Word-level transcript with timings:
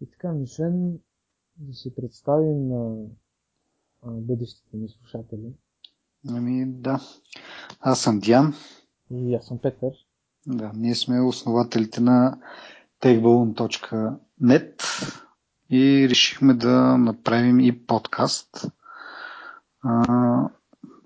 И 0.00 0.10
така, 0.10 0.32
Мишен, 0.32 0.98
да 1.56 1.74
се 1.74 1.94
представим 1.94 2.68
на 2.68 3.04
а, 4.02 4.10
бъдещите 4.10 4.76
ни 4.76 4.88
слушатели. 4.88 5.52
Ами 6.28 6.66
да. 6.66 7.00
Аз 7.80 8.00
съм 8.00 8.18
Диан. 8.18 8.54
И 9.10 9.34
аз 9.34 9.46
съм 9.46 9.58
Петър. 9.58 9.92
Да, 10.46 10.72
ние 10.74 10.94
сме 10.94 11.20
основателите 11.20 12.00
на 12.00 12.38
techballoon.net 13.00 14.82
и 15.70 16.06
решихме 16.10 16.54
да 16.54 16.98
направим 16.98 17.60
и 17.60 17.86
подкаст. 17.86 18.66
А, 19.82 20.48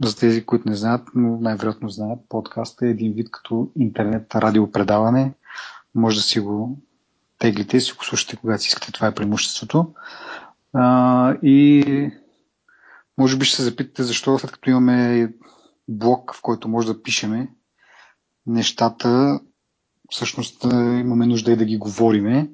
за 0.04 0.16
тези, 0.16 0.46
които 0.46 0.68
не 0.68 0.75
знаят, 0.75 1.09
но 1.14 1.41
най-вероятно 1.41 1.88
знаят, 1.88 2.18
подкаст 2.29 2.82
е 2.82 2.88
един 2.88 3.12
вид 3.12 3.30
като 3.30 3.70
интернет 3.77 4.34
радиопредаване. 4.34 5.34
Може 5.95 6.16
да 6.16 6.22
си 6.22 6.41
го 6.41 6.79
теглите 7.41 7.80
си 7.80 7.93
го 7.93 8.04
слушате, 8.04 8.36
когато 8.36 8.62
си 8.62 8.68
искате. 8.68 8.93
Това 8.93 9.07
е 9.07 9.14
преимуществото. 9.14 9.95
А, 10.72 11.35
и 11.43 12.11
може 13.18 13.36
би 13.36 13.44
ще 13.44 13.57
се 13.57 13.63
запитате 13.63 14.03
защо 14.03 14.39
след 14.39 14.50
като 14.50 14.71
имаме 14.71 15.32
блог, 15.89 16.35
в 16.35 16.43
който 16.43 16.68
може 16.68 16.86
да 16.86 17.03
пишеме 17.03 17.49
нещата, 18.46 19.40
всъщност 20.11 20.64
имаме 20.64 21.26
нужда 21.26 21.53
и 21.53 21.57
да 21.57 21.64
ги 21.64 21.79
говориме. 21.79 22.50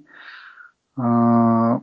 А, 0.97 1.81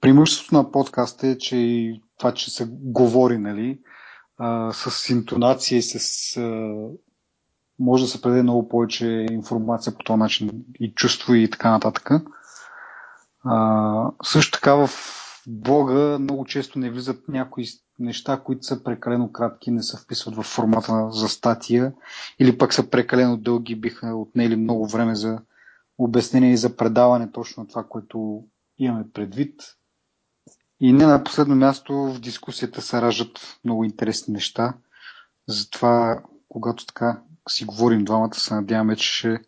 преимуществото 0.00 0.54
на 0.54 0.70
подкаста 0.70 1.26
е, 1.28 1.38
че 1.38 1.56
и 1.56 2.02
това, 2.18 2.34
че 2.34 2.50
се 2.50 2.66
говори, 2.70 3.38
нали, 3.38 3.80
а, 4.38 4.72
с 4.72 5.10
интонация 5.10 5.78
и 5.78 5.82
с 5.82 5.96
а, 6.36 6.74
може 7.78 8.04
да 8.04 8.10
се 8.10 8.22
предаде 8.22 8.42
много 8.42 8.68
повече 8.68 9.26
информация 9.30 9.94
по 9.94 10.04
този 10.04 10.18
начин 10.18 10.64
и 10.80 10.94
чувство 10.94 11.34
и 11.34 11.50
така 11.50 11.70
нататък. 11.70 12.10
А, 13.44 14.10
също 14.22 14.52
така 14.52 14.74
в 14.74 14.90
блога 15.46 16.18
много 16.20 16.44
често 16.44 16.78
не 16.78 16.90
влизат 16.90 17.28
някои 17.28 17.64
неща, 17.98 18.40
които 18.44 18.62
са 18.62 18.84
прекалено 18.84 19.32
кратки, 19.32 19.70
не 19.70 19.82
се 19.82 19.96
вписват 19.96 20.36
в 20.36 20.42
формата 20.42 21.10
за 21.10 21.28
статия 21.28 21.92
или 22.38 22.58
пък 22.58 22.74
са 22.74 22.90
прекалено 22.90 23.36
дълги, 23.36 23.76
биха 23.76 24.14
отнели 24.14 24.56
много 24.56 24.86
време 24.86 25.14
за 25.14 25.38
обяснение 25.98 26.52
и 26.52 26.56
за 26.56 26.76
предаване 26.76 27.32
точно 27.32 27.62
на 27.62 27.68
това, 27.68 27.84
което 27.84 28.44
имаме 28.78 29.04
предвид. 29.14 29.62
И 30.80 30.92
не 30.92 31.06
на 31.06 31.24
последно 31.24 31.56
място 31.56 31.94
в 31.94 32.20
дискусията 32.20 32.82
се 32.82 33.02
раждат 33.02 33.58
много 33.64 33.84
интересни 33.84 34.34
неща. 34.34 34.74
Затова, 35.48 36.22
когато 36.48 36.86
така 36.86 37.22
си 37.48 37.64
говорим 37.64 38.04
двамата, 38.04 38.34
се 38.34 38.54
надяваме, 38.54 38.96
че 38.96 39.02
ще 39.02 39.38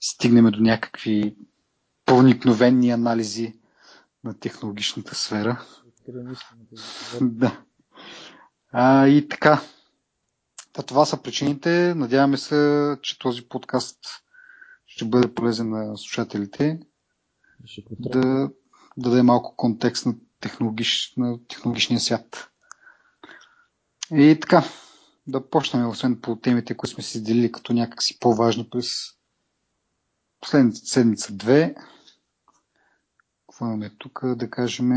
стигнем 0.00 0.44
до 0.44 0.60
някакви 0.60 1.36
проникновени 2.06 2.90
анализи 2.90 3.54
на 4.24 4.38
технологичната 4.38 5.14
сфера. 5.14 5.64
да. 7.20 7.60
А, 8.72 9.06
и 9.06 9.28
така. 9.28 9.60
Та, 10.72 10.82
това 10.82 11.04
са 11.06 11.22
причините. 11.22 11.94
Надяваме 11.94 12.36
се, 12.36 12.96
че 13.02 13.18
този 13.18 13.48
подкаст 13.48 13.98
ще 14.86 15.04
бъде 15.04 15.34
полезен 15.34 15.70
на 15.70 15.98
слушателите. 15.98 16.80
Да, 17.90 18.20
да 18.20 18.50
даде 18.96 19.22
малко 19.22 19.56
контекст 19.56 20.06
на, 20.06 20.14
технологич, 20.40 21.14
на 21.16 21.38
технологичния 21.48 22.00
свят. 22.00 22.50
И 24.12 24.38
така, 24.40 24.64
да 25.30 25.50
почнем, 25.50 25.88
освен 25.88 26.20
по 26.20 26.36
темите, 26.36 26.76
които 26.76 26.94
сме 26.94 27.04
си 27.04 27.22
делили 27.24 27.52
като 27.52 27.72
някакси 27.72 28.18
по-важни 28.18 28.68
през 28.70 28.94
последната 30.40 30.78
седмица-две. 30.78 31.74
Какво 33.50 33.66
имаме 33.66 33.90
тук? 33.98 34.20
Да 34.24 34.50
кажем 34.50 34.90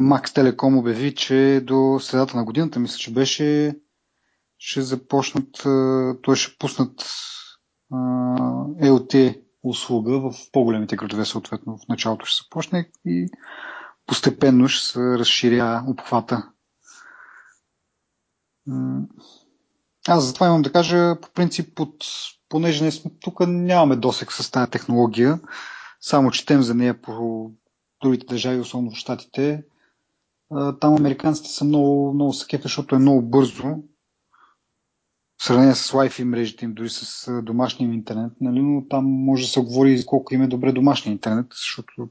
Макс 0.00 0.32
Телеком 0.32 0.78
обяви, 0.78 1.14
че 1.14 1.62
до 1.64 1.98
средата 2.00 2.36
на 2.36 2.44
годината, 2.44 2.80
мисля, 2.80 2.98
че 2.98 3.12
беше, 3.12 3.78
ще 4.58 4.82
започнат, 4.82 5.46
той 6.22 6.36
ще 6.36 6.58
пуснат 6.58 7.04
LT 8.82 9.40
услуга 9.62 10.18
в 10.20 10.34
по-големите 10.52 10.96
градове, 10.96 11.24
съответно 11.24 11.78
в 11.78 11.88
началото 11.88 12.26
ще 12.26 12.42
се 12.44 12.50
почне 12.50 12.90
и 13.06 13.28
постепенно 14.06 14.68
ще 14.68 14.86
се 14.86 15.00
разширя 15.00 15.84
обхвата. 15.88 16.48
Аз 20.08 20.24
затова 20.24 20.46
имам 20.46 20.62
да 20.62 20.72
кажа, 20.72 21.20
по 21.20 21.30
принцип, 21.30 21.80
от, 21.80 22.04
понеже 22.48 22.84
не 22.84 22.90
сме, 22.90 23.10
тук 23.20 23.40
нямаме 23.46 23.96
досек 23.96 24.32
с 24.32 24.50
тази 24.50 24.70
технология, 24.70 25.40
само 26.00 26.30
четем 26.30 26.62
за 26.62 26.74
нея 26.74 27.02
по 27.02 27.50
другите 28.02 28.26
държави, 28.26 28.60
особено 28.60 28.90
в 28.90 28.96
Штатите. 28.98 29.64
Там 30.80 30.94
американците 30.94 31.48
са 31.48 31.64
много, 31.64 32.14
много 32.14 32.32
са 32.32 32.46
защото 32.62 32.94
е 32.94 32.98
много 32.98 33.22
бързо. 33.22 33.76
В 35.40 35.44
сравнение 35.44 35.74
с 35.74 35.92
Wi-Fi 35.92 36.24
мрежите 36.24 36.64
им, 36.64 36.74
дори 36.74 36.88
с 36.88 37.32
домашния 37.42 37.92
интернет, 37.92 38.32
нали? 38.40 38.62
но 38.62 38.88
там 38.88 39.04
може 39.04 39.44
да 39.44 39.48
се 39.48 39.60
говори 39.60 39.98
за 39.98 40.06
колко 40.06 40.34
им 40.34 40.42
е 40.42 40.46
добре 40.46 40.72
домашния 40.72 41.12
интернет, 41.12 41.46
защото 41.50 42.08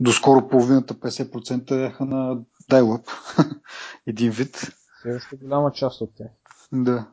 доскоро 0.00 0.48
половината 0.48 0.94
50% 0.94 1.78
бяха 1.78 2.04
на 2.04 2.36
dial-up. 2.70 3.10
Един 4.06 4.30
вид. 4.30 4.79
Все 5.00 5.36
голяма 5.36 5.72
част 5.72 6.00
от 6.00 6.14
тях. 6.14 6.30
Да. 6.72 7.06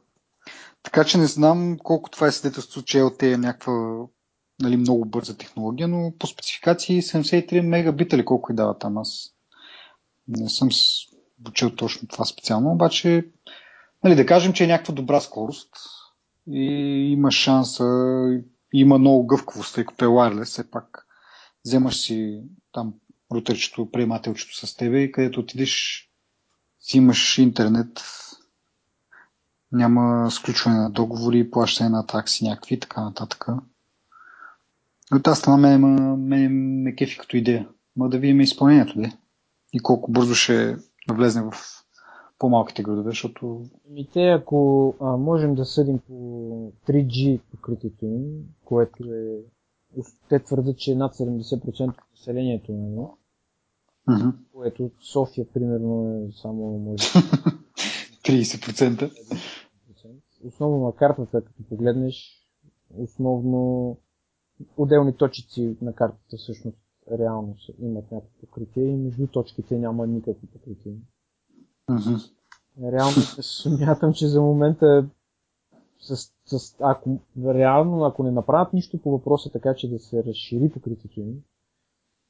Така 0.83 1.03
че 1.03 1.17
не 1.17 1.27
знам 1.27 1.77
колко 1.83 2.09
това 2.09 2.27
е 2.27 2.31
свидетелство, 2.31 2.83
че 2.83 2.97
LTE 2.97 3.33
е 3.33 3.37
някаква 3.37 4.05
нали, 4.61 4.77
много 4.77 5.05
бърза 5.05 5.37
технология, 5.37 5.87
но 5.87 6.13
по 6.19 6.27
спецификации 6.27 7.01
73 7.01 7.61
мегабита 7.61 8.17
ли 8.17 8.25
колко 8.25 8.51
и 8.51 8.55
дава 8.55 8.77
там 8.77 8.97
аз. 8.97 9.33
Не 10.27 10.49
съм 10.49 10.69
учил 11.47 11.75
точно 11.75 12.07
това 12.07 12.25
специално, 12.25 12.71
обаче 12.71 13.27
нали, 14.03 14.15
да 14.15 14.25
кажем, 14.25 14.53
че 14.53 14.63
е 14.63 14.67
някаква 14.67 14.93
добра 14.93 15.21
скорост 15.21 15.69
и 16.47 16.65
има 17.11 17.31
шанса, 17.31 17.85
има 18.73 18.97
много 18.97 19.27
гъвкавост, 19.27 19.75
тъй 19.75 19.85
като 19.85 20.05
е 20.05 20.07
wireless, 20.07 20.43
все 20.43 20.71
пак 20.71 21.07
вземаш 21.65 21.97
си 21.97 22.41
там 22.71 22.93
рутерчето, 23.31 23.91
приемателчето 23.91 24.67
с 24.67 24.75
тебе 24.75 25.01
и 25.01 25.11
където 25.11 25.39
отидеш 25.39 26.06
си 26.87 26.97
имаш 26.97 27.37
интернет, 27.37 28.01
няма 29.71 30.31
сключване 30.31 30.77
на 30.77 30.89
договори, 30.89 31.51
плащане 31.51 31.89
на 31.89 32.05
такси 32.05 32.47
някакви 32.47 32.75
и 32.75 32.79
така 32.79 33.01
нататък. 33.03 33.45
От 35.13 35.23
тази 35.23 35.39
страна 35.39 35.57
мен, 35.57 35.81
мен 36.27 36.81
ме 36.81 36.95
кефи 36.95 37.17
като 37.17 37.37
идея. 37.37 37.67
Ма 37.95 38.09
да 38.09 38.19
видим 38.19 38.41
изпълнението 38.41 39.01
де. 39.01 39.11
И 39.73 39.79
колко 39.79 40.11
бързо 40.11 40.33
ще 40.33 40.77
навлезне 41.07 41.41
в 41.41 41.53
по-малките 42.39 42.83
градове, 42.83 43.09
защото... 43.09 43.65
И 43.95 44.09
те, 44.13 44.29
ако 44.29 44.93
а, 45.01 45.17
можем 45.17 45.55
да 45.55 45.65
съдим 45.65 45.99
по 45.99 46.13
3G 46.87 47.41
покритието 47.51 48.05
им, 48.05 48.23
което 48.65 49.03
е... 49.03 49.37
Те 50.29 50.39
твърдят, 50.39 50.77
че 50.77 50.91
е 50.91 50.95
над 50.95 51.15
70% 51.15 51.89
от 51.89 51.95
населението 52.11 52.71
на 52.71 52.77
нали? 52.77 53.07
Mm-hmm. 54.09 54.34
Което 54.53 54.91
София, 55.01 55.45
примерно, 55.53 56.25
е 56.29 56.31
само 56.41 56.79
може... 56.79 57.03
30%. 58.23 59.12
Основно 60.44 60.85
на 60.85 60.91
картата, 60.91 61.41
като 61.41 61.63
погледнеш, 61.69 62.47
основно 62.97 63.97
отделни 64.78 65.18
точици 65.18 65.78
на 65.81 65.94
картата 65.94 66.38
всъщност 66.38 66.78
реално 67.12 67.56
имат 67.79 68.12
някакво 68.12 68.40
покритие 68.40 68.84
и 68.84 68.95
между 68.95 69.28
точките 69.28 69.79
няма 69.79 70.07
никакво 70.07 70.47
покритие. 70.47 70.94
Mm-hmm. 71.89 72.31
Реално 72.91 73.12
смятам, 73.41 74.13
че 74.13 74.28
за 74.28 74.41
момента 74.41 75.09
с, 76.00 76.16
с, 76.45 76.75
ако, 76.79 77.19
реално, 77.45 78.03
ако 78.03 78.24
не 78.24 78.31
направят 78.31 78.74
нищо 78.74 79.01
по 79.01 79.12
въпроса 79.12 79.51
така, 79.51 79.75
че 79.75 79.89
да 79.89 80.00
се 80.00 80.24
разшири 80.24 80.69
покритието 80.69 81.19
им, 81.19 81.44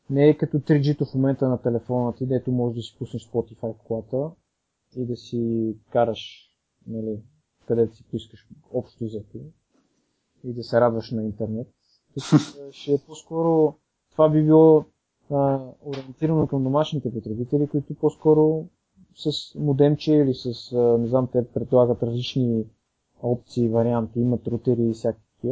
не 0.09 0.29
е 0.29 0.37
като 0.37 0.57
3G-то 0.57 1.05
в 1.05 1.13
момента 1.13 1.49
на 1.49 1.61
телефона 1.61 2.15
ти, 2.15 2.25
дето 2.25 2.51
можеш 2.51 2.75
да 2.75 2.81
си 2.81 2.95
пуснеш 2.99 3.27
Spotify 3.27 3.73
в 3.73 3.83
колата 3.83 4.31
и 4.95 5.05
да 5.05 5.15
си 5.15 5.73
караш, 5.91 6.51
нали, 6.87 7.19
където 7.67 7.95
си 7.95 8.03
поискаш 8.11 8.47
общо 8.73 9.05
взето 9.05 9.37
и 10.43 10.53
да 10.53 10.63
се 10.63 10.81
радваш 10.81 11.11
на 11.11 11.23
интернет. 11.23 11.67
ще 12.71 12.93
е 12.93 12.97
по-скоро, 13.07 13.75
това 14.11 14.29
би 14.29 14.43
било 14.43 14.85
а, 15.31 15.59
ориентирано 15.85 16.47
към 16.47 16.63
домашните 16.63 17.13
потребители, 17.13 17.67
които 17.67 17.95
по-скоро 17.95 18.65
с 19.15 19.55
модемче 19.55 20.13
или 20.13 20.33
с, 20.33 20.71
а, 20.71 20.97
не 20.97 21.07
знам, 21.07 21.27
те 21.31 21.47
предлагат 21.47 22.03
различни 22.03 22.65
опции, 23.23 23.69
варианти, 23.69 24.19
имат 24.19 24.47
рутери 24.47 24.89
и 24.89 24.93
всякакви. 24.93 25.49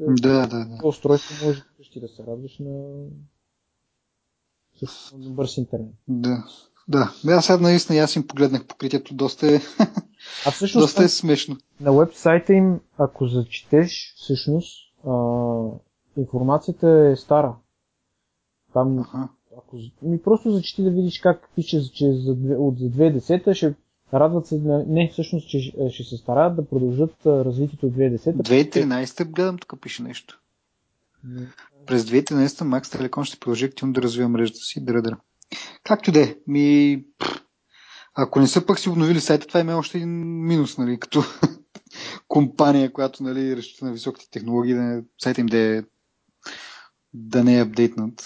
Да, 0.00 0.46
да, 0.46 0.46
да. 0.46 0.80
Устройство 0.84 1.46
може 1.46 1.62
да 2.00 2.08
се 2.08 2.26
радваш 2.26 2.58
на 2.58 3.04
с 4.86 5.12
бърз 5.14 5.56
интернет. 5.56 5.94
Да. 6.08 6.44
Да, 6.88 7.12
аз 7.28 7.46
сега 7.46 7.58
наистина 7.58 7.98
аз 7.98 8.16
им 8.16 8.26
погледнах 8.26 8.66
покритието, 8.66 9.14
доста 9.14 9.54
е, 9.54 9.60
а 10.46 10.50
всъщност, 10.50 10.84
доста 10.84 11.04
е 11.04 11.08
смешно. 11.08 11.56
На 11.80 11.92
вебсайта 11.92 12.52
им, 12.52 12.80
ако 12.98 13.26
зачетеш, 13.26 14.14
всъщност, 14.16 14.76
а, 15.06 15.12
информацията 16.16 16.88
е 17.12 17.16
стара. 17.16 17.56
Там, 18.72 18.98
Аха. 18.98 19.28
ако, 19.58 19.76
ми 20.02 20.22
просто 20.22 20.50
зачети 20.50 20.82
да 20.82 20.90
видиш 20.90 21.20
как 21.20 21.48
пише, 21.54 21.92
че 21.92 22.12
за, 22.12 22.34
две- 22.34 22.56
от 22.56 22.78
за 22.78 22.84
2010 22.86 23.54
ще 23.54 23.74
радват 24.14 24.46
се, 24.46 24.58
на, 24.58 24.84
не, 24.88 25.08
всъщност, 25.12 25.48
че 25.48 25.60
ще- 25.90 26.04
се 26.04 26.16
стараят 26.16 26.56
да 26.56 26.68
продължат 26.68 27.14
развитието 27.26 27.86
от 27.86 27.92
2010. 27.92 28.32
2013 28.32 29.24
гледам, 29.24 29.58
тук 29.58 29.80
пише 29.80 30.02
нещо. 30.02 30.40
През 31.86 32.04
2013 32.04 32.64
Макс 32.64 32.90
Телеком 32.90 33.24
ще 33.24 33.38
продължи 33.38 33.64
активно 33.64 33.92
да 33.92 34.02
развива 34.02 34.28
мрежата 34.28 34.58
си. 34.58 34.84
Дра, 34.84 35.02
дра. 35.02 35.16
Както 35.84 36.10
и 36.10 36.12
да 36.12 36.22
е. 36.22 36.36
Ми... 36.46 37.04
Ако 38.14 38.40
не 38.40 38.46
са 38.46 38.66
пък 38.66 38.78
си 38.78 38.88
обновили 38.88 39.20
сайта, 39.20 39.46
това 39.46 39.60
има 39.60 39.76
още 39.76 39.98
един 39.98 40.44
минус, 40.46 40.78
нали, 40.78 40.98
като 40.98 41.22
компания, 42.28 42.92
която 42.92 43.22
нали, 43.22 43.56
разчита 43.56 43.84
на 43.84 43.92
високите 43.92 44.30
технологии, 44.30 44.74
да 44.74 44.82
не, 44.82 45.02
сайта 45.22 45.40
им 45.40 45.46
да, 45.46 45.58
е, 45.58 45.82
да 47.14 47.44
не 47.44 47.58
е 47.58 47.62
апдейтнат. 47.62 48.24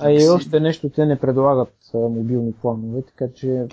А 0.00 0.10
и 0.10 0.28
още 0.28 0.60
нещо, 0.60 0.90
те 0.90 1.06
не 1.06 1.20
предлагат 1.20 1.74
а, 1.94 1.98
мобилни 1.98 2.52
планове, 2.52 3.02
така 3.02 3.32
че... 3.34 3.66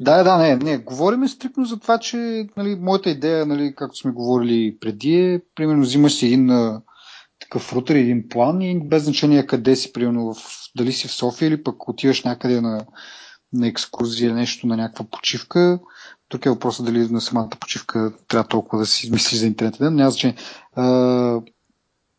Да, 0.00 0.22
да, 0.22 0.38
не, 0.38 0.56
не. 0.56 0.78
Говорим 0.78 1.28
стрикно 1.28 1.64
за 1.64 1.80
това, 1.80 1.98
че 1.98 2.48
нали, 2.56 2.76
моята 2.80 3.10
идея, 3.10 3.46
нали, 3.46 3.74
както 3.76 3.98
сме 3.98 4.10
говорили 4.10 4.78
преди, 4.80 5.14
е, 5.14 5.40
примерно 5.54 5.82
взимаш 5.82 6.14
си 6.14 6.26
един 6.26 6.50
а, 6.50 6.82
такъв 7.54 7.72
рутер, 7.72 7.94
един 7.94 8.28
план 8.28 8.62
и 8.62 8.88
без 8.88 9.04
значение 9.04 9.46
къде 9.46 9.76
си, 9.76 9.92
примерно 9.92 10.34
в, 10.34 10.42
дали 10.76 10.92
си 10.92 11.08
в 11.08 11.12
София 11.12 11.48
или 11.48 11.62
пък 11.62 11.88
отиваш 11.88 12.22
някъде 12.22 12.60
на, 12.60 12.86
на 13.52 13.66
екскурзия 13.66 14.34
нещо, 14.34 14.66
на 14.66 14.76
някаква 14.76 15.04
почивка. 15.04 15.80
Тук 16.28 16.46
е 16.46 16.50
въпросът 16.50 16.86
дали 16.86 16.98
на 16.98 17.20
самата 17.20 17.48
почивка 17.60 18.12
трябва 18.28 18.48
толкова 18.48 18.82
да 18.82 18.86
си 18.86 19.06
измислиш 19.06 19.40
за 19.40 19.46
интернет. 19.46 19.76
Да? 19.78 19.90
Няма 19.90 20.10
значение. 20.10 20.36
А, 20.76 20.84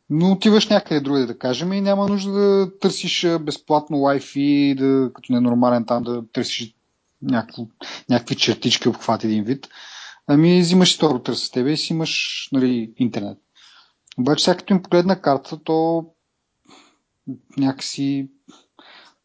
но 0.10 0.32
отиваш 0.32 0.68
някъде 0.68 1.00
другаде, 1.00 1.26
да 1.26 1.38
кажем, 1.38 1.74
и 1.74 1.82
няма 1.82 2.08
нужда 2.08 2.32
да 2.32 2.80
търсиш 2.80 3.28
безплатно 3.42 3.98
Wi-Fi, 3.98 4.76
да, 4.76 5.14
като 5.14 5.34
ненормален 5.34 5.86
там 5.86 6.04
да 6.04 6.24
търсиш 6.34 6.76
някакво, 7.22 7.68
някакви 8.10 8.36
чертички 8.36 8.90
обхват 8.90 9.24
един 9.24 9.44
вид. 9.44 9.68
Ами 10.28 10.62
взимаш 10.62 10.98
си 10.98 11.02
рутер 11.02 11.34
с 11.34 11.52
тебе 11.52 11.72
и 11.72 11.78
си 11.78 11.94
имаш 11.94 12.50
нали, 12.52 12.94
интернет. 12.98 13.38
Обаче 14.20 14.44
сега 14.44 14.58
като 14.58 14.74
им 14.74 14.84
погледна 14.84 15.22
карта, 15.22 15.60
то 15.64 16.06
някакси 17.58 18.30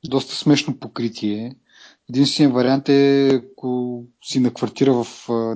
доста 0.04 0.34
смешно 0.34 0.78
покритие. 0.78 1.56
Единственият 2.10 2.54
вариант 2.54 2.88
е, 2.88 3.28
ако 3.34 4.02
си 4.24 4.40
на 4.40 4.54
квартира 4.54 4.92
в 4.92 5.06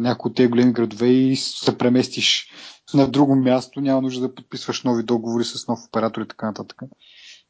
някои 0.00 0.31
от 0.31 0.36
тези 0.36 0.48
големи 0.48 0.72
градове 0.72 1.06
и 1.06 1.36
се 1.36 1.78
преместиш 1.78 2.50
на 2.94 3.08
друго 3.08 3.36
място, 3.36 3.81
няма 3.81 4.02
нужда 4.02 4.28
да 4.28 4.34
подписваш 4.34 4.82
нови 4.82 5.02
договори 5.02 5.44
с 5.44 5.69
нов 5.69 5.78
оператор 5.88 6.22
и 6.22 6.28
така 6.28 6.46
нататък. 6.46 6.82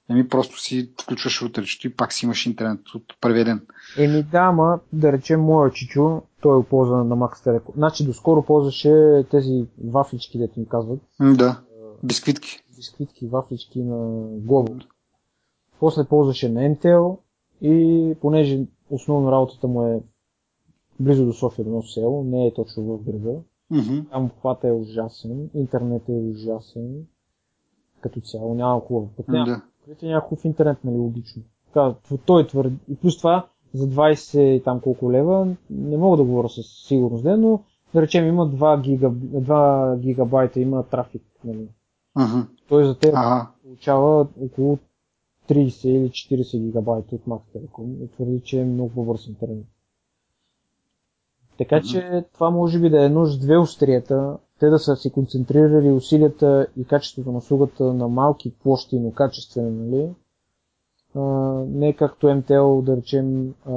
Ами 0.08 0.28
просто 0.28 0.60
си 0.60 0.90
включваш 1.02 1.42
рутерчето 1.42 1.87
и 1.87 1.96
пак 1.96 2.12
си 2.12 2.25
имаш 2.25 2.46
интернет 2.46 2.80
от 2.94 3.02
първия 3.20 3.44
ден. 3.44 3.66
Еми 3.98 4.22
да, 4.22 4.38
ама 4.38 4.80
да 4.92 5.12
речем 5.12 5.40
моя 5.40 5.72
чичо, 5.72 6.22
той 6.40 6.60
е 6.60 6.64
ползва 6.64 7.04
на 7.04 7.16
Max 7.16 7.46
Telecom. 7.46 7.75
Значи 7.75 8.04
доскоро 8.04 8.44
ползваше 8.44 9.25
тези 9.30 9.64
вафлички, 9.84 10.38
дето 10.38 10.60
им 10.60 10.66
казват. 10.66 11.00
Да, 11.20 11.60
бисквитки. 12.04 12.64
бисквитки, 12.76 13.26
вафлички 13.26 13.82
на 13.82 13.96
Global. 14.40 14.84
После 15.80 16.04
ползваше 16.04 16.48
на 16.48 16.60
Intel 16.60 17.16
и 17.62 18.14
понеже 18.20 18.60
основно 18.90 19.32
работата 19.32 19.68
му 19.68 19.82
е 19.82 20.00
близо 21.00 21.26
до 21.26 21.32
София, 21.32 21.64
до 21.64 21.70
едно 21.70 21.82
село, 21.82 22.24
не 22.24 22.46
е 22.46 22.54
точно 22.54 22.82
в 22.82 23.02
града, 23.02 23.40
Мгм. 23.70 24.06
там 24.10 24.24
обхвата 24.24 24.68
е 24.68 24.72
ужасен, 24.72 25.50
интернет 25.54 26.08
е 26.08 26.12
ужасен, 26.12 27.06
като 28.00 28.20
цяло 28.20 28.54
няма 28.54 28.80
хубав 28.80 29.08
път. 29.16 29.28
Няма, 29.28 29.62
Да. 30.00 30.06
няма 30.06 30.20
хубав 30.20 30.44
интернет, 30.44 30.84
нали, 30.84 30.96
логично. 30.96 31.42
Така, 31.66 31.94
той 32.26 32.46
твърди. 32.46 32.76
И 32.88 32.96
плюс 32.96 33.18
това, 33.18 33.46
за 33.74 33.88
20 33.88 34.40
и 34.40 34.62
там 34.62 34.80
колко 34.80 35.12
лева, 35.12 35.56
не 35.70 35.96
мога 35.96 36.16
да 36.16 36.24
говоря 36.24 36.48
със 36.48 36.66
сигурност, 36.86 37.24
но 37.24 37.60
да 37.94 38.02
речем 38.02 38.26
има 38.28 38.50
2, 38.50 38.80
гига, 38.80 39.10
2 39.10 39.98
гигабайта, 39.98 40.60
има 40.60 40.82
трафик. 40.82 41.22
Нали. 41.44 41.68
Мгм. 42.16 42.40
Той 42.69 42.84
за 42.84 42.99
теб 42.99 43.14
Ага. 43.14 43.50
получава 43.62 44.26
около 44.40 44.78
30 45.49 45.88
или 45.88 46.11
40 46.11 46.58
гигабайта 46.58 47.14
от 47.14 47.25
Max 47.25 47.40
Telecom 47.56 48.05
и 48.05 48.08
твърди, 48.08 48.40
че 48.44 48.61
е 48.61 48.64
много 48.64 48.90
по-бърз 48.94 49.26
интернет. 49.26 49.66
Така 51.58 51.82
че 51.82 52.25
това 52.32 52.50
може 52.50 52.81
би 52.81 52.90
да 52.90 53.02
е 53.02 53.06
едно 53.06 53.26
с 53.26 53.38
две 53.38 53.58
острията, 53.58 54.38
те 54.61 54.69
да 54.69 54.78
са 54.78 54.96
си 54.96 55.11
концентрирали 55.11 55.93
усилията 55.93 56.66
и 56.76 56.84
качеството 56.84 57.32
на 57.32 57.38
услугата 57.38 57.84
на 57.84 58.08
малки 58.08 58.55
площи, 58.62 59.00
но 59.00 59.12
качествени, 59.12 59.70
нали? 59.70 60.11
А, 61.14 61.20
не 61.69 61.93
както 61.93 62.26
MTL, 62.26 62.82
да 62.82 62.96
речем, 62.96 63.55
а, 63.66 63.72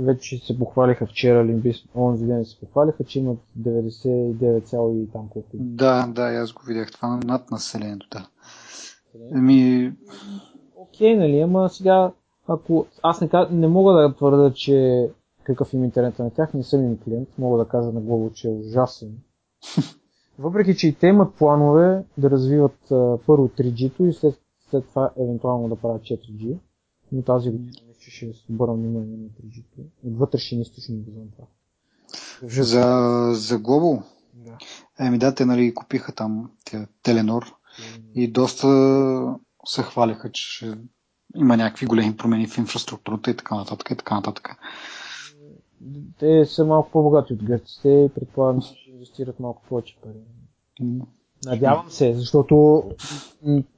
вече 0.00 0.38
се 0.38 0.58
похвалиха 0.58 1.06
вчера, 1.06 1.46
bis- 1.46 1.86
онзи 1.94 2.26
ден 2.26 2.44
се 2.44 2.60
похвалиха, 2.60 3.04
че 3.04 3.18
имат 3.18 3.38
99, 3.58 4.64
цяло 4.64 4.96
и 4.96 5.10
там 5.12 5.28
колко. 5.28 5.48
Да, 5.54 6.06
да, 6.06 6.22
аз 6.22 6.52
го 6.52 6.62
видях 6.66 6.92
това 6.92 7.20
над 7.24 7.50
населението, 7.50 8.06
да. 8.12 8.26
Ами, 9.34 9.92
Окей, 10.76 11.16
нали, 11.16 11.40
ама 11.40 11.68
сега, 11.68 12.12
ако 12.48 12.86
аз 13.02 13.20
не, 13.20 13.28
не 13.50 13.68
мога 13.68 13.92
да 13.92 14.14
твърда, 14.14 14.52
че 14.52 15.08
какъв 15.42 15.72
им 15.72 15.84
интернет 15.84 16.18
на 16.18 16.30
тях, 16.30 16.54
не 16.54 16.62
съм 16.62 16.84
им 16.84 16.98
клиент, 17.04 17.28
мога 17.38 17.58
да 17.58 17.68
кажа 17.68 17.92
на 17.92 18.00
глава, 18.00 18.30
че 18.34 18.48
е 18.48 18.50
ужасен. 18.50 19.18
Въпреки, 20.38 20.76
че 20.76 20.88
и 20.88 20.94
те 20.94 21.06
имат 21.06 21.34
планове 21.34 22.04
да 22.18 22.30
развиват 22.30 22.90
а, 22.90 23.18
първо 23.26 23.48
3G-то 23.48 24.04
и 24.04 24.12
след, 24.12 24.40
след 24.70 24.88
това 24.88 25.10
евентуално 25.18 25.68
да 25.68 25.76
правят 25.76 26.02
4G, 26.02 26.56
но 27.12 27.22
тази 27.22 27.50
година 27.50 27.70
мисля, 27.88 27.89
че 28.00 28.10
ще 28.10 28.52
обърна 28.52 28.74
внимание 28.74 29.16
на 29.16 29.28
3G-то. 29.28 29.80
От 30.04 30.18
вътрешен 30.18 30.60
източник 30.60 31.04
го 31.04 31.10
знам 31.10 31.28
това. 31.32 31.44
За, 32.42 33.30
за 33.34 33.58
Global, 33.58 34.02
Да. 34.34 34.58
еми 35.00 35.18
да, 35.18 35.34
те 35.34 35.44
нали 35.44 35.74
купиха 35.74 36.12
там 36.12 36.50
те, 36.64 36.86
Теленор 37.02 37.54
и 38.14 38.28
доста 38.28 38.66
се 39.66 39.82
хвалиха, 39.82 40.32
че 40.32 40.44
ще 40.44 40.78
има 41.36 41.56
някакви 41.56 41.86
големи 41.86 42.16
промени 42.16 42.46
в 42.46 42.58
инфраструктурата 42.58 43.30
и 43.30 43.36
така 43.36 43.54
нататък 43.54 43.90
и 43.90 43.96
така 43.96 44.14
нататък. 44.14 44.48
Те 46.18 46.44
са 46.46 46.64
малко 46.64 46.90
по-богати 46.90 47.32
от 47.32 47.44
гърците 47.44 47.88
и 47.88 48.14
предполагам, 48.14 48.62
че 48.62 48.68
ще 48.68 48.90
инвестират 48.90 49.40
малко 49.40 49.62
повече 49.68 49.96
пари. 50.02 50.20
Надявам 51.46 51.90
се, 51.90 52.14
защото 52.14 52.84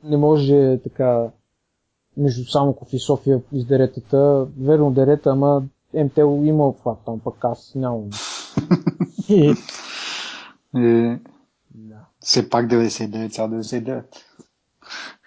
не 0.05 0.17
може 0.17 0.81
така 0.85 1.31
между 2.17 2.45
Самоков 2.45 2.93
и 2.93 2.99
София 2.99 3.43
издаретата. 3.53 4.47
Верно 4.61 4.91
дерета, 4.93 5.31
ама 5.31 5.63
МТЛ 5.95 6.45
има 6.45 6.69
обхват 6.69 6.99
там, 7.07 7.21
пък 7.21 7.45
аз 7.45 7.73
нямам. 7.75 8.11
И- 9.29 9.55
Е, 10.77 11.19
да. 11.75 11.97
все 12.21 12.51
пак 12.51 12.67
99,99. 12.67 14.05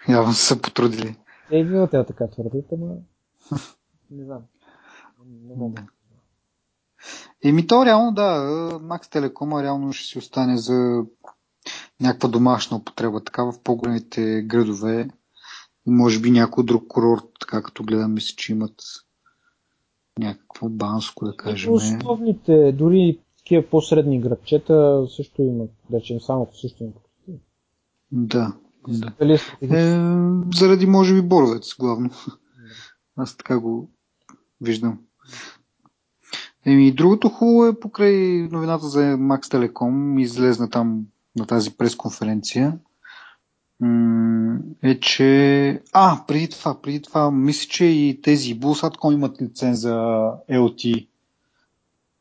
Явно 0.08 0.32
са 0.32 0.46
се 0.46 0.62
потрудили. 0.62 1.16
Е, 1.50 1.64
вие 1.64 1.86
те 1.86 2.04
така 2.04 2.26
твърдят, 2.26 2.64
ама 2.72 2.86
не 4.10 4.24
знам. 4.24 4.42
Не 5.48 5.54
мога. 5.56 5.82
Еми 7.44 7.66
то 7.66 7.86
реално 7.86 8.12
да, 8.12 8.40
Макс 8.82 9.08
Телекома 9.08 9.62
реално 9.62 9.92
ще 9.92 10.06
си 10.06 10.18
остане 10.18 10.56
за 10.58 11.04
някаква 12.00 12.28
домашна 12.28 12.76
употреба, 12.76 13.24
така 13.24 13.44
в 13.44 13.54
по-големите 13.64 14.42
градове. 14.42 15.08
Може 15.86 16.20
би 16.20 16.30
някой 16.30 16.64
друг 16.64 16.84
курорт, 16.88 17.24
така 17.40 17.62
като 17.62 17.82
гледам, 17.84 18.14
мисля, 18.14 18.34
че 18.36 18.52
имат 18.52 18.82
някакво 20.18 20.68
банско, 20.68 21.24
да 21.24 21.36
кажем. 21.36 21.72
Основните, 21.72 22.72
дори 22.72 23.18
такива 23.38 23.62
по-средни 23.62 24.20
градчета 24.20 25.06
също 25.16 25.42
имат, 25.42 25.70
да 25.90 25.96
речем, 25.96 26.20
само 26.20 26.48
също 26.52 26.84
имат. 26.84 27.06
Да, 28.12 28.52
да. 28.88 29.12
Е? 29.20 29.34
Е, 29.62 29.98
заради, 30.56 30.86
може 30.86 31.14
би, 31.14 31.22
Боровец, 31.22 31.76
главно. 31.78 32.10
Аз 33.16 33.36
така 33.36 33.58
го 33.58 33.90
виждам. 34.60 34.98
Еми, 36.64 36.92
другото 36.92 37.28
хубаво 37.28 37.66
е 37.66 37.80
покрай 37.80 38.48
новината 38.52 38.86
за 38.86 39.00
Max 39.00 39.40
Telecom, 39.40 40.22
излезна 40.22 40.70
там 40.70 41.06
на 41.36 41.46
тази 41.46 41.76
пресконференция, 41.76 42.78
м, 43.80 44.58
е, 44.82 45.00
че... 45.00 45.82
А, 45.92 46.20
преди 46.26 46.48
това, 46.48 46.80
преди 46.82 47.02
това, 47.02 47.30
мисля, 47.30 47.68
че 47.70 47.84
и 47.84 48.20
тези 48.22 48.60
Bulsatcom 48.60 49.14
имат 49.14 49.42
лиценз 49.42 49.80
за 49.80 49.94
LTE. 50.50 51.06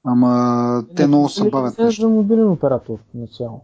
Ама 0.03 0.83
те 0.95 1.07
много 1.07 1.29
се 1.29 1.49
бавят. 1.49 1.77
Не, 1.77 1.91
за 1.91 2.09
мобилен 2.09 2.49
оператор 2.49 2.99
на 3.13 3.27
цяло. 3.27 3.61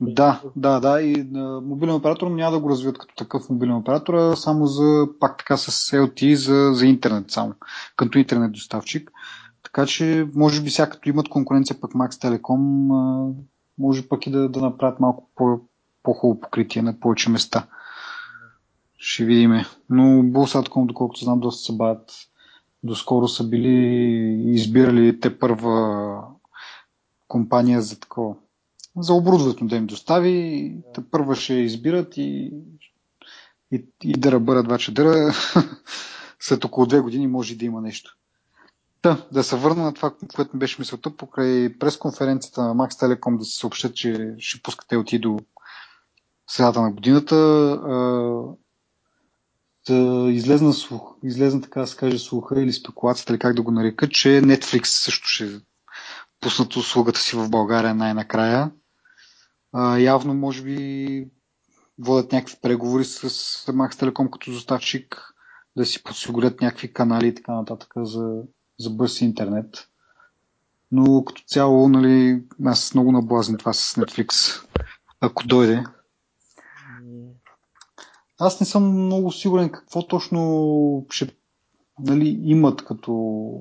Да, 0.00 0.42
да, 0.56 0.80
да. 0.80 1.02
И 1.02 1.28
на 1.30 1.60
мобилен 1.60 1.94
оператор 1.94 2.30
няма 2.30 2.52
да 2.52 2.60
го 2.60 2.70
развият 2.70 2.98
като 2.98 3.14
такъв 3.14 3.50
мобилен 3.50 3.76
оператор, 3.76 4.14
а 4.14 4.36
само 4.36 4.66
за, 4.66 5.08
пак 5.20 5.38
така 5.38 5.56
с 5.56 5.96
LTE 5.96 6.34
за, 6.34 6.70
за 6.74 6.86
интернет 6.86 7.30
само, 7.30 7.54
като 7.96 8.18
интернет 8.18 8.52
доставчик. 8.52 9.12
Така 9.62 9.86
че, 9.86 10.28
може 10.34 10.62
би 10.62 10.70
сега 10.70 10.90
като 10.90 11.08
имат 11.08 11.28
конкуренция 11.28 11.80
пък 11.80 11.92
Max 11.92 12.10
Telecom, 12.10 12.88
а, 12.94 13.32
може 13.78 14.08
пък 14.08 14.26
и 14.26 14.30
да, 14.30 14.48
да 14.48 14.60
направят 14.60 15.00
малко 15.00 15.28
по, 15.34 15.60
по-хубаво 16.02 16.40
покритие 16.40 16.82
на 16.82 17.00
повече 17.00 17.30
места. 17.30 17.66
Ще 18.98 19.24
видим. 19.24 19.52
Но 19.90 20.22
Булсатком, 20.22 20.86
доколкото 20.86 21.24
знам, 21.24 21.40
доста 21.40 21.62
се 21.64 21.76
бавят. 21.76 22.12
Доскоро 22.82 23.28
са 23.28 23.48
били 23.48 23.74
избирали 24.54 25.20
те 25.20 25.38
първа 25.38 26.24
компания 27.28 27.82
за 27.82 28.00
такова. 28.00 28.34
За 28.98 29.14
оборудването 29.14 29.66
да 29.66 29.76
им 29.76 29.86
достави. 29.86 30.74
Те 30.94 31.10
първа 31.10 31.36
ще 31.36 31.54
избират 31.54 32.16
и, 32.16 32.52
и, 33.72 33.84
и 34.02 34.12
да 34.12 34.32
ръбърят 34.32 34.66
два 34.66 34.78
чадъра. 34.78 35.32
След 36.40 36.64
около 36.64 36.86
две 36.86 37.00
години 37.00 37.26
може 37.26 37.54
да 37.54 37.64
има 37.64 37.80
нещо. 37.80 38.16
Да, 39.02 39.26
да 39.32 39.44
се 39.44 39.56
върна 39.56 39.82
на 39.82 39.94
това, 39.94 40.14
което 40.34 40.56
ми 40.56 40.58
беше 40.58 40.76
мисълта, 40.78 41.16
покрай 41.16 41.78
пресконференцията 41.78 42.62
на 42.62 42.74
Max 42.74 42.90
Telecom 42.90 43.38
да 43.38 43.44
се 43.44 43.58
съобщат, 43.58 43.94
че 43.94 44.34
ще 44.38 44.62
пускате 44.62 44.96
от 44.96 45.10
до 45.20 45.38
средата 46.48 46.80
на 46.82 46.92
годината. 46.92 47.36
Да 49.88 50.30
излезна, 50.30 50.72
слух, 50.72 51.14
излезна 51.24 51.60
така 51.60 51.80
да 51.80 51.86
се 51.86 51.96
каже 51.96 52.18
слуха 52.18 52.62
или 52.62 52.72
спекулацията, 52.72 53.32
или 53.32 53.38
как 53.38 53.54
да 53.54 53.62
го 53.62 53.70
нарека, 53.70 54.08
че 54.08 54.28
Netflix 54.28 54.84
също 54.84 55.28
ще 55.28 55.60
пуснат 56.40 56.76
услугата 56.76 57.20
си 57.20 57.36
в 57.36 57.50
България 57.50 57.94
най-накрая. 57.94 58.70
Явно, 59.98 60.34
може 60.34 60.62
би, 60.62 61.28
водят 61.98 62.32
някакви 62.32 62.56
преговори 62.62 63.04
с 63.04 63.28
Max 63.66 63.92
Telecom 63.92 64.30
като 64.30 64.50
доставчик, 64.50 65.34
да 65.76 65.86
си 65.86 66.02
подсигурят 66.02 66.60
някакви 66.60 66.92
канали 66.92 67.28
и 67.28 67.34
така 67.34 67.52
нататък 67.52 67.92
за, 67.96 68.42
за 68.78 68.90
бърз 68.90 69.20
интернет. 69.20 69.88
Но 70.92 71.24
като 71.24 71.42
цяло, 71.46 71.88
нали, 71.88 72.42
аз 72.64 72.94
много 72.94 73.12
наблазни 73.12 73.56
това 73.56 73.72
с 73.72 73.94
Netflix, 73.94 74.62
ако 75.20 75.46
дойде. 75.46 75.84
Аз 78.40 78.60
не 78.60 78.66
съм 78.66 79.04
много 79.04 79.32
сигурен 79.32 79.70
какво 79.70 80.06
точно 80.06 81.06
ще 81.10 81.28
нали, 82.00 82.40
имат 82.44 82.84
като 82.84 83.52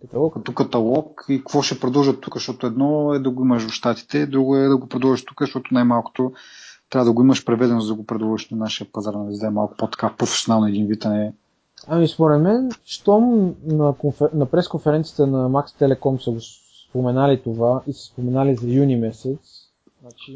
каталог. 0.00 0.34
като 0.34 0.54
каталог 0.54 1.24
и 1.28 1.38
какво 1.38 1.62
ще 1.62 1.80
продължат 1.80 2.20
тук, 2.20 2.34
защото 2.34 2.66
едно 2.66 3.14
е 3.14 3.18
да 3.18 3.30
го 3.30 3.44
имаш 3.44 3.66
в 3.66 3.72
Штатите, 3.72 4.26
друго 4.26 4.56
е 4.56 4.68
да 4.68 4.76
го 4.76 4.86
продължиш 4.86 5.24
тук, 5.24 5.40
защото 5.40 5.74
най-малкото 5.74 6.32
трябва 6.90 7.04
да 7.04 7.12
го 7.12 7.22
имаш 7.22 7.44
преведено, 7.44 7.80
за 7.80 7.88
да 7.88 7.94
го 7.94 8.06
предложиш 8.06 8.50
на 8.50 8.56
нашия 8.56 8.86
пазар, 8.92 9.14
на 9.14 9.38
да 9.38 9.46
е 9.46 9.50
малко 9.50 9.74
по-така 9.78 10.14
професионално 10.18 10.66
един 10.66 10.86
вид, 10.86 11.04
а 11.04 11.10
не 11.10 11.32
Ами 11.86 12.08
според 12.08 12.42
мен, 12.42 12.70
щом 12.84 13.54
на, 13.64 13.92
конфер... 13.92 14.30
на 14.34 14.46
пресконференцията 14.46 15.26
на 15.26 15.50
Max 15.50 15.66
Telecom 15.66 16.24
са 16.24 16.30
го 16.30 16.40
споменали 16.88 17.42
това 17.42 17.82
и 17.86 17.92
са 17.92 18.04
споменали 18.04 18.56
за 18.56 18.68
юни 18.68 18.96
месец, 18.96 19.38
значи 20.00 20.34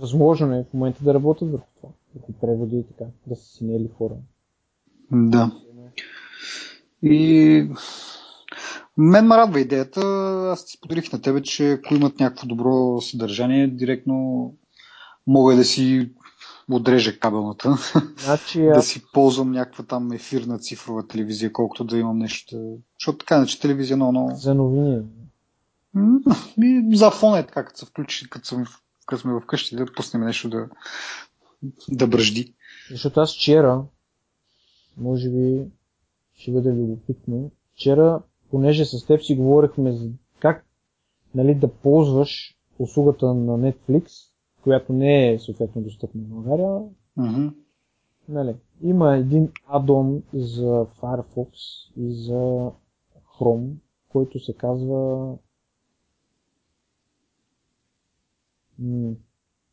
възможно 0.00 0.54
е 0.54 0.64
в 0.70 0.74
момента 0.74 1.04
да 1.04 1.14
работят 1.14 1.50
върху 1.50 1.66
това, 1.80 1.88
върху 2.16 2.32
преводи 2.32 2.76
и 2.76 2.84
така, 2.84 3.04
да 3.26 3.36
са 3.36 3.44
синели 3.44 3.88
хора. 3.98 4.14
Да. 5.10 5.50
И 7.02 7.68
мен 8.96 9.26
ме 9.26 9.36
радва 9.36 9.60
идеята. 9.60 10.00
Аз 10.52 10.66
ти 10.66 10.72
споделих 10.72 11.12
на 11.12 11.20
тебе, 11.20 11.42
че 11.42 11.72
ако 11.72 11.94
имат 11.94 12.20
някакво 12.20 12.46
добро 12.46 13.00
съдържание, 13.00 13.66
директно 13.66 14.54
мога 15.26 15.56
да 15.56 15.64
си 15.64 16.10
отрежа 16.70 17.18
кабелната, 17.18 17.76
значи, 18.18 18.62
да 18.74 18.82
си 18.82 19.02
ползвам 19.12 19.52
някаква 19.52 19.84
там 19.84 20.12
ефирна 20.12 20.58
цифрова 20.58 21.06
телевизия, 21.06 21.52
колкото 21.52 21.84
да 21.84 21.98
имам 21.98 22.18
нещо. 22.18 22.78
Защото 23.00 23.18
така, 23.18 23.36
значи 23.36 23.60
телевизия 23.60 23.96
много, 23.96 24.12
много... 24.12 24.34
За 24.34 24.54
новини. 24.54 25.02
За 26.92 27.10
фона 27.10 27.38
е 27.38 27.46
така, 27.46 27.64
като 27.64 27.78
се 27.78 27.86
включи, 27.86 28.30
като, 28.30 28.46
съм, 28.46 28.64
като 29.06 29.20
сме 29.22 29.40
вкъщи, 29.40 29.76
да 29.76 29.86
пуснем 29.96 30.24
нещо 30.24 30.48
да, 30.48 30.68
да 31.88 32.06
бръжди. 32.06 32.54
Защото 32.90 33.20
аз 33.20 33.34
вчера, 33.34 33.84
може 34.96 35.30
би 35.30 35.66
ще 36.34 36.52
бъде 36.52 36.72
любопитно, 36.72 37.50
вчера, 37.74 38.22
понеже 38.50 38.84
с 38.84 39.06
теб 39.06 39.22
си 39.22 39.34
говорихме 39.34 39.92
за 39.92 40.10
как 40.38 40.66
нали, 41.34 41.54
да 41.54 41.68
ползваш 41.68 42.58
услугата 42.78 43.34
на 43.34 43.58
Netflix, 43.58 44.10
която 44.62 44.92
не 44.92 45.32
е 45.32 45.38
съответно 45.38 45.82
достъпна 45.82 46.22
в 46.22 46.28
България. 46.28 46.82
Mm-hmm. 47.18 47.54
Нали, 48.28 48.54
има 48.82 49.16
един 49.16 49.52
адон 49.66 50.22
за 50.34 50.86
Firefox 51.00 51.50
и 51.96 52.12
за 52.12 52.70
Chrome, 53.38 53.72
който 54.08 54.40
се 54.40 54.52
казва 54.52 55.32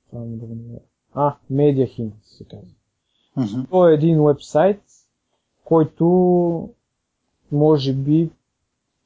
това 0.10 0.25
не 0.25 0.38
да 0.38 0.46
го 0.46 0.56
А, 1.15 1.36
Media 1.51 1.98
Hint 1.98 2.12
се 2.24 2.43
казва. 2.43 2.75
Mm-hmm. 3.38 3.70
То 3.70 3.89
е 3.89 3.93
един 3.93 4.24
вебсайт, 4.24 4.82
който 5.63 6.70
може 7.51 7.93
би 7.93 8.29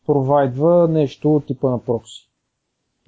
провайдва 0.06 0.88
нещо 0.88 1.36
от 1.36 1.46
типа 1.46 1.70
на 1.70 1.80
прокси. 1.80 2.30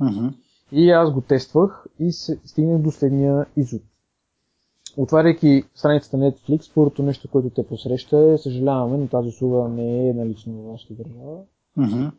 Mm-hmm. 0.01 0.33
И 0.71 0.91
аз 0.91 1.11
го 1.11 1.21
тествах 1.21 1.85
и 1.99 2.11
се 2.11 2.39
стигнах 2.45 2.81
до 2.81 2.91
следния 2.91 3.45
извод. 3.55 3.81
Отваряйки 4.97 5.63
страницата 5.75 6.17
Netflix, 6.17 6.71
първото 6.75 7.03
нещо, 7.03 7.27
което 7.27 7.49
те 7.49 7.67
посреща 7.67 8.17
е, 8.17 8.37
съжаляваме, 8.37 8.97
но 8.97 9.07
тази 9.07 9.29
услуга 9.29 9.69
не 9.69 10.09
е 10.09 10.13
налична 10.13 10.53
в 10.53 10.71
вашата 10.71 10.93
държава. 10.93 11.41
Mm-hmm. 11.77 12.11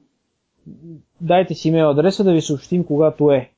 Дайте 1.21 1.55
си 1.55 1.69
имейл 1.69 1.91
адреса 1.91 2.25
да 2.25 2.33
ви 2.33 2.41
съобщим 2.41 2.85
когато 2.85 3.31
е. 3.31 3.51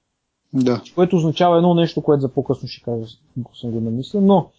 Да. 0.54 0.82
Което 0.94 1.16
означава 1.16 1.56
едно 1.56 1.74
нещо, 1.74 2.02
което 2.02 2.20
за 2.20 2.28
по-късно 2.28 2.68
ще 2.68 2.84
кажа, 2.84 3.16
ако 3.40 3.56
съм 3.56 3.70
го 3.70 3.80
намислил, 3.80 4.20
но 4.20 4.50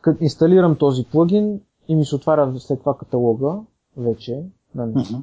като 0.00 0.24
инсталирам 0.24 0.76
този 0.76 1.04
плагин 1.04 1.60
и 1.88 1.96
ми 1.96 2.04
се 2.04 2.16
отваря 2.16 2.58
след 2.58 2.80
това 2.80 2.96
каталога, 2.98 3.60
вече, 3.96 4.42
нали, 4.74 4.92
Mm-hmm. 4.92 5.22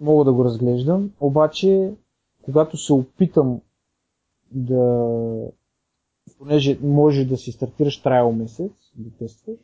мога 0.00 0.24
да 0.24 0.32
го 0.32 0.44
разглеждам, 0.44 1.10
обаче 1.20 1.92
когато 2.42 2.76
се 2.76 2.92
опитам 2.92 3.60
да 4.50 5.04
понеже 6.38 6.78
може 6.82 7.24
да 7.24 7.36
си 7.36 7.52
стартираш 7.52 8.02
трайл 8.02 8.32
месец, 8.32 8.72
да 8.96 9.10
тестваш, 9.10 9.56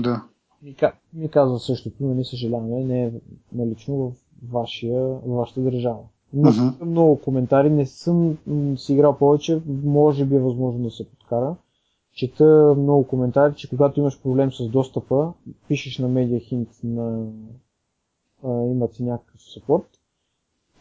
Да. 0.00 0.24
ми, 0.62 0.76
ми 1.12 1.28
казва 1.28 1.58
същото, 1.60 2.04
нали 2.04 2.24
съжаляваме, 2.24 2.84
не 2.84 3.04
е 3.04 3.12
налично 3.52 3.96
в, 3.96 4.12
вашия, 4.52 5.00
в 5.02 5.36
вашата 5.36 5.60
държава. 5.60 6.02
Но 6.32 6.50
Мгм. 6.50 6.90
много 6.90 7.20
коментари, 7.20 7.70
не 7.70 7.86
съм 7.86 8.38
м, 8.46 8.78
си 8.78 8.92
играл 8.92 9.18
повече, 9.18 9.62
може 9.84 10.24
би 10.24 10.34
е 10.36 10.40
възможно 10.40 10.84
да 10.84 10.90
се 10.90 11.10
подкара. 11.10 11.56
Чета 12.14 12.74
много 12.78 13.06
коментари, 13.06 13.54
че 13.54 13.68
когато 13.68 14.00
имаш 14.00 14.22
проблем 14.22 14.52
с 14.52 14.68
достъпа, 14.68 15.32
пишеш 15.68 15.98
на 15.98 16.08
Media 16.08 16.52
Hint 16.52 16.68
на 16.84 17.26
а, 18.44 18.48
имат 18.48 18.94
си 18.94 19.04
някакъв 19.04 19.40
support 19.40 19.84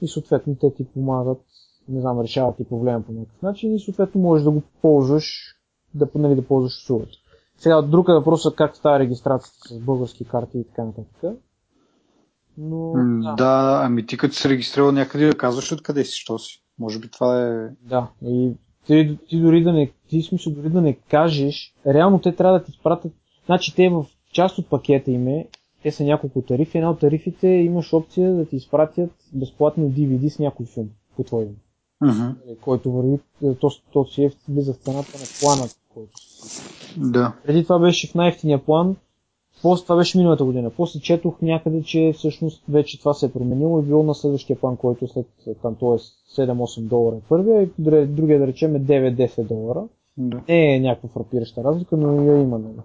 и 0.01 0.07
съответно 0.07 0.55
те 0.55 0.73
ти 0.73 0.85
помагат, 0.85 1.41
не 1.89 2.01
знам, 2.01 2.21
решават 2.21 2.57
ти 2.57 2.63
проблема 2.63 3.03
по 3.03 3.11
някакъв 3.11 3.41
начин 3.41 3.75
и 3.75 3.79
съответно 3.79 4.21
можеш 4.21 4.43
да 4.43 4.51
го 4.51 4.61
ползваш, 4.81 5.55
да, 5.93 6.07
нали, 6.15 6.35
да 6.35 6.47
ползваш 6.47 6.77
услугата. 6.77 7.11
Сега 7.57 7.81
друг 7.81 8.09
е 8.09 8.13
въпросът 8.13 8.55
как 8.55 8.75
става 8.75 8.99
регистрацията 8.99 9.57
с 9.69 9.79
български 9.79 10.25
карти 10.25 10.59
и 10.59 10.63
така 10.63 10.83
нататък. 10.83 11.37
Но, 12.57 12.93
да. 13.23 13.35
Да, 13.35 13.81
ами 13.83 14.05
ти 14.05 14.17
като 14.17 14.35
се 14.35 14.49
регистрирал 14.49 14.91
някъде 14.91 15.27
да 15.27 15.37
казваш 15.37 15.71
откъде 15.71 16.03
си, 16.05 16.19
що 16.19 16.39
си. 16.39 16.61
Може 16.79 16.99
би 16.99 17.07
това 17.09 17.47
е... 17.47 17.69
Да, 17.89 18.07
и 18.25 18.51
ти, 18.87 19.17
ти 19.29 19.41
дори 19.41 19.63
да 19.63 19.73
не, 19.73 19.91
ти 20.09 20.21
смисъл 20.21 20.53
дори 20.53 20.69
да 20.69 20.81
не 20.81 20.93
кажеш, 20.93 21.73
реално 21.87 22.19
те 22.19 22.35
трябва 22.35 22.59
да 22.59 22.65
ти 22.65 22.71
изпратят, 22.71 23.11
значи 23.45 23.75
те 23.75 23.89
в 23.89 24.05
част 24.33 24.57
от 24.57 24.69
пакета 24.69 25.11
им 25.11 25.27
е, 25.27 25.47
те 25.83 25.91
са 25.91 26.03
няколко 26.03 26.41
тарифи, 26.41 26.77
една 26.77 26.91
от 26.91 26.99
тарифите 26.99 27.47
имаш 27.47 27.93
опция 27.93 28.33
да 28.33 28.45
ти 28.45 28.55
изпратят 28.55 29.11
безплатно 29.33 29.83
DVD 29.83 30.29
с 30.29 30.39
някой 30.39 30.65
филм 30.65 30.89
по 31.15 31.23
твой 31.23 31.43
име, 31.43 31.55
Мгм. 32.01 32.27
който 32.61 32.91
върви, 32.91 33.19
то, 33.59 33.71
то 33.93 34.05
си 34.05 34.23
е 34.23 34.31
влиза 34.49 34.73
в 34.73 34.77
цената 34.77 35.17
на 35.17 35.25
плана, 35.41 35.69
който 35.93 36.11
си. 36.19 36.61
Да. 36.97 37.33
Преди 37.45 37.63
това 37.63 37.79
беше 37.79 38.07
в 38.07 38.15
най-ефтиния 38.15 38.65
план, 38.65 38.95
после 39.61 39.83
това 39.83 39.95
беше 39.95 40.17
миналата 40.17 40.45
година. 40.45 40.71
После 40.77 40.99
четох 40.99 41.41
някъде, 41.41 41.83
че 41.83 42.13
всъщност 42.15 42.63
вече 42.69 42.99
това 42.99 43.13
се 43.13 43.25
е 43.25 43.31
променило 43.31 43.79
и 43.79 43.85
било 43.85 44.03
на 44.03 44.15
следващия 44.15 44.59
план, 44.59 44.77
който 44.77 45.07
след 45.07 45.25
там, 45.61 45.75
т.е. 45.75 45.97
7-8 46.41 46.81
долара 46.81 47.15
е 47.15 47.29
първия 47.29 47.63
и 47.63 47.69
другия 48.05 48.39
да 48.39 48.47
речем 48.47 48.75
е 48.75 48.81
9-10 48.81 49.43
долара. 49.43 49.83
да. 50.17 50.41
Не 50.47 50.75
е 50.75 50.79
някаква 50.79 51.09
фрапираща 51.09 51.63
разлика, 51.63 51.97
но 51.97 52.21
я 52.21 52.41
има. 52.41 52.59
Нали. 52.59 52.81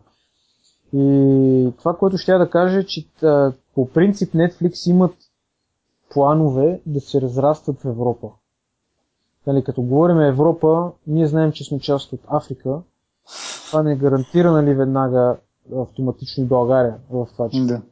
И 0.94 1.72
това, 1.78 1.96
което 1.96 2.18
ще 2.18 2.32
я 2.32 2.38
да 2.38 2.50
кажа, 2.50 2.78
е, 2.78 2.84
че 2.84 3.06
по 3.74 3.88
принцип 3.88 4.34
Netflix 4.34 4.90
имат 4.90 5.14
планове 6.10 6.80
да 6.86 7.00
се 7.00 7.20
разрастват 7.20 7.80
в 7.80 7.84
Европа. 7.84 8.28
Нали, 9.46 9.64
като 9.64 9.82
говорим 9.82 10.20
Европа, 10.20 10.92
ние 11.06 11.26
знаем, 11.26 11.52
че 11.52 11.64
сме 11.64 11.78
част 11.78 12.12
от 12.12 12.20
Африка. 12.28 12.80
Това 13.66 13.82
не 13.82 13.96
гарантира 13.96 14.52
нали, 14.52 14.74
веднага 14.74 15.36
автоматично 15.76 16.44
и 16.44 16.46
България 16.46 16.96
в 17.10 17.28
това 17.32 17.48
число. 17.48 17.66
Да. 17.66 17.82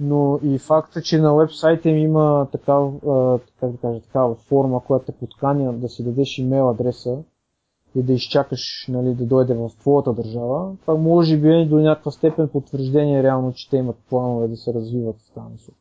Но 0.00 0.38
и 0.42 0.58
факта, 0.58 1.02
че 1.02 1.18
на 1.18 1.34
вебсайта 1.34 1.88
им 1.88 1.98
има 1.98 2.46
такава, 2.52 2.92
как 3.60 3.72
да 3.72 3.78
кажа, 3.78 4.00
такава 4.00 4.34
форма, 4.34 4.80
която 4.80 5.06
те 5.06 5.12
подканя 5.12 5.72
да 5.72 5.88
си 5.88 6.04
дадеш 6.04 6.38
имейл 6.38 6.70
адреса, 6.70 7.18
и 7.94 8.02
да 8.02 8.12
изчакаш 8.12 8.86
нали, 8.88 9.14
да 9.14 9.26
дойде 9.26 9.54
в 9.54 9.70
твоята 9.80 10.12
държава, 10.12 10.76
това 10.80 10.94
може 10.94 11.36
би 11.36 11.48
е 11.48 11.66
до 11.66 11.76
някаква 11.76 12.10
степен 12.10 12.48
потвърждение 12.48 13.22
реално, 13.22 13.52
че 13.52 13.70
те 13.70 13.76
имат 13.76 13.96
планове 14.08 14.48
да 14.48 14.56
се 14.56 14.74
развиват 14.74 15.16
в 15.16 15.34
тази 15.34 15.52
насока. 15.52 15.78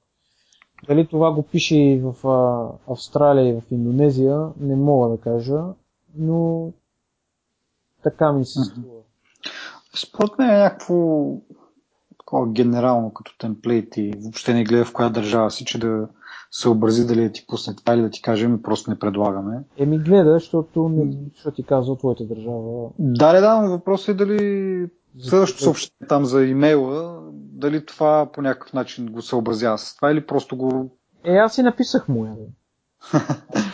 Дали 0.88 1.08
това 1.08 1.34
го 1.34 1.44
пише 1.44 1.76
и 1.76 2.00
в 2.00 2.28
а, 2.28 2.70
Австралия 2.92 3.50
и 3.50 3.62
в 3.62 3.72
Индонезия, 3.72 4.50
не 4.60 4.76
мога 4.76 5.10
да 5.10 5.18
кажа, 5.18 5.64
но 6.16 6.72
така 8.04 8.34
ми 8.34 8.46
се 8.46 8.60
струва. 8.64 9.02
Според 9.96 10.40
мен 10.40 10.50
е 10.50 10.60
някакво 10.60 11.28
такова 12.20 12.52
генерално 12.52 13.14
като 13.14 13.38
темплейт 13.38 13.98
и 13.98 14.14
въобще 14.24 14.54
не 14.54 14.64
гледа 14.64 14.86
в 14.86 14.94
коя 14.94 15.10
държава 15.10 15.52
си, 15.52 15.66
че 15.66 15.80
да 15.80 16.08
съобрази 16.52 17.08
дали 17.08 17.24
да 17.24 17.32
ти 17.32 17.46
пусне 17.48 17.76
това 17.76 17.94
или 17.94 18.02
да 18.02 18.10
ти 18.10 18.22
каже, 18.22 18.48
ми 18.48 18.62
просто 18.62 18.90
не 18.90 19.00
предлагаме. 19.00 19.64
Еми 19.78 20.00
гледа, 20.00 20.34
защото 20.34 20.90
не, 20.90 21.14
защото 21.34 21.56
ти 21.56 21.64
казва 21.64 21.98
твоята 21.98 22.26
държава. 22.26 22.90
Да, 23.00 23.42
да, 23.42 23.62
но 23.62 23.70
въпросът 23.70 24.10
е 24.10 24.26
дали 24.26 24.90
следващото 25.20 25.64
съобщение 25.64 26.08
там 26.10 26.26
за 26.26 26.46
имейла, 26.46 27.20
дали 27.34 27.86
това 27.86 28.30
по 28.34 28.42
някакъв 28.42 28.74
начин 28.74 29.06
го 29.06 29.22
съобразява 29.22 29.78
с 29.78 29.96
това 29.96 30.12
или 30.12 30.26
просто 30.26 30.58
го... 30.58 30.90
Е, 31.24 31.36
аз 31.36 31.56
си 31.56 31.64
написах 31.64 32.08
му, 32.08 32.26
я. 32.26 32.36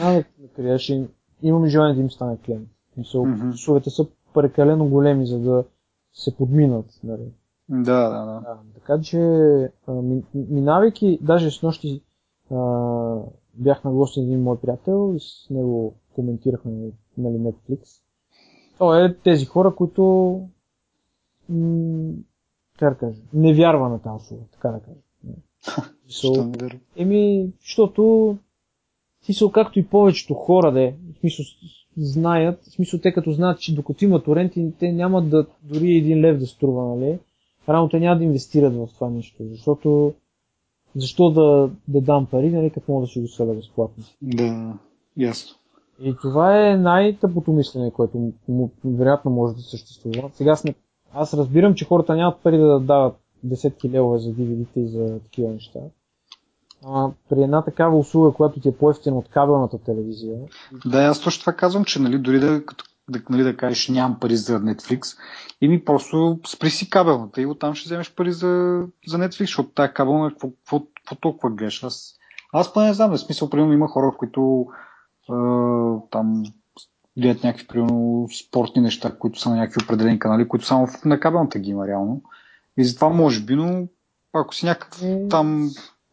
а, 0.02 0.24
да 0.58 0.80
имам 1.44 1.66
желание 1.66 1.96
да 1.96 2.02
им 2.02 2.12
стане 2.12 2.38
клиент. 2.46 2.68
Mm-hmm. 2.98 3.90
са 3.90 4.06
прекалено 4.34 4.86
големи, 4.86 5.28
за 5.28 5.40
да 5.40 5.64
се 6.14 6.38
подминат. 6.38 7.00
Нали. 7.04 7.32
Да, 7.70 8.10
да, 8.10 8.26
да. 8.26 8.58
така 8.74 9.02
че, 9.02 9.20
минавайки, 10.34 11.20
даже 11.22 11.52
с 11.52 11.64
нощи 11.64 12.02
а, 12.52 13.16
бях 13.54 13.84
на 13.84 13.92
гости 13.92 14.20
един 14.20 14.44
мой 14.44 14.60
приятел 14.60 15.14
и 15.16 15.20
с 15.20 15.48
него 15.50 15.96
коментирахме 16.16 16.92
нали, 17.18 17.38
Netflix. 17.38 18.02
Той 18.78 19.06
е 19.06 19.18
тези 19.18 19.46
хора, 19.46 19.76
които 19.76 20.04
м- 21.50 22.14
как 22.80 22.94
да 22.94 23.00
кажа, 23.00 23.22
не 23.34 23.54
вярва 23.54 23.90
на 23.90 24.16
услуга, 24.16 24.44
така 24.52 24.70
да 24.70 24.80
кажа. 24.80 25.00
So, 26.10 26.80
еми, 26.96 27.52
защото 27.60 28.38
смисъл, 29.22 29.52
както 29.52 29.80
и 29.80 29.88
повечето 29.88 30.34
хора, 30.34 30.72
де, 30.72 30.96
в 31.16 31.20
смисъл, 31.20 31.46
знаят, 31.98 32.62
в 32.64 32.72
смисъл, 32.72 33.00
те 33.00 33.14
като 33.14 33.32
знаят, 33.32 33.60
че 33.60 33.76
докато 33.76 34.06
имат 34.06 34.26
торенти, 34.26 34.72
те 34.80 34.92
няма 34.92 35.22
да 35.22 35.46
дори 35.64 35.92
един 35.92 36.22
лев 36.22 36.38
да 36.38 36.48
струва, 36.48 36.96
нали? 36.96 37.20
Рано 37.70 37.90
те 37.90 38.00
няма 38.00 38.18
да 38.18 38.24
инвестират 38.24 38.76
в 38.76 38.88
това 38.96 39.10
нещо, 39.10 39.44
защото 39.52 40.14
защо 40.96 41.30
да, 41.30 41.70
да 41.88 42.02
дам 42.02 42.26
пари, 42.26 42.50
нали, 42.50 42.70
като 42.70 42.92
мога 42.92 43.02
да 43.02 43.08
си 43.08 43.20
го 43.20 43.28
сваля 43.28 43.54
безплатно. 43.54 44.04
Да, 44.22 44.74
ясно. 45.18 45.56
И 46.02 46.16
това 46.22 46.70
е 46.70 46.78
най-тъпото 46.78 47.52
мислене, 47.52 47.92
което 47.92 48.32
му, 48.48 48.72
вероятно 48.86 49.32
може 49.32 49.56
да 49.56 49.62
съществува. 49.62 50.30
Сега 50.34 50.56
сме... 50.56 50.76
аз 51.14 51.34
разбирам, 51.34 51.76
че 51.76 51.86
хората 51.86 52.16
нямат 52.16 52.42
пари 52.44 52.58
да 52.58 52.80
дават 52.80 53.16
десетки 53.44 53.90
левове 53.90 54.20
за 54.20 54.30
DVD-те 54.30 54.80
и 54.80 54.88
за 54.88 55.20
такива 55.20 55.50
неща. 55.50 55.80
А, 56.86 57.10
при 57.30 57.44
една 57.44 57.62
такава 57.62 57.98
услуга, 57.98 58.32
която 58.32 58.60
ти 58.60 58.70
е 58.70 58.78
по-ефтина 58.78 59.18
от 59.18 59.30
кабелната 59.30 59.78
телевизия. 59.78 60.38
Да, 60.86 61.04
аз 61.04 61.22
точно 61.22 61.40
това 61.40 61.54
казвам, 61.54 61.86
че 61.86 62.02
нали, 62.02 62.18
дори 62.18 62.40
да, 62.40 62.66
като, 62.66 62.86
да, 63.10 63.22
нали, 63.30 63.44
да 63.44 63.58
кажеш 63.58 63.88
нямам 63.88 64.20
пари 64.20 64.36
за 64.36 64.60
Netflix, 64.60 65.18
и 65.62 65.68
ми 65.68 65.86
просто 65.86 66.40
спри 66.48 66.70
си 66.70 66.90
кабелната 66.90 67.42
и 67.42 67.46
оттам 67.46 67.74
ще 67.74 67.88
вземеш 67.88 68.16
пари 68.16 68.32
за, 68.32 68.84
за 69.08 69.18
Netflix, 69.18 69.40
защото 69.40 69.70
тая 69.70 69.94
кабелна 69.94 70.30
какво, 70.30 70.50
какво, 70.50 70.80
какво 70.80 71.16
толкова 71.16 71.50
гледаш? 71.50 71.84
Аз, 71.84 72.16
аз 72.54 72.74
поне 72.74 72.88
не 72.88 72.94
знам, 72.94 73.12
в 73.12 73.18
смисъл, 73.18 73.50
примерно 73.50 73.74
има 73.74 73.88
хора, 73.88 74.16
които 74.18 74.66
е, 75.30 75.34
там 76.12 76.44
гледат 77.18 77.44
някакви, 77.44 77.68
примерно, 77.68 78.28
спортни 78.48 78.82
неща, 78.82 79.18
които 79.20 79.40
са 79.40 79.50
на 79.50 79.56
някакви 79.56 79.84
определени 79.84 80.20
канали, 80.20 80.48
които 80.48 80.66
само 80.66 80.88
на 81.06 81.20
кабелната 81.20 81.60
ги 81.60 81.70
има 81.70 81.88
реално. 81.88 82.22
И 82.78 82.84
затова 82.84 83.10
може 83.10 83.42
би, 83.42 83.56
но 83.56 83.88
ако 84.34 84.56
си 84.56 84.66
някакъв 84.66 85.02
там 85.30 85.70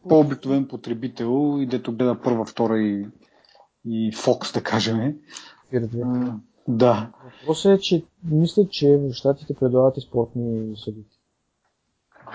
по-обикновен 0.07 0.67
потребител 0.67 1.57
и 1.59 1.65
дето 1.65 1.91
гледа 1.91 2.21
първа, 2.21 2.45
втора 2.45 2.79
и, 2.79 3.07
и 3.85 4.13
Fox, 4.13 4.53
да 4.53 4.63
кажем. 4.63 5.15
Да. 6.67 7.11
Въпросът 7.39 7.79
е, 7.79 7.81
че 7.81 8.05
мисля, 8.23 8.67
че 8.69 8.97
в 8.97 9.13
щатите 9.13 9.53
предлагат 9.53 9.97
и 9.97 10.01
спортни 10.01 10.77
съдити. 10.77 11.19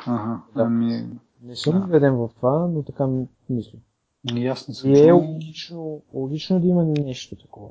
Ага, 0.06 0.40
да. 0.56 0.62
Ами... 0.62 1.06
Не 1.42 1.56
съм 1.56 1.78
да. 1.78 1.84
убеден 1.84 2.14
в 2.14 2.28
това, 2.36 2.66
но 2.66 2.82
така 2.82 3.08
мисля. 3.50 3.78
Ясно 4.34 4.74
съм. 4.74 4.94
И 4.94 5.00
е 5.00 5.12
логично, 5.12 6.02
логично 6.14 6.60
да 6.60 6.66
има 6.66 6.84
нещо 6.84 7.36
такова. 7.36 7.68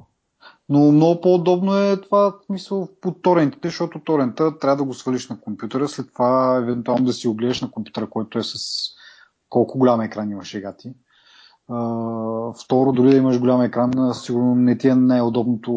Но 0.69 0.91
много 0.91 1.21
по-удобно 1.21 1.77
е 1.77 2.01
това, 2.01 2.35
мисъл, 2.49 2.89
по 3.01 3.11
торентите, 3.11 3.67
защото 3.67 3.99
торента 3.99 4.59
трябва 4.59 4.77
да 4.77 4.83
го 4.83 4.93
свалиш 4.93 5.29
на 5.29 5.39
компютъра, 5.39 5.87
след 5.87 6.13
това 6.13 6.57
евентуално 6.57 7.05
да 7.05 7.13
си 7.13 7.27
го 7.27 7.33
гледаш 7.33 7.61
на 7.61 7.71
компютъра, 7.71 8.09
който 8.09 8.39
е 8.39 8.43
с 8.43 8.55
колко 9.51 9.77
голям 9.77 10.01
екран 10.01 10.31
имаш 10.31 10.51
сега 10.51 10.75
ти. 10.77 10.93
Uh, 11.69 12.63
второ, 12.63 12.91
дори 12.91 13.09
да 13.09 13.17
имаш 13.17 13.39
голям 13.39 13.61
екран, 13.61 14.13
сигурно 14.13 14.55
не 14.55 14.77
ти 14.77 14.87
е 14.87 14.95
най-удобното 14.95 15.71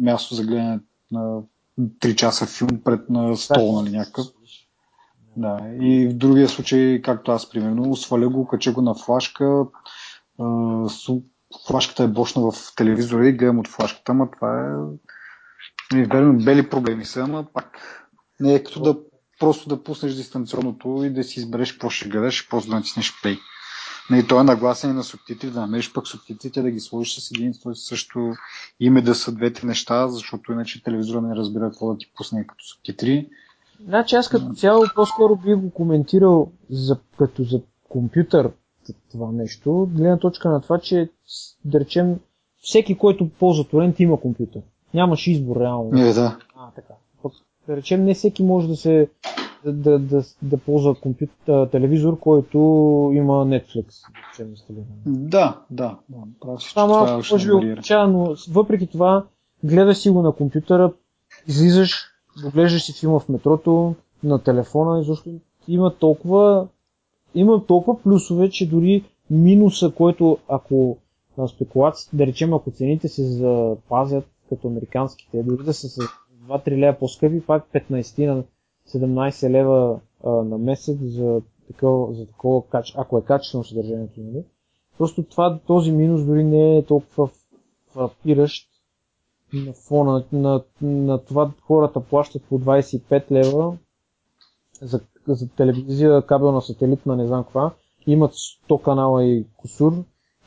място 0.00 0.34
за 0.34 0.44
гледане 0.44 0.80
на 1.10 1.40
3 1.80 2.14
часа 2.14 2.46
филм 2.46 2.80
пред 2.84 3.10
на 3.10 3.36
стол, 3.36 3.72
нали 3.72 3.96
някакъв. 3.96 4.26
Да, 5.36 5.58
и 5.80 6.08
в 6.08 6.14
другия 6.14 6.48
случай, 6.48 7.02
както 7.02 7.32
аз 7.32 7.50
примерно, 7.50 7.96
сваля 7.96 8.28
го, 8.28 8.46
кача 8.46 8.72
го 8.72 8.82
на 8.82 8.94
флашка, 8.94 9.64
uh, 10.40 11.22
флашката 11.66 12.02
е 12.02 12.08
бошна 12.08 12.50
в 12.50 12.74
телевизора 12.76 13.28
и 13.28 13.32
гледам 13.32 13.58
от 13.58 13.68
флашката, 13.68 14.12
ама 14.12 14.30
това 14.30 14.60
е... 14.60 14.72
Нали, 15.92 16.06
верно, 16.06 16.44
бели 16.44 16.70
проблеми 16.70 17.04
са, 17.04 17.20
ама 17.20 17.46
пак 17.54 17.78
не 18.40 18.54
е 18.54 18.62
като 18.62 18.82
да 18.82 18.98
просто 19.40 19.68
да 19.68 19.82
пуснеш 19.82 20.14
дистанционното 20.14 21.04
и 21.04 21.10
да 21.10 21.24
си 21.24 21.38
избереш 21.40 21.72
какво 21.72 21.90
ще 21.90 22.08
гледаш, 22.08 22.48
просто 22.50 22.70
да 22.70 22.76
натиснеш 22.76 23.12
play. 23.12 23.38
Не, 24.10 24.26
то 24.26 24.40
е 24.40 24.44
нагласен 24.44 24.90
и 24.90 24.94
на 24.94 25.04
субтитри, 25.04 25.50
да 25.50 25.60
намериш 25.60 25.92
пък 25.92 26.06
субтитрите, 26.06 26.62
да 26.62 26.70
ги 26.70 26.80
сложиш 26.80 27.18
с 27.18 27.30
един 27.30 27.54
също 27.74 28.32
име 28.80 29.02
да 29.02 29.14
са 29.14 29.32
двете 29.32 29.66
неща, 29.66 30.08
защото 30.08 30.52
иначе 30.52 30.82
телевизора 30.82 31.20
не 31.20 31.36
разбира 31.36 31.70
какво 31.70 31.92
да 31.92 31.98
ти 31.98 32.12
пусне 32.16 32.46
като 32.46 32.64
субтитри. 32.64 33.28
Значи 33.84 34.16
аз 34.16 34.28
като 34.28 34.54
цяло 34.54 34.84
по-скоро 34.94 35.36
би 35.36 35.54
го 35.54 35.70
коментирал 35.70 36.52
за, 36.70 36.98
като 37.18 37.44
за 37.44 37.60
компютър 37.88 38.50
това 39.10 39.32
нещо, 39.32 39.88
гледна 39.94 40.18
точка 40.18 40.50
на 40.50 40.60
това, 40.60 40.78
че 40.78 41.10
да 41.64 41.80
речем 41.80 42.16
всеки, 42.62 42.98
който 42.98 43.28
ползва 43.28 43.64
торент 43.64 44.00
има 44.00 44.20
компютър. 44.20 44.62
Нямаш 44.94 45.26
избор 45.26 45.60
реално. 45.60 45.90
Не, 45.92 46.12
да. 46.12 46.38
А, 46.56 46.70
така. 46.70 46.94
Пък, 47.22 47.32
да 47.68 47.76
речем 47.76 48.04
не 48.04 48.14
всеки 48.14 48.42
може 48.42 48.68
да 48.68 48.76
се 48.76 49.08
да, 49.64 49.72
да, 49.72 49.98
да, 49.98 50.22
да 50.42 50.56
ползва 50.56 50.94
компютър, 50.94 51.66
телевизор, 51.66 52.18
който 52.18 52.58
има 53.14 53.32
Netflix. 53.32 53.84
Да, 55.06 55.60
да. 55.70 55.98
да 56.08 56.56
това, 56.70 57.12
е 57.12 57.22
може 57.32 57.60
би 57.60 57.76
но 57.90 58.34
въпреки 58.50 58.86
това, 58.86 59.24
гледаш 59.64 59.96
си 59.96 60.10
го 60.10 60.22
на 60.22 60.32
компютъра, 60.32 60.92
излизаш, 61.48 62.04
доглеждаш 62.42 62.82
си 62.82 62.92
филма 63.00 63.18
в 63.18 63.28
метрото, 63.28 63.94
на 64.22 64.42
телефона, 64.42 64.98
защото 65.02 65.30
има 65.68 65.94
толкова 65.94 66.66
има 67.34 67.66
толкова 67.66 68.02
плюсове, 68.02 68.50
че 68.50 68.68
дори 68.68 69.04
минуса, 69.30 69.92
който 69.96 70.38
ако 70.48 70.96
на 71.38 71.48
спекулации, 71.48 72.10
да 72.12 72.26
речем, 72.26 72.54
ако 72.54 72.70
цените 72.70 73.08
се 73.08 73.24
запазят 73.24 74.24
като 74.48 74.68
американските, 74.68 75.42
дори 75.42 75.64
да 75.64 75.74
са 75.74 75.88
с 75.88 75.98
2-3 76.48 76.78
лева 76.78 76.98
по-скъпи, 76.98 77.46
пак 77.46 77.64
15 77.74 78.26
на 78.26 78.44
17 78.94 79.50
лева 79.50 80.00
а, 80.24 80.30
на 80.30 80.58
месец 80.58 80.98
за 81.00 81.40
такова, 81.66 82.14
за 82.14 82.26
такова 82.26 82.62
ако 82.96 83.18
е 83.18 83.24
качествено 83.24 83.64
съдържанието, 83.64 84.20
нали? 84.20 84.44
Просто 84.98 85.22
това, 85.22 85.58
този 85.66 85.92
минус 85.92 86.24
дори 86.24 86.44
не 86.44 86.76
е 86.76 86.84
толкова 86.84 87.28
фрапиращ 87.92 88.68
на 89.52 89.72
фона 89.72 90.24
на, 90.32 90.40
на, 90.40 90.62
на 90.82 91.24
това 91.24 91.50
хората 91.62 92.00
плащат 92.00 92.44
по 92.44 92.60
25 92.60 93.30
лева 93.30 93.76
за, 94.82 95.00
за 95.28 95.48
телевизия, 95.48 96.22
кабелна 96.22 96.62
сателитна, 96.62 97.16
не 97.16 97.26
знам 97.26 97.44
каква, 97.44 97.74
имат 98.06 98.32
100 98.32 98.82
канала 98.82 99.24
и 99.24 99.46
косур 99.56 99.92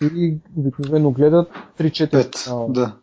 и 0.01 0.37
обикновено 0.57 1.11
гледат 1.11 1.51
3-4 1.77 2.45
канала. 2.45 2.69
Да. 2.69 2.95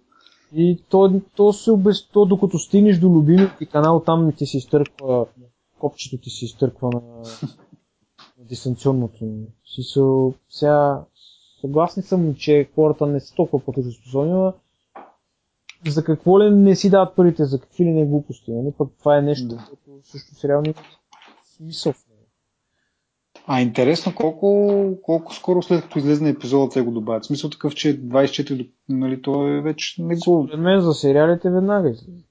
И 0.55 0.83
то, 0.89 1.21
то 1.37 1.53
се 1.53 1.71
обез... 1.71 2.09
то 2.09 2.25
докато 2.25 2.59
стигнеш 2.59 2.99
до 2.99 3.07
любимия 3.07 3.57
ти 3.59 3.67
канал, 3.67 4.03
там 4.07 4.33
ти 4.37 4.47
се 4.47 4.57
изтърква, 4.57 5.27
копчето 5.79 6.19
ти 6.19 6.31
се 6.31 6.45
изтърква 6.45 6.91
на, 6.93 7.01
на 8.39 8.45
дистанционното. 8.45 9.19
Си 9.65 9.83
са, 9.83 10.33
сега, 10.51 11.05
съгласни 11.61 12.03
съм, 12.03 12.35
че 12.35 12.71
хората 12.75 13.07
не 13.07 13.21
са 13.21 13.35
толкова 13.35 13.65
платежоспособни, 13.65 14.53
за 15.87 16.05
какво 16.05 16.41
ли 16.41 16.51
не 16.51 16.77
си 16.77 16.91
дават 16.91 17.17
парите, 17.17 17.45
за 17.45 17.61
какви 17.61 17.85
ли 17.85 17.91
не 17.91 18.07
глупости, 18.07 18.53
нали? 18.53 18.73
Пък 18.79 18.89
това 18.99 19.19
е 19.19 19.23
нещо, 19.23 19.49
да. 19.49 19.57
което 19.57 20.09
също 20.09 20.35
сериално 20.35 20.67
има 20.67 20.83
смисъл 21.57 21.93
в. 21.93 22.06
А 23.49 23.61
интересно 23.61 24.15
колко, 24.15 24.99
колко 25.03 25.35
скоро 25.35 25.63
след 25.63 25.83
като 25.83 25.99
излезе 25.99 26.29
епизода 26.29 26.73
те 26.73 26.83
го 26.83 26.91
добавят. 26.91 27.23
В 27.23 27.27
смисъл 27.27 27.51
такъв, 27.51 27.75
че 27.75 28.03
24, 28.03 28.71
нали, 28.89 29.23
то 29.23 29.49
е 29.49 29.61
вече 29.61 30.03
не 30.03 30.15
го... 30.15 30.45
Според 30.47 30.61
мен 30.61 30.81
за 30.81 30.95
сериалите 30.95 31.51
веднага 31.51 31.91
излезе. 31.91 32.23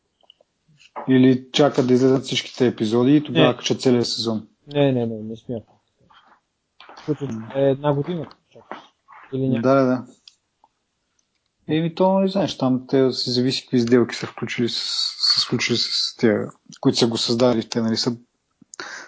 Или 1.09 1.45
чакат 1.51 1.87
да 1.87 1.93
излезат 1.93 2.23
всичките 2.23 2.67
епизоди 2.67 3.15
и 3.15 3.23
тогава 3.23 3.57
качат 3.57 3.81
целият 3.81 4.07
сезон. 4.07 4.47
Не, 4.73 4.91
не, 4.91 5.05
не, 5.05 5.23
не 5.23 5.35
смятам. 5.35 5.75
Защото 6.97 7.27
е 7.55 7.61
една 7.61 7.93
година. 7.93 8.27
чакаш. 8.53 8.77
Или 9.33 9.49
някакъв. 9.49 9.63
Да, 9.63 9.75
да, 9.75 9.85
да. 9.85 10.05
Еми, 11.67 11.95
то 11.95 12.19
не 12.19 12.27
знаеш, 12.27 12.57
там 12.57 12.87
те 12.87 13.11
си 13.11 13.29
зависи 13.29 13.61
какви 13.61 13.79
сделки 13.79 14.15
са 14.15 14.27
включили 14.27 14.69
с, 14.69 14.75
са 15.33 15.39
сключили 15.39 15.77
с 15.77 16.15
тия, 16.19 16.49
които 16.81 16.97
са 16.97 17.07
го 17.07 17.17
създали. 17.17 17.69
Те, 17.69 17.81
нали, 17.81 17.97
са, 17.97 18.17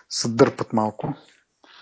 са 0.10 0.36
дърпат 0.36 0.74
малко. 0.74 1.14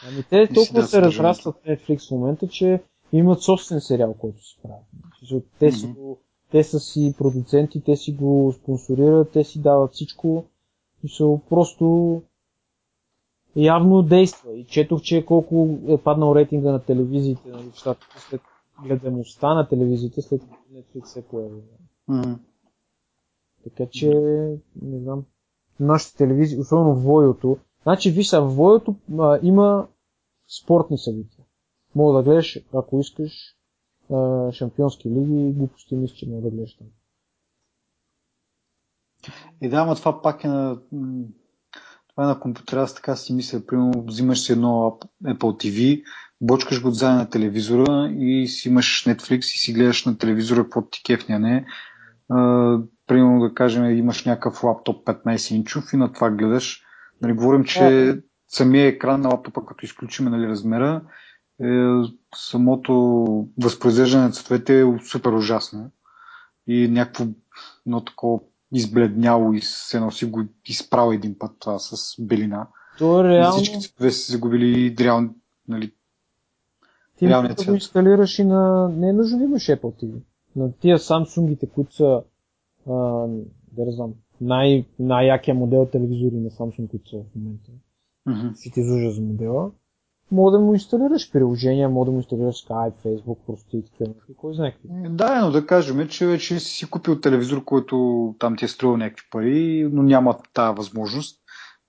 Ами 0.08 0.24
те 0.24 0.48
си 0.48 0.54
толкова 0.54 0.74
дадат 0.74 0.90
се 0.90 1.02
разрастват 1.02 1.56
в 1.56 1.68
Netflix 1.68 2.08
в 2.08 2.12
момента, 2.12 2.48
че 2.48 2.84
имат 3.12 3.42
собствен 3.42 3.82
сериал, 3.82 4.14
който 4.14 4.48
се 4.48 4.56
прави. 4.64 5.42
Те, 5.60 5.72
са, 5.72 5.88
Мгм. 5.88 6.00
го, 6.00 6.18
те 6.52 6.64
са 6.64 6.80
си 6.80 7.14
продуценти, 7.18 7.82
те 7.84 7.96
си 7.96 8.12
го 8.12 8.54
спонсорират, 8.56 9.32
те 9.32 9.44
си 9.44 9.62
дават 9.62 9.94
всичко. 9.94 10.46
И 11.04 11.10
са 11.10 11.40
просто 11.50 12.22
явно 13.56 14.04
действа. 14.04 14.54
И 14.54 14.66
четох, 14.66 15.02
че 15.02 15.26
колко 15.26 15.78
е 15.88 15.98
паднал 15.98 16.36
рейтинга 16.36 16.72
на 16.72 16.80
телевизиите 16.80 17.50
нали, 17.50 17.72
в 17.72 17.76
щатите 17.76 18.20
след 18.30 18.42
гледаността 18.84 19.54
на 19.54 19.68
телевизиите, 19.68 20.22
след 20.22 20.42
Netflix 20.74 21.06
се 21.06 21.28
появи. 21.28 21.62
Така 23.64 23.86
че, 23.92 24.10
не 24.82 25.00
знам, 25.00 25.26
нашите 25.80 26.18
телевизии, 26.18 26.60
особено 26.60 26.96
Войото, 26.96 27.58
значи 27.84 28.12
виж 28.12 28.28
сега, 28.28 28.42
в 28.42 28.56
Войото 28.56 28.96
а, 29.20 29.40
има 29.44 29.88
спортни 30.48 30.98
събития. 30.98 31.46
Мога 31.96 32.18
да 32.18 32.24
гледаш, 32.24 32.60
ако 32.74 33.00
искаш, 33.00 33.56
шампионски 34.52 35.10
лиги 35.10 35.50
и 35.50 35.54
глупости, 35.54 35.96
мисля, 35.96 36.16
че 36.16 36.30
мога 36.30 36.42
да 36.42 36.50
гледаш 36.50 36.78
там. 36.78 36.88
И 39.62 39.70
да, 39.70 39.78
ама 39.78 39.96
това 39.96 40.22
пак 40.22 40.44
е 40.44 40.48
на... 40.48 40.80
Това 42.10 42.24
е 42.24 42.28
на 42.28 42.40
компютъра, 42.40 42.82
аз 42.82 42.96
така 42.96 43.16
си 43.16 43.34
мисля, 43.34 43.66
примерно 43.66 44.04
взимаш 44.08 44.42
си 44.42 44.52
едно 44.52 45.00
Apple 45.24 45.38
TV, 45.38 46.04
бочкаш 46.42 46.82
го 46.82 46.92
заедно 46.92 47.20
на 47.20 47.30
телевизора 47.30 48.14
и 48.20 48.48
си 48.48 48.70
имаш 48.70 49.06
Netflix 49.08 49.38
и 49.38 49.58
си 49.58 49.74
гледаш 49.74 50.06
на 50.06 50.18
телевизора 50.18 50.64
какво 50.64 50.82
ти 50.82 51.04
кефня 51.04 51.40
не. 51.40 51.66
А, 52.30 52.80
примерно 53.08 53.40
да 53.40 53.54
кажем, 53.54 53.98
имаш 53.98 54.26
някакъв 54.26 54.64
лаптоп 54.64 55.08
15 55.08 55.56
инчов 55.56 55.94
и 55.94 55.98
на 55.98 56.14
това 56.14 56.32
гледаш. 56.32 56.84
Нали, 57.22 57.34
говорим, 57.34 57.64
че 57.64 58.22
самия 58.48 58.88
екран 58.88 59.22
на 59.22 59.30
лаптопа, 59.30 59.66
като 59.66 59.86
изключим 59.86 60.26
нали, 60.26 60.48
размера, 60.48 61.02
е, 61.64 61.66
самото 62.36 62.94
възпроизвеждане 63.62 64.24
на 64.24 64.32
цветовете 64.32 64.82
е 64.82 64.86
супер 65.10 65.32
ужасно. 65.32 65.92
И 66.68 66.88
някакво 66.88 67.26
но 67.86 68.04
такова 68.04 68.40
избледняло 68.74 69.54
и 69.54 69.62
се 69.62 70.00
носи 70.00 70.26
го 70.26 70.44
изправил 70.66 71.16
един 71.16 71.40
път 71.40 71.52
това 71.60 71.80
с 71.80 72.16
белина. 72.20 72.68
То 72.98 73.20
е 73.20 73.30
реално, 73.30 73.56
всички 73.56 73.80
цветове 73.80 74.12
са 74.12 74.32
загубили 74.32 74.96
реално, 75.00 75.36
нали, 75.68 75.92
ти 77.18 77.28
да 77.28 77.56
цвет. 77.56 77.76
инсталираш 77.76 78.40
и 78.40 78.44
на... 78.44 78.90
Не 78.90 79.10
е 79.10 79.14
нужно 79.14 79.38
да 79.38 79.44
имаш 79.44 79.64
Apple 79.64 80.04
TV. 80.04 80.12
На 80.56 80.72
тия 80.72 81.00
Samsung-ите, 81.00 81.70
които 81.70 81.96
са, 81.96 82.24
а, 82.90 82.94
да 83.72 83.92
знам, 83.92 84.14
най- 84.42 84.86
най-якия 85.00 85.56
модел 85.56 85.86
телевизори 85.92 86.36
на 86.36 86.50
Samsung, 86.50 86.90
които 86.90 87.10
са 87.10 87.18
в 87.18 87.36
момента. 87.36 87.72
Си 88.56 88.72
ти 88.72 88.80
излъжа 88.80 89.12
за 89.12 89.22
модела, 89.22 89.72
мога 90.32 90.52
да 90.52 90.60
му 90.60 90.74
инсталираш 90.74 91.32
приложения, 91.32 91.90
мога 91.90 92.06
да 92.06 92.12
му 92.12 92.18
инсталираш 92.18 92.66
Skype, 92.66 92.94
Facebook, 93.06 93.38
просто 93.48 93.78
и 93.78 93.84
такива. 93.84 94.08
неща. 94.08 94.34
Кой 94.38 94.54
знае 94.54 94.72
какви. 94.72 94.90
Да, 95.10 95.46
но 95.46 95.52
да 95.52 95.66
кажем, 95.66 96.08
че 96.08 96.28
вече 96.28 96.60
си 96.60 96.70
си 96.70 96.90
купил 96.90 97.20
телевизор, 97.20 97.64
който 97.64 98.36
там 98.40 98.56
ти 98.56 98.66
е 98.66 98.68
струвал 98.68 98.98
някакви 98.98 99.26
пари, 99.32 99.90
но 99.94 100.04
няма 100.04 100.38
тази 100.54 100.78
възможност. 100.78 101.42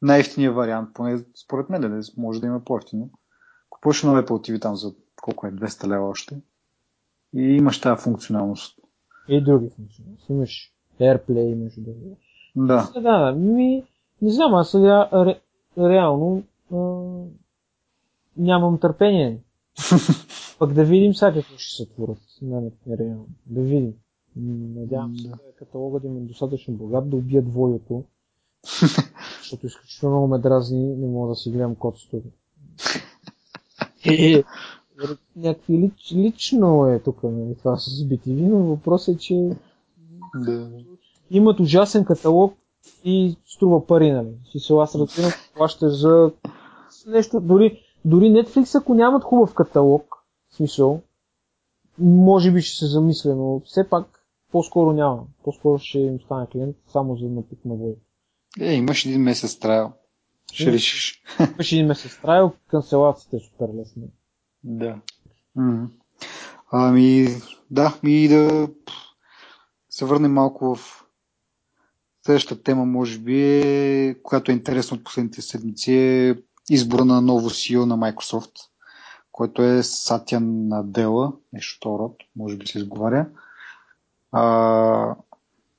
Най-ефтиният 0.02 0.54
вариант, 0.54 0.88
поне 0.94 1.18
според 1.44 1.70
мен, 1.70 1.80
да 1.80 2.00
може 2.16 2.40
да 2.40 2.46
има 2.46 2.60
по-ефтино. 2.64 3.10
Купуваш 3.70 4.02
на 4.02 4.22
Apple 4.22 4.50
TV 4.50 4.60
там 4.60 4.76
за 4.76 4.92
колко 5.22 5.46
е, 5.46 5.52
200 5.52 5.88
лева 5.88 6.08
още. 6.08 6.40
И 7.34 7.42
имаш 7.42 7.80
тази 7.80 8.02
функционалност. 8.02 8.78
И 9.28 9.44
други 9.44 9.70
функции. 9.76 10.04
Имаш 10.30 10.72
AirPlay, 11.00 11.52
имаш 11.52 11.74
други. 11.78 12.16
Да. 12.56 12.90
Да, 12.94 13.00
да, 13.00 13.32
ми, 13.32 13.84
не 14.22 14.30
знам, 14.30 14.54
аз 14.54 14.70
сега 14.70 15.08
реално 15.78 16.42
а, 16.72 16.76
нямам 18.36 18.78
търпение. 18.78 19.38
Пък 20.58 20.72
да 20.72 20.84
видим 20.84 21.14
сега 21.14 21.32
какво 21.32 21.58
ще 21.58 21.76
се 21.76 21.86
творят. 21.86 22.18
Не, 22.42 22.60
не, 22.60 22.98
реално. 22.98 23.26
Да 23.46 23.60
видим. 23.60 23.94
Надявам 24.36 25.18
се 25.18 25.28
Да. 25.28 25.38
каталога 25.58 26.00
да 26.00 26.06
им 26.06 26.16
е 26.16 26.20
достатъчно 26.20 26.74
богат 26.74 27.10
да 27.10 27.16
убият 27.16 27.48
двоето. 27.50 28.04
защото 29.38 29.66
изключително 29.66 30.16
много 30.16 30.28
ме 30.28 30.38
дразни, 30.38 30.96
не 30.96 31.06
мога 31.06 31.28
да 31.28 31.34
си 31.34 31.50
гледам 31.50 31.74
котството. 31.74 32.28
Е, 34.08 34.42
някакви 35.36 35.78
лич, 35.78 36.12
лично 36.12 36.86
е 36.86 37.02
тук, 37.02 37.22
нали, 37.22 37.54
това 37.54 37.76
с 37.76 37.90
BTV, 37.90 38.48
но 38.48 38.58
въпросът 38.58 39.14
е, 39.14 39.18
че 39.18 39.50
да. 40.34 40.70
имат 41.30 41.60
ужасен 41.60 42.04
каталог 42.04 42.54
и 43.04 43.36
струва 43.46 43.86
пари, 43.86 44.12
нали. 44.12 44.28
Смисъл, 44.50 44.82
аз 44.82 44.94
разбирам, 44.94 45.30
плащаш 45.56 45.92
за 45.92 46.32
нещо, 47.06 47.40
дори, 47.40 47.82
дори 48.04 48.24
Netflix, 48.24 48.80
ако 48.80 48.94
нямат 48.94 49.24
хубав 49.24 49.54
каталог, 49.54 50.14
смисъл, 50.50 51.00
може 51.98 52.52
би 52.52 52.62
ще 52.62 52.78
се 52.78 52.86
замисля, 52.86 53.34
но 53.34 53.60
все 53.64 53.88
пак 53.88 54.26
по-скоро 54.52 54.92
няма. 54.92 55.22
По-скоро 55.44 55.78
ще 55.78 55.98
им 55.98 56.20
стане 56.20 56.46
клиент 56.46 56.76
само 56.92 57.16
за 57.16 57.28
напит 57.28 57.64
на. 57.64 57.92
Е, 58.60 58.74
имаш 58.74 59.06
един 59.06 59.22
месец 59.22 59.58
трайл. 59.58 59.92
Ще 60.52 60.62
Имаш. 60.62 60.74
решиш. 60.74 61.22
Имаше 61.54 61.74
един 61.74 61.86
месец 61.86 62.20
трайл, 62.22 62.52
канцелацията 62.68 63.36
е 63.36 63.40
супер 63.40 63.68
лесна. 63.74 64.02
Да. 64.64 65.00
Ами, 66.72 67.28
да, 67.70 67.98
и 68.04 68.28
да 68.28 68.68
се 69.90 70.04
върнем 70.04 70.32
малко 70.32 70.74
в 70.74 71.05
следващата 72.26 72.62
тема, 72.62 72.84
може 72.84 73.18
би, 73.18 73.42
е, 73.42 74.16
която 74.22 74.50
е 74.50 74.54
интересна 74.54 74.96
от 74.96 75.04
последните 75.04 75.42
седмици, 75.42 75.94
е 75.94 76.36
избора 76.70 77.04
на 77.04 77.20
ново 77.20 77.50
CEO 77.50 77.84
на 77.84 77.98
Microsoft, 77.98 78.52
който 79.32 79.62
е 79.62 79.82
Сатя 79.82 80.40
Надела, 80.40 81.32
нещо 81.52 81.98
род, 81.98 82.16
може 82.36 82.56
би 82.56 82.66
се 82.66 82.78
изговаря. 82.78 83.26
А, 84.32 85.14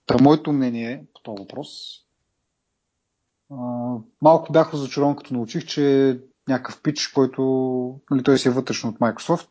та 0.05 0.15
моето 0.21 0.53
мнение 0.53 1.05
по 1.13 1.21
този 1.21 1.39
въпрос 1.39 1.69
а, 3.51 3.55
малко 4.21 4.51
бях 4.51 4.73
разочарован, 4.73 5.15
като 5.15 5.33
научих, 5.33 5.65
че 5.65 6.19
някакъв 6.47 6.81
пич, 6.81 7.07
който 7.07 7.41
нали, 8.11 8.23
той 8.23 8.37
си 8.37 8.47
е 8.47 8.51
вътрешно 8.51 8.89
от 8.89 8.99
Microsoft 8.99 9.49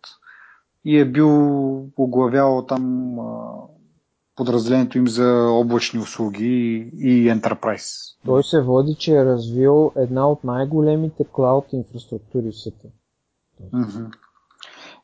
и 0.85 0.99
е 0.99 1.11
бил 1.11 1.77
оглавявал 1.97 2.67
там 2.67 3.19
а, 3.19 3.23
подразделението 4.37 4.99
им 4.99 5.09
за 5.09 5.49
облачни 5.51 6.01
услуги 6.01 6.91
и 6.99 7.31
Enterprise. 7.31 8.17
Той 8.25 8.45
се 8.45 8.63
води, 8.63 8.95
че 8.95 9.13
е 9.13 9.25
развил 9.25 9.93
една 9.97 10.29
от 10.29 10.45
най-големите 10.45 11.25
клауд 11.33 11.73
инфраструктури 11.73 12.51
в 12.51 12.61
света. 12.61 12.89
Мгм. 13.73 14.05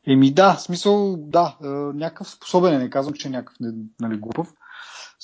Еми 0.07 0.35
да, 0.35 0.57
смисъл, 0.57 1.17
да, 1.19 1.57
е, 1.65 1.67
някакъв 1.69 2.31
способен 2.31 2.75
е, 2.75 2.79
не 2.79 2.91
казвам, 2.91 3.15
че 3.15 3.29
е 3.29 3.31
някакъв 3.31 3.57
нали, 4.01 4.17
глупав. 4.17 4.53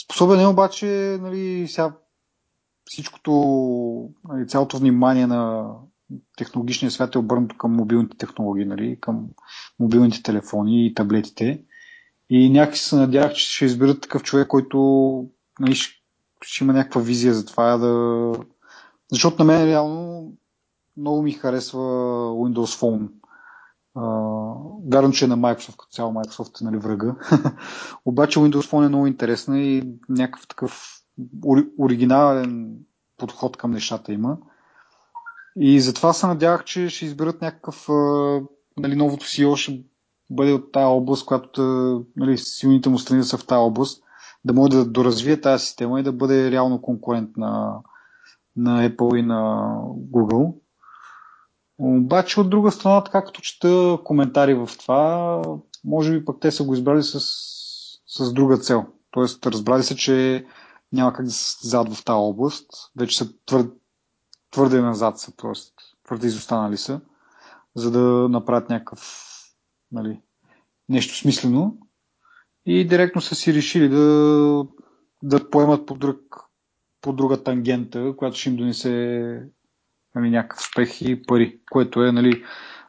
Способен 0.04 0.40
е 0.40 0.46
обаче, 0.46 0.86
нали, 1.20 1.68
сега 1.68 1.92
всичкото, 2.84 3.32
нали, 4.28 4.48
цялото 4.48 4.78
внимание 4.78 5.26
на 5.26 5.70
технологичния 6.36 6.90
свят 6.90 7.14
е 7.14 7.18
обърнато 7.18 7.56
към 7.56 7.74
мобилните 7.74 8.16
технологии, 8.16 8.64
нали, 8.64 8.98
към 9.00 9.26
мобилните 9.80 10.22
телефони 10.22 10.86
и 10.86 10.94
таблетите. 10.94 11.64
И 12.30 12.50
някакси 12.50 12.84
се 12.84 12.96
надявах, 12.96 13.32
че 13.32 13.54
ще 13.54 13.64
изберат 13.64 14.00
такъв 14.00 14.22
човек, 14.22 14.48
който 14.48 14.78
нали, 15.60 15.74
ще, 15.74 16.64
има 16.64 16.72
някаква 16.72 17.00
визия 17.00 17.34
за 17.34 17.46
това 17.46 17.76
да... 17.76 18.32
Защото 19.12 19.44
на 19.44 19.44
мен 19.44 19.64
реално 19.64 20.32
много 20.96 21.22
ми 21.22 21.32
харесва 21.32 21.80
Windows 22.30 22.80
Phone. 22.80 23.08
Uh, 23.96 24.92
вярно, 24.92 25.12
че 25.12 25.24
е 25.24 25.28
на 25.28 25.38
Microsoft, 25.38 25.76
като 25.76 25.92
цяло 25.92 26.12
Microsoft 26.12 26.60
е 26.60 26.64
нали, 26.64 26.76
врага. 26.76 27.14
Обаче 28.04 28.38
Windows 28.40 28.70
Phone 28.70 28.86
е 28.86 28.88
много 28.88 29.06
интересна 29.06 29.60
и 29.60 29.94
някакъв 30.08 30.46
такъв 30.46 31.02
ори- 31.44 31.68
оригинален 31.78 32.76
подход 33.16 33.56
към 33.56 33.70
нещата 33.70 34.12
има. 34.12 34.38
И 35.56 35.80
затова 35.80 36.12
се 36.12 36.26
надявах, 36.26 36.64
че 36.64 36.88
ще 36.88 37.04
изберат 37.04 37.42
някакъв 37.42 37.88
нали, 38.76 38.96
новото 38.96 39.26
CEO 39.26 39.56
ще 39.56 39.84
бъде 40.30 40.52
от 40.52 40.72
тази 40.72 40.84
област, 40.84 41.26
която 41.26 41.62
нали, 42.16 42.38
силните 42.38 42.88
му 42.88 42.98
страни 42.98 43.24
са 43.24 43.38
в 43.38 43.46
тази 43.46 43.58
област, 43.58 44.02
да 44.44 44.52
може 44.52 44.70
да 44.70 44.84
доразвие 44.84 45.40
тази 45.40 45.64
система 45.64 46.00
и 46.00 46.02
да 46.02 46.12
бъде 46.12 46.50
реално 46.50 46.82
конкурент 46.82 47.36
на, 47.36 47.80
на 48.56 48.88
Apple 48.88 49.16
и 49.16 49.22
на 49.22 49.72
Google. 50.12 50.54
Обаче 51.78 52.40
от 52.40 52.50
друга 52.50 52.70
страна, 52.70 53.04
така 53.04 53.24
като 53.24 53.40
чета 53.40 53.98
коментари 54.04 54.54
в 54.54 54.68
това, 54.78 55.42
може 55.84 56.18
би 56.18 56.24
пък 56.24 56.40
те 56.40 56.50
са 56.50 56.64
го 56.64 56.74
избрали 56.74 57.02
с, 57.02 57.20
с 58.06 58.32
друга 58.32 58.58
цел. 58.58 58.86
Тоест, 59.10 59.46
разбрали 59.46 59.82
се, 59.82 59.96
че 59.96 60.46
няма 60.92 61.12
как 61.12 61.24
да 61.24 61.30
се 61.30 61.44
състезават 61.44 61.94
в 61.94 62.04
тази 62.04 62.16
област. 62.16 62.70
Вече 62.96 63.18
са 63.18 63.28
твърде, 63.46 63.70
твърде 64.50 64.80
назад 64.80 65.18
са, 65.18 65.32
т.е. 65.36 65.52
твърде 66.04 66.26
изостанали 66.26 66.76
са, 66.76 67.00
за 67.74 67.90
да 67.90 68.28
направят 68.28 68.70
някакъв 68.70 69.28
нали, 69.92 70.20
нещо 70.88 71.16
смислено. 71.16 71.78
И 72.66 72.86
директно 72.86 73.20
са 73.20 73.34
си 73.34 73.54
решили 73.54 73.88
да, 73.88 74.66
да 75.22 75.50
поемат 75.50 75.86
по, 75.86 75.94
друг, 75.94 76.18
по 77.00 77.12
друга 77.12 77.42
тангента, 77.42 78.14
която 78.16 78.36
ще 78.36 78.50
им 78.50 78.56
донесе 78.56 78.92
нали, 80.14 80.30
някакъв 80.30 80.58
успех 80.58 81.02
и 81.02 81.22
пари, 81.22 81.60
което 81.70 82.04
е 82.04 82.12
нали, 82.12 82.44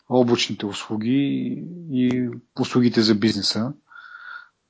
облачните 0.10 0.66
услуги 0.66 1.64
и 1.92 2.30
услугите 2.60 3.02
за 3.02 3.16
бизнеса. 3.16 3.74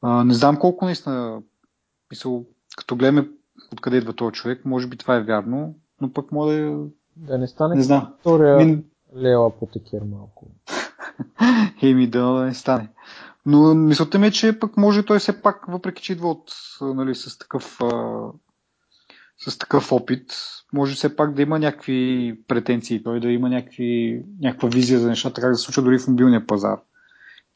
А, 0.02 0.24
не 0.24 0.34
знам 0.34 0.60
колко 0.60 0.86
наистина, 0.86 1.42
мисъл, 2.12 2.46
като 2.78 2.96
гледаме 2.96 3.30
откъде 3.74 3.98
идва 3.98 4.14
този 4.14 4.34
човек, 4.34 4.66
може 4.66 4.88
би 4.88 4.98
това 4.98 5.16
е 5.16 5.24
вярно, 5.24 5.76
но 6.02 6.14
пък 6.14 6.32
може 6.32 6.58
да... 6.58 6.86
Да 7.16 7.38
не 7.38 7.48
стане 7.48 7.76
не 7.76 7.84
знам. 7.84 8.14
Втория 8.20 8.58
Мин... 8.58 8.84
Малко. 10.06 10.48
Еми 11.82 12.08
да 12.08 12.30
не 12.30 12.54
стане. 12.54 12.90
Но 13.46 13.76
мисълта 13.76 14.20
ми 14.20 14.28
е, 14.28 14.32
че 14.32 14.60
пък 14.60 14.78
може 14.78 15.06
той 15.06 15.20
все 15.20 15.42
пак, 15.42 15.66
въпреки 15.68 16.04
че 16.04 16.14
идва 16.14 16.30
от, 16.30 16.52
нали, 16.82 17.16
с 17.16 17.38
такъв 17.38 17.80
с 19.40 19.58
такъв 19.58 19.92
опит, 19.92 20.34
може 20.74 20.96
все 20.96 21.16
пак 21.16 21.34
да 21.34 21.42
има 21.42 21.60
някакви 21.60 22.40
претенции, 22.48 23.04
той 23.04 23.20
да 23.20 23.32
има 23.32 23.50
някакви, 23.50 24.24
някаква 24.42 24.70
визия 24.70 25.00
за 25.00 25.10
нещата, 25.10 25.42
как 25.42 25.52
да 25.52 25.58
се 25.58 25.64
случва 25.64 25.84
дори 25.84 26.00
в 26.00 26.08
мобилния 26.08 26.48
пазар 26.48 26.80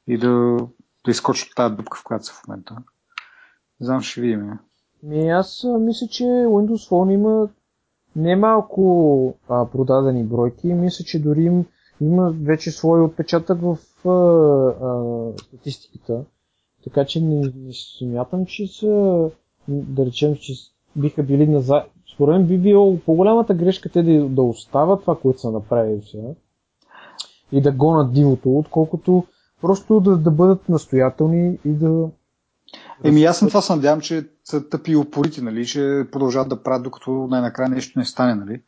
и 0.07 0.17
да, 0.17 0.57
да 1.05 1.11
изкочи 1.11 1.51
тази 1.55 1.75
дупка, 1.75 1.97
в 1.97 2.03
която 2.03 2.25
са 2.25 2.33
в 2.33 2.47
момента. 2.47 2.75
Не 3.79 3.85
знам, 3.85 4.01
ще 4.01 4.21
видим. 4.21 4.51
Ми, 5.03 5.29
аз 5.29 5.65
мисля, 5.79 6.07
че 6.07 6.23
Windows 6.23 6.89
Phone 6.89 7.13
има 7.13 7.49
немалко 8.15 9.35
а, 9.49 9.65
продадени 9.65 10.23
бройки. 10.23 10.67
Мисля, 10.67 11.05
че 11.05 11.21
дори 11.21 11.43
им, 11.43 11.65
има 12.03 12.33
вече 12.41 12.71
свой 12.71 13.01
отпечатък 13.01 13.59
в 13.61 13.77
а, 14.05 14.09
а, 14.85 15.31
статистиката. 15.37 16.23
Така 16.83 17.05
че 17.05 17.21
не, 17.21 17.41
не 17.55 17.73
смятам, 17.99 18.45
че 18.45 18.67
са, 18.67 19.29
да 19.67 20.05
речем, 20.05 20.35
че 20.35 20.53
биха 20.95 21.23
били 21.23 21.47
назад. 21.47 21.83
Според 22.13 22.35
мен 22.35 22.47
би 22.47 22.57
било 22.57 22.99
по-голямата 22.99 23.53
грешка 23.53 23.89
те 23.89 24.03
да, 24.03 24.29
да 24.29 24.41
остават 24.41 25.01
това, 25.01 25.19
което 25.19 25.39
са 25.39 25.51
направили 25.51 26.01
сега 26.11 26.29
и 27.51 27.61
да 27.61 27.71
гонат 27.71 28.13
дивото, 28.13 28.57
отколкото 28.57 29.23
просто 29.61 29.99
да, 29.99 30.17
да 30.17 30.31
бъдат 30.31 30.69
настоятелни 30.69 31.57
и 31.65 31.69
да... 31.69 32.09
Еми 33.03 33.23
аз 33.23 33.37
съм 33.37 33.47
това 33.47 33.61
се 33.61 33.75
надявам, 33.75 34.01
че 34.01 34.29
са 34.43 34.69
тъпи 34.69 34.91
и 34.91 34.95
упорити, 34.95 35.41
нали, 35.41 35.65
че 35.65 36.07
продължават 36.11 36.49
да 36.49 36.63
правят, 36.63 36.83
докато 36.83 37.11
най-накрая 37.11 37.69
нещо 37.69 37.99
не 37.99 38.05
стане. 38.05 38.35
Нали. 38.35 38.61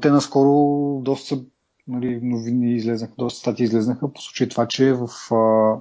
Те 0.00 0.10
наскоро 0.10 1.00
доста 1.02 1.40
нали, 1.86 2.20
новини 2.22 2.74
излезнаха, 2.74 3.14
доста 3.18 3.40
статии 3.40 3.64
излезнаха 3.64 4.12
по 4.12 4.20
случай 4.20 4.48
това, 4.48 4.66
че 4.66 4.92
в 4.92 5.08
а, 5.30 5.80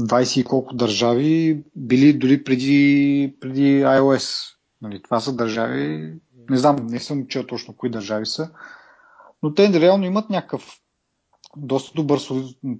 20 0.00 0.40
и 0.40 0.44
колко 0.44 0.74
държави 0.74 1.64
били 1.76 2.18
дори 2.18 2.44
преди, 2.44 3.36
преди 3.40 3.82
iOS. 3.82 4.54
Нали, 4.82 5.02
това 5.02 5.20
са 5.20 5.36
държави, 5.36 6.14
не 6.50 6.56
знам, 6.56 6.76
не 6.86 7.00
съм 7.00 7.26
чел 7.26 7.46
точно 7.46 7.76
кои 7.76 7.90
държави 7.90 8.26
са, 8.26 8.50
но 9.42 9.54
те 9.54 9.80
реално 9.80 10.04
имат 10.04 10.30
някакъв 10.30 10.80
доста 11.56 11.92
добър 11.94 12.20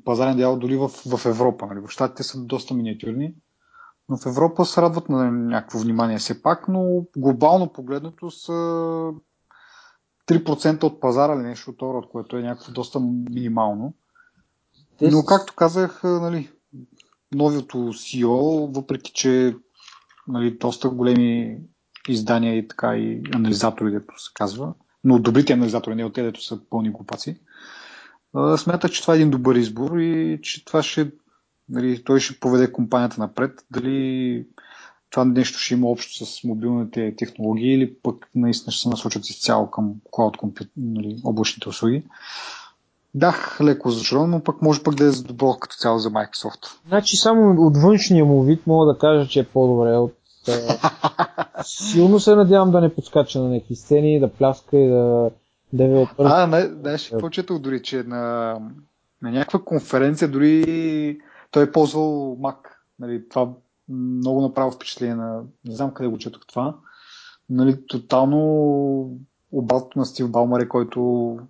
пазарен 0.05 0.37
дял 0.37 0.59
дори 0.59 0.77
в, 0.77 0.89
в 0.89 1.27
Европа. 1.27 1.67
Нали. 1.67 1.81
В 1.81 1.89
щатите 1.89 2.23
са 2.23 2.45
доста 2.45 2.75
миниатюрни, 2.75 3.35
но 4.09 4.17
в 4.17 4.27
Европа 4.27 4.65
се 4.65 4.83
радват 4.83 5.09
на 5.09 5.31
някакво 5.31 5.79
внимание 5.79 6.19
все 6.19 6.43
пак, 6.43 6.69
но 6.69 7.05
глобално 7.17 7.73
погледнато 7.73 8.31
са 8.31 9.11
3% 10.27 10.83
от 10.83 11.01
пазара 11.01 11.35
или 11.35 11.43
нещо 11.43 11.71
от 11.71 11.79
това, 11.79 12.01
което 12.13 12.37
е 12.37 12.43
някакво 12.43 12.73
доста 12.73 13.01
минимално. 13.01 13.95
Но 15.01 15.25
както 15.25 15.55
казах, 15.55 16.01
нали, 16.05 16.51
новото 17.35 17.79
CEO, 17.79 18.75
въпреки 18.75 19.13
че 19.13 19.57
нали, 20.29 20.51
доста 20.51 20.89
големи 20.91 21.59
издания 22.09 22.57
и 22.59 22.69
така 22.69 22.97
и 22.97 23.23
анализатори, 23.35 23.91
дето 23.91 24.23
се 24.23 24.31
казва, 24.35 24.75
но 25.05 25.19
добрите 25.19 25.53
анализатори, 25.53 25.95
не 25.95 26.05
от 26.05 26.15
те, 26.15 26.23
дето 26.23 26.45
са 26.45 26.61
пълни 26.71 26.91
глупаци, 26.91 27.41
смята, 28.57 28.89
че 28.89 29.03
това 29.03 29.15
е 29.15 29.17
един 29.17 29.31
добър 29.31 29.57
избор 29.57 29.99
и 29.99 30.39
че 30.43 30.65
това 30.65 30.83
ще, 30.83 31.11
нали, 31.69 32.05
той 32.05 32.21
ще 32.21 32.41
поведе 32.41 32.73
компанията 32.73 33.21
напред. 33.21 33.65
Дали 33.71 34.47
това 35.15 35.25
нещо 35.25 35.59
ще 35.59 35.75
има 35.75 35.87
общо 35.87 36.27
с 36.27 36.45
мобилните 36.45 37.15
технологии 37.17 37.75
или 37.75 37.95
пък 37.95 38.29
наистина 38.35 38.73
ще 38.73 38.83
се 38.83 38.89
насочат 38.89 39.29
изцяло 39.29 39.71
към 39.71 39.95
cloud 40.13 40.67
нали, 40.77 41.21
облачните 41.25 41.69
услуги. 41.69 42.03
Да, 43.15 43.57
леко 43.63 43.91
зашрон, 43.91 44.31
но 44.31 44.41
пък 44.41 44.63
може 44.63 44.83
пък 44.83 44.95
да 44.95 45.05
е 45.05 45.11
добро 45.11 45.57
като 45.61 45.77
цяло 45.77 45.99
за 45.99 46.11
Microsoft. 46.11 46.67
Значи 46.89 47.17
само 47.17 47.67
от 47.67 47.77
външния 47.77 48.25
му 48.25 48.43
вид 48.43 48.67
мога 48.67 48.93
да 48.93 48.99
кажа, 48.99 49.29
че 49.29 49.41
е 49.41 49.45
по-добре 49.45 49.97
от 49.97 50.15
Силно 51.65 52.21
се 52.21 52.35
надявам 52.35 52.71
да 52.71 52.81
не 52.81 52.95
подскача 52.95 53.41
на 53.41 53.49
някакви 53.49 53.77
сцени, 53.77 54.21
да 54.21 54.33
пляска 54.33 54.79
и 54.79 54.89
да 54.89 55.31
девелопър. 55.73 56.27
А, 56.29 56.47
не, 56.47 56.69
не, 56.91 56.99
ще 56.99 57.19
почетал 57.19 57.59
дори, 57.59 57.83
че 57.83 58.03
на, 58.03 58.57
на 59.23 59.31
някаква 59.31 59.59
конференция 59.59 60.29
дори 60.29 61.19
той 61.51 61.63
е 61.63 61.73
ползвал 61.73 62.37
Mac. 62.41 62.57
Нали, 62.99 63.29
това 63.29 63.49
много 63.89 64.41
направо 64.41 64.71
впечатление 64.71 65.15
на... 65.15 65.43
Не 65.65 65.75
знам 65.75 65.95
къде 65.95 66.09
го 66.09 66.19
четох 66.19 66.47
това. 66.47 66.77
Нали, 67.51 67.87
тотално 67.87 69.19
обратно 69.53 70.01
на 70.01 70.07
Стив 70.07 70.31
Балмаре, 70.31 70.69
който 70.69 71.01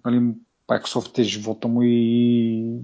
нали, 0.04 0.34
Microsoft 0.68 1.18
е 1.18 1.22
живота 1.22 1.68
му 1.68 1.82
и, 1.82 2.80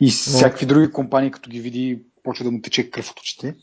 и 0.00 0.10
всякакви 0.10 0.66
други 0.66 0.92
компании, 0.92 1.30
като 1.30 1.50
ги 1.50 1.60
види, 1.60 2.02
почва 2.22 2.44
да 2.44 2.50
му 2.50 2.60
тече 2.60 2.90
кръв 2.90 3.10
от 3.10 3.20
очите. 3.20 3.56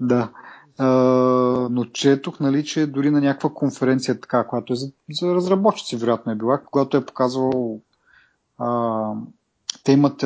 Да 0.00 0.30
но 0.78 1.84
четох, 1.92 2.40
нали, 2.40 2.64
че 2.64 2.86
дори 2.86 3.10
на 3.10 3.20
някаква 3.20 3.50
конференция, 3.54 4.20
така, 4.20 4.46
която 4.46 4.72
е 4.72 4.76
за, 4.76 4.92
за 5.10 5.34
разработчици, 5.34 5.96
вероятно 5.96 6.32
е 6.32 6.36
била, 6.36 6.62
когато 6.64 6.96
е 6.96 7.06
показвал 7.06 7.80
а, 8.58 9.12
те 9.84 9.92
имат 9.92 10.24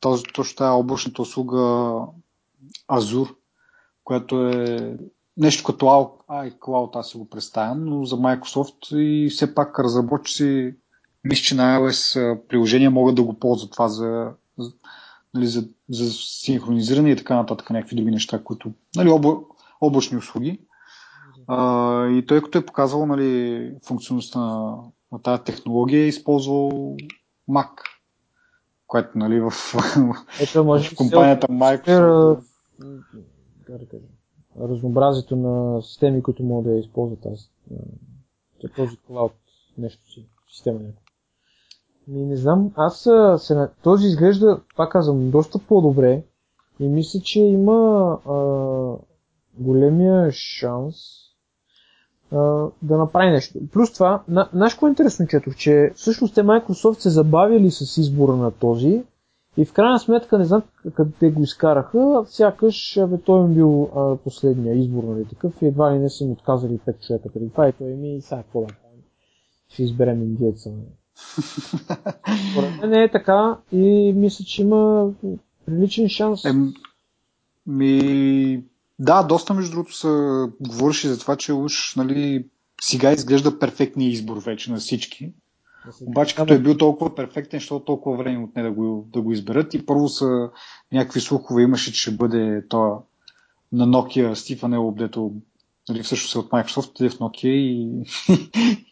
този, 0.00 0.22
точно 0.34 0.56
тази 0.56 0.70
облачната 0.70 1.22
услуга 1.22 1.56
Azure, 2.90 3.34
която 4.08 4.48
е 4.48 4.96
нещо 5.36 5.64
като 5.64 5.86
iCloud, 6.30 6.96
аз 7.00 7.10
си 7.10 7.16
го 7.16 7.28
представям, 7.28 7.84
но 7.84 8.04
за 8.04 8.16
Microsoft 8.16 8.96
и 8.96 9.30
все 9.30 9.54
пак 9.54 9.78
разработчици 9.78 10.74
мисля, 11.24 11.42
че 11.42 11.54
на 11.54 11.80
iOS 11.80 12.38
приложения 12.48 12.90
могат 12.90 13.14
да 13.14 13.22
го 13.22 13.38
ползват 13.38 13.72
това 13.72 13.88
за, 13.88 14.30
за, 14.58 14.72
нали, 15.34 15.46
за, 15.46 15.68
за 15.90 16.12
синхронизиране 16.12 17.10
и 17.10 17.16
така 17.16 17.36
нататък, 17.36 17.70
някакви 17.70 17.96
други 17.96 18.10
неща, 18.10 18.44
които 18.44 18.72
нали, 18.96 19.10
обла, 19.10 19.36
облачни 19.80 20.18
услуги. 20.18 20.60
А, 21.46 22.06
и 22.06 22.26
той 22.26 22.42
като 22.42 22.58
е 22.58 22.66
показвал 22.66 23.06
нали, 23.06 23.72
функционалността 23.86 24.40
на, 24.40 24.76
на 25.12 25.22
тази 25.22 25.42
технология, 25.42 26.04
е 26.04 26.08
използвал 26.08 26.96
Mac, 27.50 27.70
което 28.86 29.18
нали, 29.18 29.40
в, 29.40 29.52
Ето, 30.40 30.64
може 30.64 30.90
в 30.90 30.96
компанията 30.96 31.46
Microsoft. 31.46 32.44
Разнообразието 34.60 35.36
на 35.36 35.82
системи, 35.82 36.22
които 36.22 36.42
могат 36.42 36.72
да 36.72 36.78
използват 36.78 37.20
тази, 37.20 37.44
този 38.76 38.96
клауд 39.06 39.32
нещо 39.78 40.10
си, 40.10 40.28
система 40.52 40.80
някаква. 40.80 41.02
Не 42.08 42.36
знам, 42.36 42.72
аз 42.76 43.08
се, 43.36 43.68
този 43.82 44.06
изглежда, 44.06 44.60
пак 44.76 44.92
казвам, 44.92 45.30
доста 45.30 45.58
по-добре 45.68 46.24
и 46.80 46.88
мисля, 46.88 47.20
че 47.20 47.40
има 47.40 48.10
а, 48.26 48.36
големия 49.58 50.30
шанс 50.30 50.94
а, 52.32 52.36
да 52.82 52.98
направи 52.98 53.30
нещо. 53.30 53.58
Плюс 53.72 53.92
това, 53.92 54.22
на, 54.28 54.48
знаеш 54.52 54.74
е 54.74 54.86
интересно 54.86 55.26
четох, 55.26 55.56
че 55.56 55.92
всъщност 55.94 56.34
те 56.34 56.42
Microsoft 56.42 56.98
се 56.98 57.10
забавили 57.10 57.70
с 57.70 57.96
избора 57.96 58.36
на 58.36 58.50
този 58.50 59.04
и 59.56 59.64
в 59.64 59.72
крайна 59.72 59.98
сметка, 59.98 60.38
не 60.38 60.44
знам 60.44 60.62
къде 60.94 61.10
те 61.20 61.30
го 61.30 61.42
изкараха, 61.42 62.24
сякаш 62.26 62.98
бе, 63.08 63.18
той 63.18 63.44
им 63.44 63.54
бил 63.54 63.90
а, 63.96 64.16
последния 64.16 64.78
избор, 64.78 65.02
нали 65.04 65.24
такъв 65.24 65.62
и 65.62 65.66
едва 65.66 65.94
ли 65.94 65.98
не 65.98 66.10
са 66.10 66.24
му 66.24 66.32
отказали 66.32 66.78
5 66.78 67.06
човека 67.06 67.28
преди 67.34 67.50
това 67.50 67.68
и 67.68 67.72
той 67.72 67.88
ми 67.88 68.16
и 68.16 68.20
сега 68.20 68.42
какво 68.42 68.60
да 68.60 68.74
ще 69.68 69.82
изберем 69.82 70.22
индиеца. 70.22 70.70
Според 72.52 72.80
мен 72.80 72.90
не 72.90 73.02
е 73.02 73.10
така 73.10 73.58
и 73.72 74.12
мисля, 74.16 74.44
че 74.44 74.62
има 74.62 75.10
приличен 75.66 76.08
шанс. 76.08 76.44
Е, 76.44 76.52
ми, 77.66 78.64
да, 78.98 79.22
доста 79.22 79.54
между 79.54 79.70
другото 79.70 79.96
се 79.96 80.08
говореше 80.60 81.08
за 81.08 81.18
това, 81.18 81.36
че 81.36 81.52
уж 81.52 81.96
нали, 81.96 82.46
сега 82.80 83.12
изглежда 83.12 83.58
перфектният 83.58 84.12
избор 84.12 84.42
вече 84.42 84.72
на 84.72 84.78
всички. 84.78 85.32
Обаче 86.06 86.34
като 86.34 86.54
е 86.54 86.58
бил 86.58 86.76
толкова 86.76 87.14
перфектен, 87.14 87.60
защото 87.60 87.84
толкова 87.84 88.16
време 88.16 88.44
отне 88.44 88.62
да 88.62 88.70
го, 88.70 89.08
да 89.12 89.20
го 89.20 89.32
изберат 89.32 89.74
и 89.74 89.86
първо 89.86 90.08
са 90.08 90.50
някакви 90.92 91.20
слухове 91.20 91.62
имаше, 91.62 91.92
че 91.92 92.00
ще 92.00 92.10
бъде 92.10 92.64
то 92.68 93.02
на 93.72 93.86
Nokia 93.86 94.34
Стифан 94.34 94.74
Елоб, 94.74 94.98
дето 94.98 95.32
нали, 95.88 96.02
всъщност 96.02 96.34
е 96.34 96.38
от 96.38 96.50
Microsoft, 96.50 96.90
отиде 96.90 97.10
в 97.10 97.18
Nokia 97.18 97.48
и, 97.48 98.02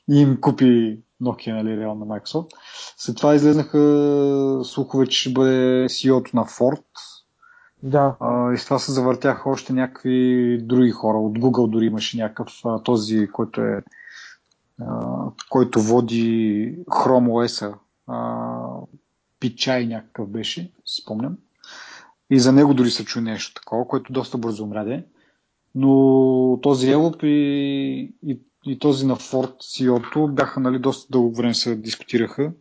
и 0.10 0.20
им 0.20 0.38
купи 0.40 1.00
Nokia, 1.22 1.52
нали, 1.52 1.76
реално 1.76 2.04
на 2.04 2.20
Microsoft. 2.20 2.48
След 2.96 3.16
това 3.16 3.34
излезнаха 3.34 4.60
слухове, 4.64 5.06
че 5.06 5.20
ще 5.20 5.32
бъде 5.32 5.86
CEO-то 5.88 6.30
на 6.36 6.44
Ford. 6.44 6.82
Да. 7.82 8.16
А, 8.20 8.52
и 8.52 8.58
с 8.58 8.64
това 8.64 8.78
се 8.78 8.92
завъртяха 8.92 9.50
още 9.50 9.72
някакви 9.72 10.58
други 10.62 10.90
хора. 10.90 11.18
От 11.18 11.38
Google 11.38 11.70
дори 11.70 11.86
имаше 11.86 12.16
някакъв 12.16 12.62
този, 12.84 13.28
който 13.28 13.60
е 13.60 13.82
който 15.50 15.80
води 15.80 16.74
Chrome 16.84 17.28
OS-а. 17.28 17.74
Пичай 19.40 19.86
някакъв 19.86 20.28
беше, 20.28 20.72
спомням. 21.00 21.36
И 22.30 22.40
за 22.40 22.52
него 22.52 22.74
дори 22.74 22.90
се 22.90 23.04
чу 23.04 23.20
нещо 23.20 23.54
такова, 23.54 23.88
което 23.88 24.12
доста 24.12 24.38
бързо 24.38 24.64
умряде. 24.64 25.04
Но 25.74 26.58
този 26.62 26.90
Елоп 26.90 27.22
и, 27.22 28.14
и, 28.26 28.40
и 28.66 28.78
този 28.78 29.06
на 29.06 29.16
Ford 29.16 29.56
CEO-то 29.56 30.28
бяха 30.28 30.60
нали, 30.60 30.78
доста 30.78 31.06
дълго 31.10 31.34
време 31.34 31.54
се 31.54 31.76
дискутираха, 31.76 32.52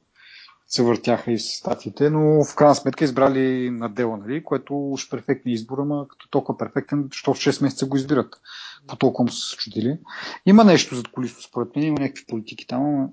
се 0.67 0.83
въртяха 0.83 1.31
и 1.31 1.39
с 1.39 1.45
статите, 1.45 2.09
но 2.09 2.43
в 2.43 2.55
крайна 2.55 2.75
сметка 2.75 3.03
избрали 3.03 3.69
на 3.69 3.89
дело, 3.89 4.17
нали, 4.17 4.43
което 4.43 4.91
уж 4.91 5.09
перфектен 5.09 5.51
избор, 5.51 5.77
ама 5.77 6.07
като 6.07 6.29
толкова 6.29 6.57
перфектен, 6.57 7.07
що 7.11 7.33
в 7.33 7.37
6 7.37 7.61
месеца 7.61 7.85
го 7.85 7.97
избират. 7.97 8.41
По 8.87 8.95
толкова 8.95 9.31
са 9.31 9.49
се 9.49 9.57
чудили. 9.57 9.99
Има 10.45 10.63
нещо 10.63 10.95
зад 10.95 11.07
колисто, 11.07 11.43
според 11.43 11.75
мен, 11.75 11.85
има 11.85 11.99
някакви 11.99 12.25
политики 12.25 12.67
там, 12.67 12.85
ама 12.85 13.09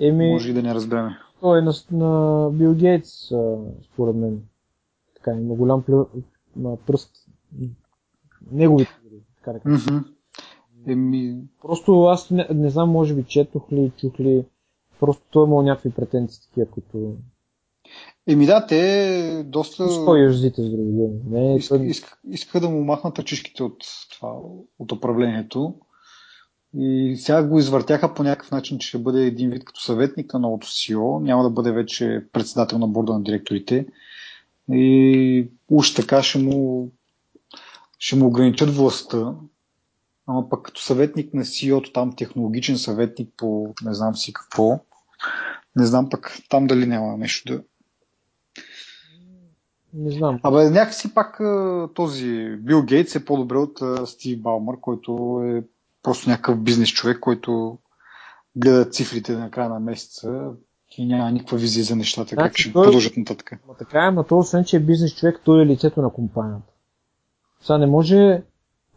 Еми... 0.00 0.32
може 0.32 0.50
и 0.50 0.54
да 0.54 0.62
не 0.62 0.74
разбереме. 0.74 1.18
Той 1.40 1.58
е 1.58 1.62
на, 1.62 1.72
на 1.90 2.50
Бил 2.50 2.74
Гейтс, 2.74 3.26
според 3.92 4.16
мен. 4.16 4.42
Така, 5.16 5.32
има 5.32 5.54
голям 5.54 5.82
плю... 5.82 6.06
пръст. 6.86 7.10
Неговите, 8.50 8.98
така. 9.44 9.50
Mm-hmm. 9.50 10.04
Еми... 10.86 11.40
Просто 11.62 12.02
аз 12.02 12.30
не, 12.30 12.46
не 12.54 12.70
знам, 12.70 12.90
може 12.90 13.14
би 13.14 13.24
четох 13.24 13.72
ли, 13.72 13.92
чух 14.00 14.20
ли, 14.20 14.44
просто 15.00 15.22
той 15.30 15.44
е 15.44 15.46
имал 15.46 15.62
някакви 15.62 15.90
претенции 15.90 16.42
такива, 16.42 16.66
които... 16.66 17.16
Еми 18.26 18.46
да, 18.46 18.66
те 18.66 19.42
доста... 19.46 19.90
Що 19.90 20.16
юждите 20.16 20.62
с 20.62 20.70
други 20.70 20.92
думи? 20.92 21.20
Не, 21.30 21.56
иска, 21.56 21.84
иска, 21.84 22.16
иска 22.30 22.60
да 22.60 22.70
му 22.70 22.84
махнат 22.84 23.18
ръчишките 23.18 23.62
от, 23.62 23.84
това, 24.10 24.32
от 24.78 24.92
управлението. 24.92 25.74
И 26.78 27.16
сега 27.18 27.42
го 27.42 27.58
извъртяха 27.58 28.14
по 28.14 28.22
някакъв 28.22 28.50
начин, 28.50 28.78
че 28.78 28.88
ще 28.88 28.98
бъде 28.98 29.24
един 29.24 29.50
вид 29.50 29.64
като 29.64 29.80
съветник 29.80 30.34
на 30.34 30.40
новото 30.40 30.66
CEO, 30.66 31.22
няма 31.22 31.42
да 31.42 31.50
бъде 31.50 31.72
вече 31.72 32.24
председател 32.32 32.78
на 32.78 32.88
борда 32.88 33.12
на 33.12 33.22
директорите. 33.22 33.86
И 34.72 35.50
уж 35.70 35.94
така 35.94 36.22
ще 36.22 36.38
му, 36.38 36.90
ще 37.98 38.16
му 38.16 38.26
ограничат 38.26 38.70
властта, 38.70 39.34
ама 40.26 40.48
пък 40.48 40.62
като 40.62 40.80
съветник 40.80 41.34
на 41.34 41.44
CEO, 41.44 41.94
там 41.94 42.16
технологичен 42.16 42.78
съветник 42.78 43.30
по 43.36 43.74
не 43.84 43.94
знам 43.94 44.16
си 44.16 44.32
какво, 44.32 44.80
не 45.76 45.86
знам 45.86 46.08
пък 46.10 46.38
там 46.48 46.66
дали 46.66 46.86
няма 46.86 47.16
нещо 47.16 47.52
да... 47.52 47.62
Не 49.96 50.10
знам. 50.10 50.40
Абе, 50.42 50.70
някакси 50.70 51.14
пак 51.14 51.40
този 51.94 52.56
Бил 52.60 52.82
Гейтс 52.82 53.16
е 53.16 53.24
по-добре 53.24 53.56
от 53.56 54.08
Стив 54.08 54.40
Балмър, 54.42 54.80
който 54.80 55.42
е 55.44 55.64
просто 56.02 56.30
някакъв 56.30 56.60
бизнес 56.60 56.88
човек, 56.88 57.20
който 57.20 57.78
гледа 58.56 58.90
цифрите 58.90 59.32
на 59.32 59.50
края 59.50 59.68
на 59.68 59.80
месеца 59.80 60.50
и 60.98 61.06
няма 61.06 61.30
никаква 61.30 61.58
визия 61.58 61.84
за 61.84 61.96
нещата, 61.96 62.34
значи, 62.34 62.48
как 62.48 62.58
ще 62.58 62.72
той... 62.72 62.84
продължат 62.84 63.16
нататък. 63.16 63.52
Ма 63.68 63.74
така 63.74 64.06
е, 64.06 64.10
но 64.10 64.24
то 64.24 64.38
освен, 64.38 64.64
че 64.64 64.76
е 64.76 64.80
бизнес 64.80 65.14
човек, 65.14 65.40
той 65.44 65.62
е 65.62 65.66
лицето 65.66 66.02
на 66.02 66.10
компанията. 66.10 66.72
Сега 67.60 67.78
не 67.78 67.86
може 67.86 68.42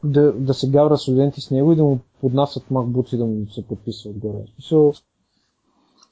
да, 0.03 0.31
да 0.33 0.53
се 0.53 0.69
гавра 0.69 0.97
студенти 0.97 1.41
с 1.41 1.51
него 1.51 1.73
и 1.73 1.75
да 1.75 1.83
му 1.83 1.99
поднасят 2.21 2.71
макбуци 2.71 3.17
да 3.17 3.25
му 3.25 3.47
се 3.47 3.67
подписва 3.67 4.09
отгоре. 4.09 4.45
Смисъл, 4.53 4.93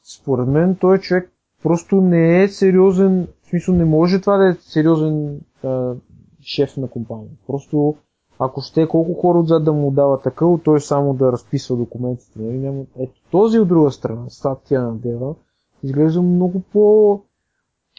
според 0.03 0.47
мен 0.47 0.75
той 0.75 0.99
човек 0.99 1.31
просто 1.63 1.95
не 1.95 2.43
е 2.43 2.47
сериозен, 2.47 3.27
в 3.43 3.49
смисъл 3.49 3.75
не 3.75 3.85
може 3.85 4.21
това 4.21 4.37
да 4.37 4.49
е 4.49 4.53
сериозен 4.53 5.39
а, 5.63 5.93
шеф 6.41 6.77
на 6.77 6.87
компания. 6.87 7.29
Просто 7.47 7.95
ако 8.39 8.61
ще 8.61 8.87
колко 8.87 9.13
хора 9.13 9.39
отзад 9.39 9.63
да 9.63 9.73
му 9.73 9.91
дава 9.91 10.21
такъв, 10.21 10.59
той 10.63 10.81
само 10.81 11.13
да 11.13 11.31
разписва 11.31 11.75
документите. 11.75 12.39
Нали? 12.39 12.57
Няма... 12.57 12.83
Ето 12.99 13.21
този 13.31 13.59
от 13.59 13.67
друга 13.67 13.91
страна, 13.91 14.29
статия 14.29 14.81
на 14.81 14.95
Дева, 14.95 15.35
изглежда 15.83 16.21
много 16.21 16.59
по 16.59 17.21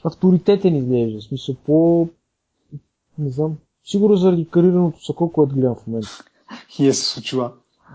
авторитетен 0.04 0.76
изглежда. 0.76 1.20
В 1.20 1.22
смисъл 1.22 1.54
по... 1.66 2.08
Не 3.18 3.30
знам. 3.30 3.56
Сигурно 3.84 4.16
заради 4.16 4.48
карираното 4.48 5.04
сако, 5.04 5.32
което 5.32 5.54
гледам 5.54 5.74
в 5.74 5.86
момента. 5.86 6.08
И 6.78 6.88
е 6.88 6.92
се 6.92 7.04
случва. 7.04 7.52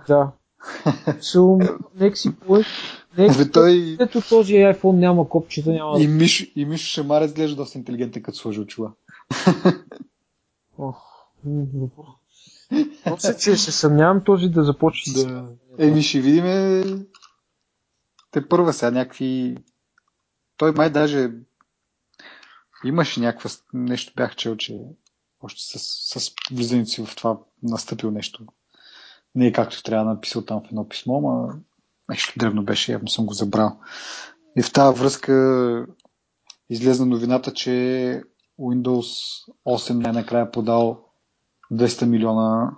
Да. 0.07 0.31
So, 1.19 1.77
нека 1.95 2.15
си 2.17 2.35
по... 2.35 2.57
Нека 3.17 3.51
той... 3.51 3.97
Ето 3.99 4.21
този 4.29 4.53
iPhone 4.53 4.95
няма 4.95 5.29
копчета, 5.29 5.71
няма... 5.71 5.99
И 5.99 6.07
Мишо, 6.07 6.45
и 6.55 6.65
Мишо 6.65 6.85
Шамар 6.85 7.21
изглежда 7.21 7.55
доста 7.55 7.77
интелигентен, 7.77 8.23
като 8.23 8.37
сложи 8.37 8.59
очила. 8.59 8.91
Ох, 10.77 11.13
После, 13.03 13.37
че 13.37 13.57
се 13.57 13.71
съмнявам 13.71 14.23
този 14.23 14.47
да 14.47 14.63
започне 14.63 15.13
да... 15.23 15.45
Еми 15.77 16.03
ще 16.03 16.19
видим 16.21 16.45
те 18.33 18.47
първа 18.49 18.73
сега 18.73 18.91
някакви... 18.91 19.57
Той 20.57 20.71
май 20.71 20.89
даже 20.89 21.31
имаше 22.85 23.19
някаква 23.19 23.49
нещо, 23.73 24.13
бях 24.15 24.35
чел, 24.35 24.57
че 24.57 24.79
още 25.41 25.61
с, 25.61 25.79
с 26.19 26.31
влизането 26.51 26.89
си 26.89 27.05
в 27.05 27.15
това 27.15 27.39
настъпил 27.63 28.11
нещо. 28.11 28.45
Не 29.35 29.47
е 29.47 29.51
както 29.51 29.83
трябва 29.83 30.05
да 30.05 30.11
написал 30.11 30.41
там 30.41 30.61
в 30.61 30.65
едно 30.65 30.89
писмо, 30.89 31.21
но 31.21 31.49
нещо 32.09 32.33
древно 32.37 32.63
беше, 32.63 32.91
явно 32.91 33.07
съм 33.07 33.25
го 33.25 33.33
забрал. 33.33 33.79
И 34.57 34.61
в 34.61 34.73
тази 34.73 34.99
връзка 34.99 35.85
излезна 36.69 37.05
новината, 37.05 37.53
че 37.53 37.69
Windows 38.59 39.41
8 39.65 39.93
най-накрая 39.93 40.51
подал 40.51 41.05
200 41.71 42.05
милиона 42.05 42.77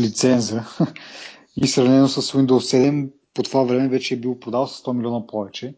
лиценза 0.00 0.64
и 1.56 1.66
сравнено 1.66 2.08
с 2.08 2.22
Windows 2.22 2.90
7 2.90 3.10
по 3.34 3.42
това 3.42 3.62
време 3.62 3.88
вече 3.88 4.14
е 4.14 4.20
бил 4.20 4.40
продал 4.40 4.66
с 4.66 4.82
100 4.82 4.92
милиона 4.92 5.26
повече. 5.26 5.74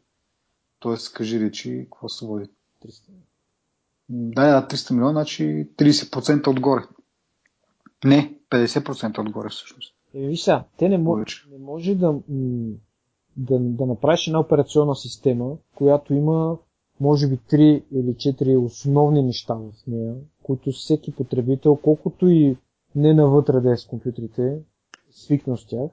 Тоест, 0.78 1.12
кажи 1.12 1.40
речи, 1.40 1.86
какво 1.92 2.08
се 2.08 2.26
води? 2.26 2.50
300. 2.86 3.02
Да, 4.08 4.60
да, 4.60 4.76
300 4.76 4.92
милиона, 4.92 5.12
значи 5.12 5.68
30% 5.78 6.46
отгоре. 6.48 6.82
Не, 8.04 8.39
50% 8.50 9.18
отгоре 9.18 9.48
всъщност. 9.48 9.94
Е, 10.14 10.26
виж 10.26 10.40
сега, 10.40 10.64
те 10.76 10.88
не, 10.88 10.98
мож, 10.98 11.48
не 11.50 11.58
може 11.58 11.94
да, 11.94 12.14
да, 13.36 13.58
да 13.58 13.86
направиш 13.86 14.26
една 14.26 14.40
операционна 14.40 14.96
система, 14.96 15.56
която 15.74 16.14
има 16.14 16.58
може 17.00 17.28
би 17.28 17.36
3 17.36 17.82
или 17.92 18.14
4 18.14 18.64
основни 18.64 19.22
неща 19.22 19.54
в 19.54 19.72
нея, 19.86 20.14
които 20.42 20.70
всеки 20.70 21.12
потребител, 21.12 21.76
колкото 21.76 22.28
и 22.28 22.56
не 22.94 23.14
навътре 23.14 23.60
да 23.60 23.72
е 23.72 23.76
с 23.76 23.86
компютрите, 23.86 24.58
свикнал 25.10 25.56
с 25.56 25.66
тях, 25.66 25.90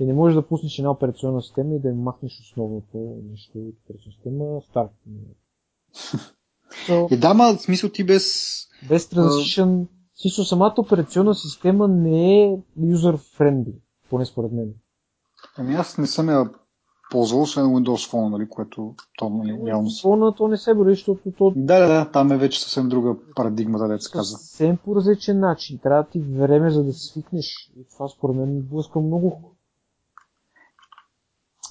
и 0.00 0.06
не 0.06 0.12
можеш 0.12 0.34
да 0.34 0.46
пуснеш 0.46 0.78
една 0.78 0.90
операционна 0.90 1.42
система 1.42 1.74
и 1.74 1.78
да 1.78 1.88
им 1.88 1.96
махнеш 1.96 2.40
основното 2.40 3.22
нещо 3.30 3.58
от 3.58 3.74
операционна 3.84 4.12
система, 4.12 4.60
старт. 4.70 4.90
So, 6.88 7.12
и 7.14 7.16
да, 7.16 7.34
ма, 7.34 7.56
в 7.56 7.62
смисъл 7.62 7.90
ти 7.90 8.04
без... 8.04 8.54
Без 8.88 9.06
transition, 9.06 9.86
в 9.86 9.88
смисъл 10.22 10.44
самата 10.44 10.74
операционна 10.78 11.34
система 11.34 11.88
не 11.88 12.42
е 12.42 12.58
user-friendly, 12.80 13.74
поне 14.10 14.24
според 14.24 14.52
мен. 14.52 14.74
Ами 15.58 15.74
аз 15.74 15.98
не 15.98 16.06
съм 16.06 16.28
я 16.28 16.50
ползвал, 17.10 17.42
освен 17.42 17.64
Windows 17.64 18.10
Phone, 18.10 18.28
нали, 18.28 18.48
което 18.48 18.94
то 19.18 19.28
нали, 19.28 19.50
явно... 19.66 19.90
Phone 19.90 20.36
то 20.36 20.48
не 20.48 20.56
се 20.56 20.74
брои, 20.74 20.94
защото 20.94 21.32
то... 21.38 21.52
Да, 21.56 21.78
да, 21.80 21.88
да, 21.88 22.10
там 22.10 22.32
е 22.32 22.36
вече 22.36 22.60
съвсем 22.60 22.88
друга 22.88 23.16
парадигма, 23.36 23.78
да 23.78 23.98
се 24.00 24.10
казва. 24.10 24.38
Съвсем 24.38 24.76
по 24.76 24.96
различен 24.96 25.40
начин. 25.40 25.78
Трябва 25.78 26.02
да 26.02 26.08
ти 26.08 26.20
време, 26.20 26.70
за 26.70 26.84
да 26.84 26.92
свикнеш. 26.92 27.70
И 27.76 27.84
това 27.92 28.08
според 28.08 28.36
мен 28.36 28.62
блъска 28.62 29.00
много. 29.00 29.54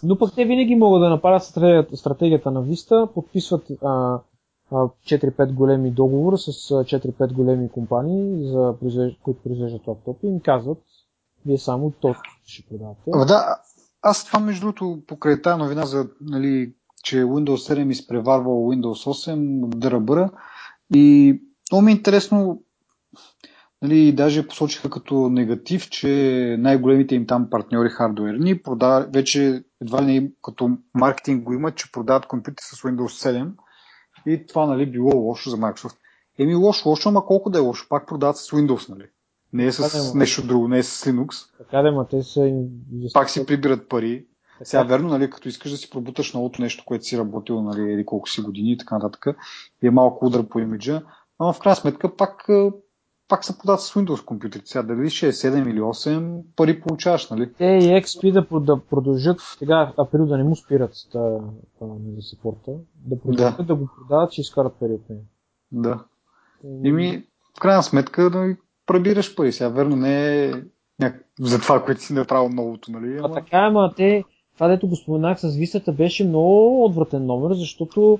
Но 0.04 0.18
пък 0.18 0.36
те 0.36 0.46
винаги 0.46 0.76
могат 0.76 1.02
да 1.02 1.10
направят 1.10 1.44
стратегията, 1.94 2.52
на 2.52 2.64
Vista, 2.64 3.14
подписват 3.14 3.64
а, 3.82 4.20
4-5 4.74 5.54
големи 5.54 5.92
договора 5.92 6.38
с 6.38 6.52
4-5 6.52 7.34
големи 7.34 7.70
компании, 7.70 8.48
за, 8.52 8.76
които 9.24 9.44
произвеждат 9.44 9.88
лаптопи 9.88 10.28
им 10.28 10.40
казват, 10.40 10.78
вие 11.46 11.58
само 11.58 11.92
то 11.92 12.16
ще 12.46 12.64
продавате. 12.70 13.02
Да, 13.28 13.58
аз 14.02 14.26
това, 14.26 14.40
между 14.40 14.62
другото, 14.62 15.02
покрай 15.08 15.42
тази 15.42 15.60
новина 15.60 15.86
за, 15.86 16.08
нали, 16.22 16.74
че 17.04 17.24
Windows 17.24 17.74
7 17.74 17.92
изпреварва 17.92 18.50
Windows 18.50 19.28
8, 19.32 19.68
дърбъра. 19.68 20.30
И 20.96 21.40
много 21.72 21.86
ми 21.86 21.92
е 21.92 21.96
интересно, 21.96 22.64
нали, 23.82 24.12
даже 24.12 24.48
посочиха 24.48 24.90
като 24.90 25.30
негатив, 25.30 25.90
че 25.90 26.10
най-големите 26.60 27.16
им 27.16 27.28
там 27.28 27.50
партньори 27.50 27.90
хардуерни 27.90 28.62
продават, 28.62 29.14
вече 29.14 29.64
едва 29.82 30.04
ли 30.04 30.34
като 30.42 30.78
маркетинг 30.94 31.44
го 31.44 31.54
имат, 31.54 31.76
че 31.76 31.92
продават 31.92 32.26
компютри 32.26 32.64
с 32.64 32.82
Windows 32.82 33.32
7 33.32 33.52
и 34.26 34.46
това 34.48 34.66
нали, 34.66 34.86
било 34.86 35.16
лошо 35.16 35.50
за 35.50 35.58
Microsoft. 35.58 35.96
Еми 36.40 36.56
лошо, 36.56 36.90
лошо, 36.90 37.10
ама 37.10 37.26
колко 37.26 37.50
да 37.50 37.58
е 37.58 37.62
лошо, 37.62 37.86
пак 37.90 38.08
продават 38.08 38.38
с 38.38 38.52
Windows, 38.52 38.90
нали? 38.90 39.06
Не 39.54 39.66
е 39.66 39.72
с 39.72 40.12
да, 40.14 40.20
нещо 40.20 40.48
друго, 40.48 40.68
не 40.68 40.78
е 40.78 40.84
с 40.84 41.06
Linux. 41.06 41.58
Така 41.58 41.82
да, 41.82 41.92
ма 41.92 42.08
те 42.08 42.24
са... 42.24 42.64
Пак 43.14 43.30
си 43.30 43.46
прибират 43.46 43.90
пари. 43.90 44.26
Така. 44.54 44.66
Сега, 44.66 44.84
верно, 44.84 45.10
нали, 45.10 45.30
като 45.30 45.50
искаш 45.50 45.72
да 45.72 45.78
си 45.78 45.90
пробуташ 45.90 46.34
новото 46.34 46.62
нещо, 46.62 46.84
което 46.86 47.06
си 47.06 47.18
работил, 47.18 47.62
нали, 47.62 47.94
или 47.94 48.06
колко 48.06 48.30
си 48.30 48.42
години 48.42 48.72
и 48.72 48.78
така 48.78 48.96
нататък, 48.96 49.26
и 49.84 49.88
е 49.88 49.92
малко 49.92 50.26
удар 50.26 50.48
по 50.48 50.60
имиджа, 50.60 51.02
но 51.40 51.54
в 51.54 51.60
крайна 51.60 51.76
сметка 51.76 52.16
пак, 52.16 52.46
пак 53.28 53.46
се 53.46 53.58
подават 53.58 53.82
с 53.82 53.94
Windows 53.94 54.26
компютрите. 54.26 54.68
Сега 54.68 54.84
дали 54.84 55.10
ще 55.10 55.28
е 55.28 55.32
7 55.32 55.70
или 55.70 55.80
8, 55.80 56.42
пари 56.56 56.82
получаваш, 56.82 57.30
нали? 57.30 57.54
Те 57.54 57.66
и 57.66 58.02
XP 58.02 58.32
да, 58.32 58.60
да 58.60 58.82
продължат, 58.90 59.40
сега 59.60 59.94
април 59.98 60.26
да 60.26 60.38
не 60.38 60.44
му 60.44 60.56
спират 60.56 60.92
за 61.14 61.40
сапорта, 62.22 62.72
да 62.96 63.20
продължат 63.20 63.58
да. 63.58 63.64
да 63.64 63.76
го 63.76 63.90
продават, 63.98 64.32
че 64.32 64.42
изкарат 64.42 64.74
пари 64.80 64.94
от 64.94 65.10
него. 65.10 65.22
Да. 65.72 66.04
И 66.84 66.92
ми, 66.92 67.24
в 67.58 67.60
крайна 67.60 67.84
сметка, 67.84 68.30
да 68.30 68.56
прибираш 68.86 69.36
пари. 69.36 69.52
Сега, 69.52 69.70
верно, 69.70 69.96
не 69.96 70.46
е 70.46 70.54
за 71.40 71.60
това, 71.60 71.84
което 71.84 72.02
си 72.02 72.14
направил 72.14 72.50
новото, 72.50 72.92
нали? 72.92 73.18
А, 73.18 73.26
а 73.26 73.32
така, 73.32 73.58
ама 73.58 73.94
те, 73.98 74.24
това 74.54 74.68
дето 74.68 74.88
го 74.88 74.96
споменах 74.96 75.40
с 75.40 75.56
висата 75.56 75.92
беше 75.92 76.28
много 76.28 76.86
отвратен 76.86 77.26
номер, 77.26 77.54
защото 77.54 78.20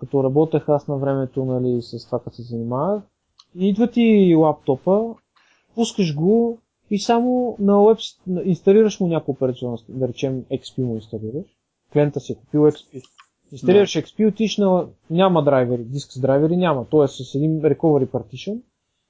като 0.00 0.24
работех 0.24 0.68
аз 0.68 0.88
на 0.88 0.96
времето 0.96 1.44
нали, 1.44 1.82
с 1.82 2.06
това, 2.06 2.18
като 2.18 2.36
се 2.36 2.42
занимавах, 2.42 3.02
идва 3.58 3.90
ти 3.90 4.34
лаптопа, 4.34 5.14
пускаш 5.74 6.14
го 6.14 6.58
и 6.90 6.98
само 6.98 7.56
на 7.58 7.84
веб 7.84 7.98
инсталираш 8.44 9.00
му 9.00 9.06
някаква 9.06 9.32
операционна, 9.32 9.78
да 9.88 10.08
речем 10.08 10.44
XP 10.52 10.82
му 10.82 10.94
инсталираш. 10.94 11.46
Клиента 11.92 12.20
си 12.20 12.32
е 12.32 12.34
купил 12.34 12.60
XP. 12.60 13.02
Инсталираш 13.52 13.92
да. 13.92 14.02
XP, 14.02 14.28
отиш 14.28 14.56
на... 14.56 14.86
Няма 15.10 15.44
драйвери, 15.44 15.84
диск 15.84 16.12
с 16.12 16.20
драйвери 16.20 16.56
няма. 16.56 16.86
Той 16.90 17.04
е 17.04 17.08
с 17.08 17.34
един 17.34 17.60
recovery 17.60 18.06
partition, 18.06 18.60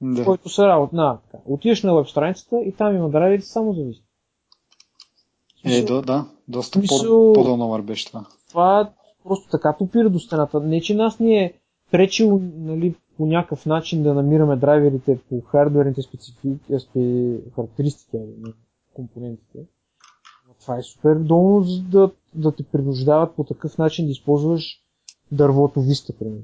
да. 0.01 0.25
който 0.25 0.49
се 0.49 0.61
работа. 0.61 0.95
На, 0.95 1.17
така. 1.31 1.43
Отиваш 1.45 1.83
на 1.83 1.95
веб 1.95 2.07
страницата 2.07 2.61
и 2.61 2.71
там 2.71 2.95
има 2.95 3.09
драйвери 3.09 3.41
само 3.41 3.73
за 3.73 3.83
виста. 3.83 4.05
Е, 5.65 5.83
да, 5.83 6.01
да. 6.01 6.25
Доста 6.47 6.79
Мисъл... 6.79 7.33
по-дълно 7.33 7.67
номер 7.67 7.81
беше 7.81 8.05
това. 8.05 8.25
Това 8.49 8.89
просто 9.23 9.49
така 9.49 9.75
попира 9.77 10.09
до 10.09 10.19
стената. 10.19 10.59
Не, 10.59 10.81
че 10.81 10.95
нас 10.95 11.19
ни 11.19 11.37
е 11.37 11.53
пречило 11.91 12.39
нали, 12.57 12.95
по 13.17 13.25
някакъв 13.25 13.65
начин 13.65 14.03
да 14.03 14.13
намираме 14.13 14.55
драйверите 14.55 15.19
по 15.29 15.41
хардверните 15.41 16.01
специфики, 16.01 16.79
спе, 16.79 17.37
характеристики 17.55 18.17
на 18.17 18.53
компонентите. 18.93 19.59
Това 20.61 20.77
е 20.77 20.83
супер 20.83 21.15
долно, 21.15 21.63
за 21.63 21.81
да, 21.81 22.11
да 22.35 22.51
те 22.51 22.63
принуждават 22.63 23.35
по 23.35 23.43
такъв 23.43 23.77
начин 23.77 24.05
да 24.05 24.11
използваш 24.11 24.83
дървото 25.31 25.79
Vista, 25.79 26.17
примерно. 26.19 26.43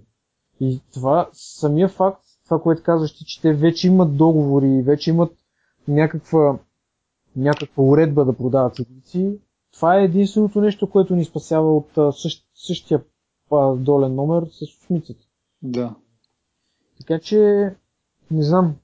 И 0.59 0.81
това, 0.93 1.29
самия 1.33 1.89
факт, 1.89 2.21
това, 2.45 2.61
което 2.61 2.83
казваш 2.83 3.17
ти, 3.17 3.25
че 3.25 3.41
те 3.41 3.53
вече 3.53 3.87
имат 3.87 4.17
договори, 4.17 4.81
вече 4.81 5.09
имат 5.09 5.31
някаква 5.87 6.59
някаква 7.37 7.83
уредба 7.83 8.25
да 8.25 8.37
продават 8.37 8.75
седмици. 8.75 9.39
Това 9.73 9.99
е 9.99 10.03
единственото 10.03 10.61
нещо, 10.61 10.89
което 10.89 11.15
ни 11.15 11.25
спасява 11.25 11.77
от 11.77 12.17
същ, 12.17 12.45
същия 12.53 13.03
долен 13.75 14.15
номер 14.15 14.47
с 14.51 14.61
осмицата. 14.61 15.25
Да. 15.61 15.95
Така 16.99 17.19
че, 17.19 17.71
не 18.31 18.43
знам, 18.43 18.75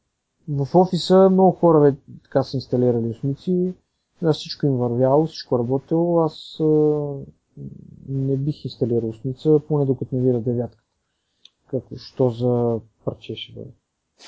в 0.48 0.76
офиса 0.76 1.30
много 1.30 1.52
хора 1.52 1.80
вече 1.80 1.98
така 2.24 2.44
са 2.44 2.58
инсталирали 2.58 3.10
осмици. 3.10 3.74
Аз 4.24 4.38
всичко 4.38 4.66
им 4.66 4.78
вървяло, 4.78 5.26
всичко 5.26 5.60
работило. 5.60 6.20
Аз 6.20 6.60
а, 6.60 6.64
не 8.10 8.38
бих 8.38 8.66
инсталирал 8.66 9.10
осмица, 9.10 9.60
поне 9.68 9.86
докато 9.86 10.16
не 10.16 10.22
видя 10.22 10.40
девятка. 10.40 10.84
Какво, 11.72 11.96
що 11.96 12.30
за 12.30 12.80
парче 13.06 13.36
ще 13.36 13.54
бъде. 13.54 13.72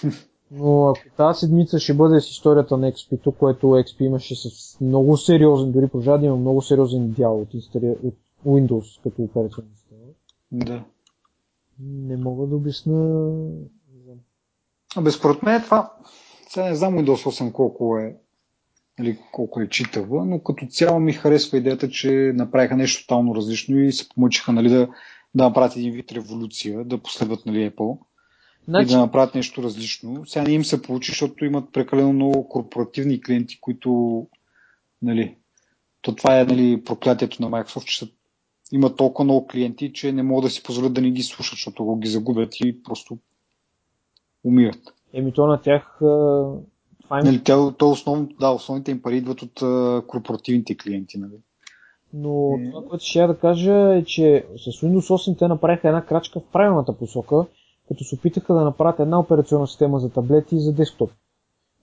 Но 0.51 0.87
ако 0.87 1.15
тази 1.17 1.39
седмица 1.39 1.79
ще 1.79 1.93
бъде 1.93 2.21
с 2.21 2.29
историята 2.29 2.77
на 2.77 2.91
XP, 2.91 3.37
което 3.37 3.67
XP 3.67 4.01
имаше 4.01 4.35
с 4.35 4.77
много 4.81 5.17
сериозен, 5.17 5.71
дори 5.71 5.87
продължава 5.87 6.19
да 6.19 6.25
има 6.25 6.35
много 6.35 6.61
сериозен 6.61 7.11
дял 7.11 7.41
от, 7.41 7.53
инстали... 7.53 7.95
от 8.03 8.15
Windows 8.45 9.03
като 9.03 9.21
операционна 9.21 9.69
система. 9.75 10.01
Да. 10.51 10.83
Не 11.79 12.17
мога 12.17 12.47
да 12.47 12.55
обясна. 12.55 13.37
Абе, 14.95 15.11
според 15.11 15.43
мен 15.43 15.61
това, 15.61 15.93
сега 16.49 16.69
не 16.69 16.75
знам 16.75 16.95
Windows 16.95 17.41
8 17.41 17.51
колко 17.51 17.97
е 17.97 18.15
или 18.99 19.19
колко 19.31 19.61
е 19.61 19.69
читава, 19.69 20.25
но 20.25 20.39
като 20.39 20.65
цяло 20.65 20.99
ми 20.99 21.13
харесва 21.13 21.57
идеята, 21.57 21.89
че 21.89 22.31
направиха 22.35 22.77
нещо 22.77 23.01
тотално 23.01 23.35
различно 23.35 23.79
и 23.79 23.91
се 23.91 24.09
помъчиха 24.09 24.53
нали, 24.53 24.69
да, 24.69 24.87
да 25.35 25.43
направят 25.43 25.75
един 25.75 25.93
вид 25.93 26.11
революция, 26.11 26.85
да 26.85 26.97
последват 26.97 27.45
нали, 27.45 27.71
Apple 27.71 27.99
Значи... 28.67 28.91
и 28.91 28.95
да 28.95 28.99
направят 28.99 29.35
нещо 29.35 29.63
различно. 29.63 30.25
Сега 30.25 30.45
не 30.45 30.53
им 30.53 30.65
се 30.65 30.81
получи, 30.81 31.11
защото 31.11 31.45
имат 31.45 31.73
прекалено 31.73 32.13
много 32.13 32.49
корпоративни 32.49 33.21
клиенти, 33.21 33.59
които 33.61 34.27
нали, 35.01 35.35
то 36.01 36.15
това 36.15 36.39
е 36.39 36.45
нали, 36.45 36.83
проклятието 36.83 37.41
на 37.41 37.49
Microsoft, 37.49 37.85
че 37.85 37.99
са, 37.99 38.07
имат 38.71 38.97
толкова 38.97 39.23
много 39.23 39.47
клиенти, 39.47 39.93
че 39.93 40.11
не 40.11 40.23
могат 40.23 40.43
да 40.43 40.49
си 40.49 40.63
позволят 40.63 40.93
да 40.93 41.01
не 41.01 41.11
ги 41.11 41.23
слушат, 41.23 41.51
защото 41.51 41.85
го 41.85 41.95
ги 41.95 42.07
загубят 42.07 42.59
и 42.59 42.83
просто 42.83 43.17
умират. 44.43 44.93
Еми 45.13 45.33
то 45.33 45.47
на 45.47 45.61
тях 45.61 45.97
това 45.99 47.19
им... 47.19 47.25
нали, 47.25 47.43
тя, 47.43 47.71
то 47.71 47.89
основно, 47.89 48.29
да, 48.39 48.49
основните 48.49 48.91
им 48.91 49.01
пари 49.01 49.17
идват 49.17 49.41
от 49.41 49.59
корпоративните 50.07 50.77
клиенти. 50.77 51.17
Нали. 51.17 51.33
Но 52.13 52.57
е... 52.59 52.69
това, 52.69 52.89
което 52.89 53.05
ще 53.05 53.27
да 53.27 53.37
кажа 53.37 53.95
е, 53.95 54.03
че 54.03 54.45
с 54.57 54.65
Windows 54.65 55.31
8 55.31 55.37
те 55.37 55.47
направиха 55.47 55.87
една 55.87 56.05
крачка 56.05 56.39
в 56.39 56.51
правилната 56.51 56.93
посока, 56.93 57.45
като 57.87 58.03
се 58.03 58.15
опитаха 58.15 58.53
да 58.53 58.61
направят 58.61 58.99
една 58.99 59.19
операционна 59.19 59.67
система 59.67 59.99
за 59.99 60.09
таблети 60.09 60.55
и 60.55 60.59
за 60.59 60.73
десктоп. 60.73 61.11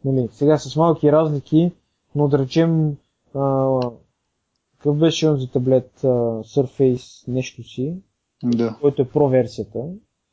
Нали, 0.05 0.29
сега 0.33 0.59
с 0.59 0.77
малки 0.77 1.13
разлики, 1.13 1.73
но 2.15 2.29
да 2.29 2.39
речем 2.39 2.97
а, 3.35 3.41
какъв 4.83 4.99
беше 4.99 5.29
он 5.29 5.37
за 5.37 5.51
таблет 5.51 5.91
а, 6.05 6.09
Surface 6.43 7.29
нещо 7.29 7.63
си, 7.63 7.95
да. 8.45 8.77
който 8.81 9.03
е 9.03 9.05
Pro 9.05 9.31
версията. 9.31 9.79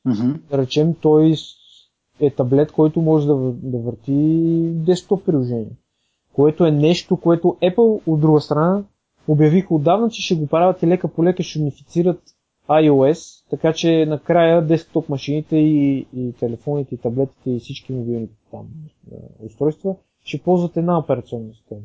Mm-hmm. 0.08 0.40
Да 0.50 0.58
речем 0.58 0.94
той 1.02 1.36
е 2.20 2.30
таблет, 2.30 2.72
който 2.72 3.02
може 3.02 3.28
да, 3.28 3.36
да 3.54 3.78
върти 3.78 4.14
десктоп 4.74 5.26
приложение. 5.26 5.78
Което 6.34 6.66
е 6.66 6.72
нещо, 6.72 7.18
което 7.18 7.58
Apple 7.62 8.02
от 8.08 8.20
друга 8.20 8.42
страна 8.42 8.84
обявиха 9.28 9.76
отдавна, 9.76 10.10
че 10.10 10.22
ще 10.22 10.36
го 10.36 10.48
правят 10.48 10.84
и 10.84 10.88
лека 10.88 11.08
по 11.08 11.24
лека 11.24 11.44
ще 11.44 11.60
унифицират 11.60 12.22
iOS, 12.70 13.50
така 13.50 13.74
че 13.74 14.06
накрая 14.06 14.66
десктоп 14.66 15.10
машините 15.10 15.58
и, 15.58 16.06
и 16.16 16.34
телефоните, 16.40 16.96
и 16.96 16.98
таблетите 16.98 17.52
и 17.52 17.60
всички 17.60 17.94
мобилни 17.94 18.28
там 18.52 18.68
устройства 19.46 19.96
ще 20.26 20.42
ползват 20.42 20.78
една 20.78 21.00
операционна 21.00 21.54
система. 21.54 21.82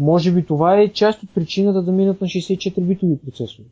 Може 0.00 0.32
би 0.32 0.46
това 0.46 0.80
е 0.80 0.92
част 0.92 1.22
от 1.22 1.34
причината 1.34 1.82
да 1.82 1.92
минат 1.92 2.20
на 2.20 2.26
64-битови 2.26 3.18
процесори. 3.24 3.66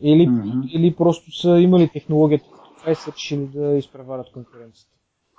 Или, 0.00 0.28
mm-hmm. 0.28 0.70
или 0.70 0.96
просто 0.96 1.40
са 1.40 1.48
имали 1.48 1.88
технологията, 1.88 2.44
това 2.78 2.92
и 2.92 2.94
са 2.94 3.12
решили 3.12 3.46
да 3.46 3.76
изпреварят 3.76 4.32
конкуренцията. 4.32 4.92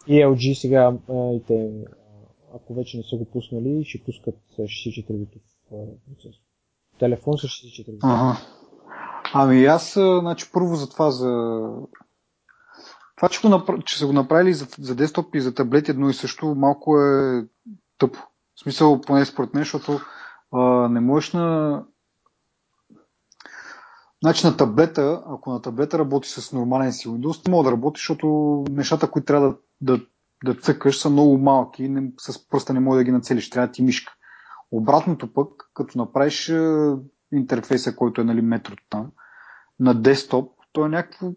И 0.08 0.14
LG 0.14 0.54
сега, 0.54 0.94
и 1.10 1.42
те, 1.48 1.72
ако 2.56 2.74
вече 2.74 2.98
не 2.98 3.04
са 3.04 3.16
го 3.18 3.26
пуснали, 3.26 3.86
ще 3.86 4.04
пускат 4.04 4.36
64-битов 4.60 5.42
процесор 6.08 6.48
телефон 7.00 7.38
с 7.38 7.42
64 7.42 7.98
Ага. 8.04 8.38
Ами 9.34 9.66
аз, 9.66 9.94
значи 9.94 10.52
първо 10.54 10.76
за 10.76 10.90
това, 10.90 11.12
за 11.12 11.62
това, 13.16 13.30
че, 13.30 13.42
го 13.42 13.50
напра... 13.50 13.80
че 13.86 13.98
са 13.98 14.08
го 14.08 14.14
направили 14.14 14.54
за, 14.54 14.68
за 14.80 14.96
десктоп 14.96 15.36
и 15.36 15.42
за 15.42 15.54
таблет 15.54 15.90
едно 15.90 16.10
и 16.10 16.14
също, 16.14 16.56
малко 16.56 17.02
е 17.02 17.46
тъпо. 17.98 18.20
В 18.58 18.60
смисъл, 18.60 19.02
поне 19.02 19.26
според 19.26 19.54
мен, 19.54 19.64
защото 19.64 20.00
а, 20.52 20.60
не 20.90 21.00
можеш 21.00 21.34
на... 21.34 21.84
Значи 24.24 24.48
на 24.48 24.58
таблета, 24.58 25.24
ако 25.28 25.52
на 25.52 25.62
таблета 25.62 26.00
работи 26.00 26.30
с 26.30 26.54
нормален 26.54 26.94
си 26.94 27.08
Windows, 27.08 27.48
не 27.48 27.52
мога 27.52 27.64
да 27.64 27.72
работи, 27.72 28.00
защото 28.00 28.64
нещата, 28.70 29.12
които 29.12 29.26
трябва 29.26 29.48
да, 29.82 29.98
да, 29.98 30.06
да 30.46 30.60
цъкаш, 30.62 31.00
са 31.00 31.10
много 31.10 31.38
малки 31.38 31.84
и 31.84 32.12
с 32.20 32.50
пръста 32.50 32.74
не 32.74 32.80
може 32.80 32.98
да 32.98 33.04
ги 33.04 33.12
нацелиш. 33.12 33.50
Трябва 33.50 33.68
да 33.68 33.72
ти 33.72 33.84
мишка. 33.84 34.14
Обратното 34.72 35.34
пък, 35.34 35.50
като 35.74 35.98
направиш 35.98 36.54
интерфейса, 37.32 37.96
който 37.96 38.22
е 38.22 38.24
нали, 38.24 38.42
метрото 38.42 38.84
там, 38.90 39.12
на 39.80 40.02
десктоп, 40.02 40.52
то 40.72 40.86
е 40.86 40.90
някакво 40.90 41.32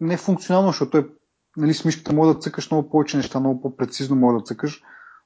нефункционално, 0.00 0.68
защото 0.68 0.98
е, 0.98 1.08
нали, 1.56 1.74
с 1.74 1.84
мишката 1.84 2.12
може 2.12 2.34
да 2.34 2.40
цъкаш 2.40 2.70
много 2.70 2.90
повече 2.90 3.16
неща, 3.16 3.40
много 3.40 3.62
по-прецизно 3.62 4.16
може 4.16 4.38
да 4.38 4.44
цъкаш, 4.44 4.82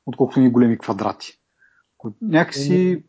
отколкото 0.07 0.40
ни 0.40 0.50
големи 0.50 0.78
квадрати. 0.78 1.32
Някакси... 2.22 3.04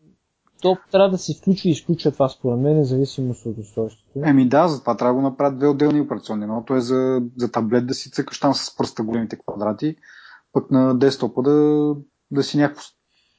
То 0.62 0.78
трябва 0.92 1.10
да 1.10 1.18
се 1.18 1.34
включва 1.34 1.70
и 1.70 1.72
изключва 1.72 2.12
това 2.12 2.30
според 2.30 2.60
мен, 2.60 2.78
независимо 2.78 3.36
от 3.46 3.58
устройството. 3.58 4.20
Еми 4.26 4.50
да, 4.50 4.68
затова 4.68 4.98
трябва 4.98 5.14
да 5.14 5.22
го 5.22 5.30
направят 5.30 5.58
две 5.58 5.68
отделни 5.68 6.02
операционни. 6.02 6.44
Едното 6.44 6.76
е 6.76 6.82
за, 6.82 7.22
за 7.36 7.52
таблет 7.52 7.88
да 7.88 7.94
си 7.94 8.12
цъкаш 8.12 8.40
там 8.40 8.54
с 8.54 8.78
пръста 8.78 9.04
големите 9.04 9.38
квадрати, 9.38 9.96
пък 10.54 10.72
на 10.72 11.00
десктопа 11.00 11.42
да, 11.42 11.96
да 12.32 12.44
си 12.44 12.58
някакво 12.58 12.84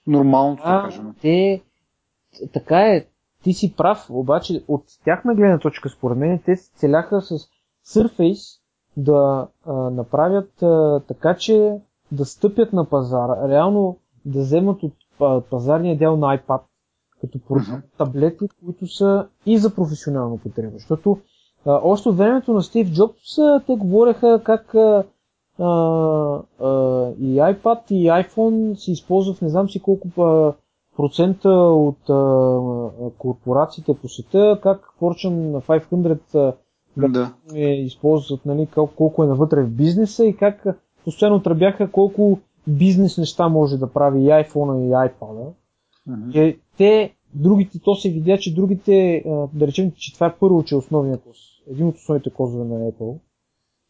нормалното, 0.06 0.62
да 0.62 0.82
кажем. 0.84 1.14
Те, 1.22 1.62
така 2.52 2.80
е, 2.80 3.06
ти 3.42 3.52
си 3.52 3.74
прав, 3.76 4.06
обаче 4.10 4.64
от 4.68 4.84
тяхна 5.04 5.34
гледна 5.34 5.58
точка, 5.58 5.88
според 5.88 6.18
мен, 6.18 6.42
те 6.44 6.56
целяха 6.56 7.20
с 7.20 7.38
Surface 7.86 8.60
да 8.96 9.48
а, 9.66 9.72
направят 9.72 10.62
а, 10.62 11.00
така, 11.08 11.36
че 11.36 11.78
да 12.12 12.24
стъпят 12.24 12.72
на 12.72 12.84
пазара, 12.84 13.48
реално 13.48 13.98
да 14.24 14.40
вземат 14.40 14.82
от 14.82 14.94
пазарния 15.50 15.98
дял 15.98 16.16
на 16.16 16.38
iPad, 16.38 16.60
като 17.20 17.38
таблети, 17.98 18.48
които 18.64 18.86
са 18.86 19.26
и 19.46 19.58
за 19.58 19.74
професионално 19.74 20.38
потреба. 20.38 20.72
Защото 20.72 21.18
а, 21.66 21.80
още 21.82 22.08
от 22.08 22.16
времето 22.16 22.52
на 22.52 22.62
Стив 22.62 22.92
Джобс 22.92 23.36
те 23.66 23.76
говореха 23.76 24.40
как 24.44 24.74
а, 24.74 25.04
а, 25.58 25.64
а, 26.60 26.68
и 27.20 27.36
iPad 27.36 27.92
и 27.92 28.06
iPhone 28.06 28.74
се 28.74 28.92
използват 28.92 29.36
в 29.36 29.42
не 29.42 29.48
знам 29.48 29.70
си 29.70 29.82
колко 29.82 30.22
а, 30.22 30.52
процента 30.96 31.50
от 31.50 32.10
а, 32.10 33.10
корпорациите 33.18 33.94
по 33.94 34.08
света, 34.08 34.60
как 34.62 34.94
Fortune 35.00 35.62
500 35.62 36.34
а, 36.34 36.54
да. 37.08 37.32
е, 37.54 37.70
използват 37.70 38.46
нали, 38.46 38.68
колко 38.96 39.24
е 39.24 39.26
навътре 39.26 39.62
в 39.62 39.70
бизнеса 39.70 40.24
и 40.24 40.36
как 40.36 40.66
постоянно 41.08 41.42
тръбяха 41.42 41.90
колко 41.90 42.38
бизнес 42.66 43.18
неща 43.18 43.48
може 43.48 43.78
да 43.78 43.92
прави 43.92 44.20
и 44.20 44.26
iPhone 44.26 44.86
и 44.86 44.90
iPad. 44.90 45.52
Uh-huh. 46.08 46.58
те, 46.76 47.14
другите, 47.34 47.78
то 47.78 47.94
се 47.94 48.10
видя, 48.10 48.38
че 48.38 48.54
другите, 48.54 49.24
да 49.54 49.66
речем, 49.66 49.92
че 49.96 50.14
това 50.14 50.26
е 50.26 50.36
първо, 50.40 50.64
че 50.64 50.74
е 50.74 50.78
основният 50.78 51.22
коз, 51.22 51.36
един 51.70 51.86
от 51.86 51.96
основните 51.96 52.30
козове 52.30 52.64
на 52.64 52.90
Apple, 52.92 53.18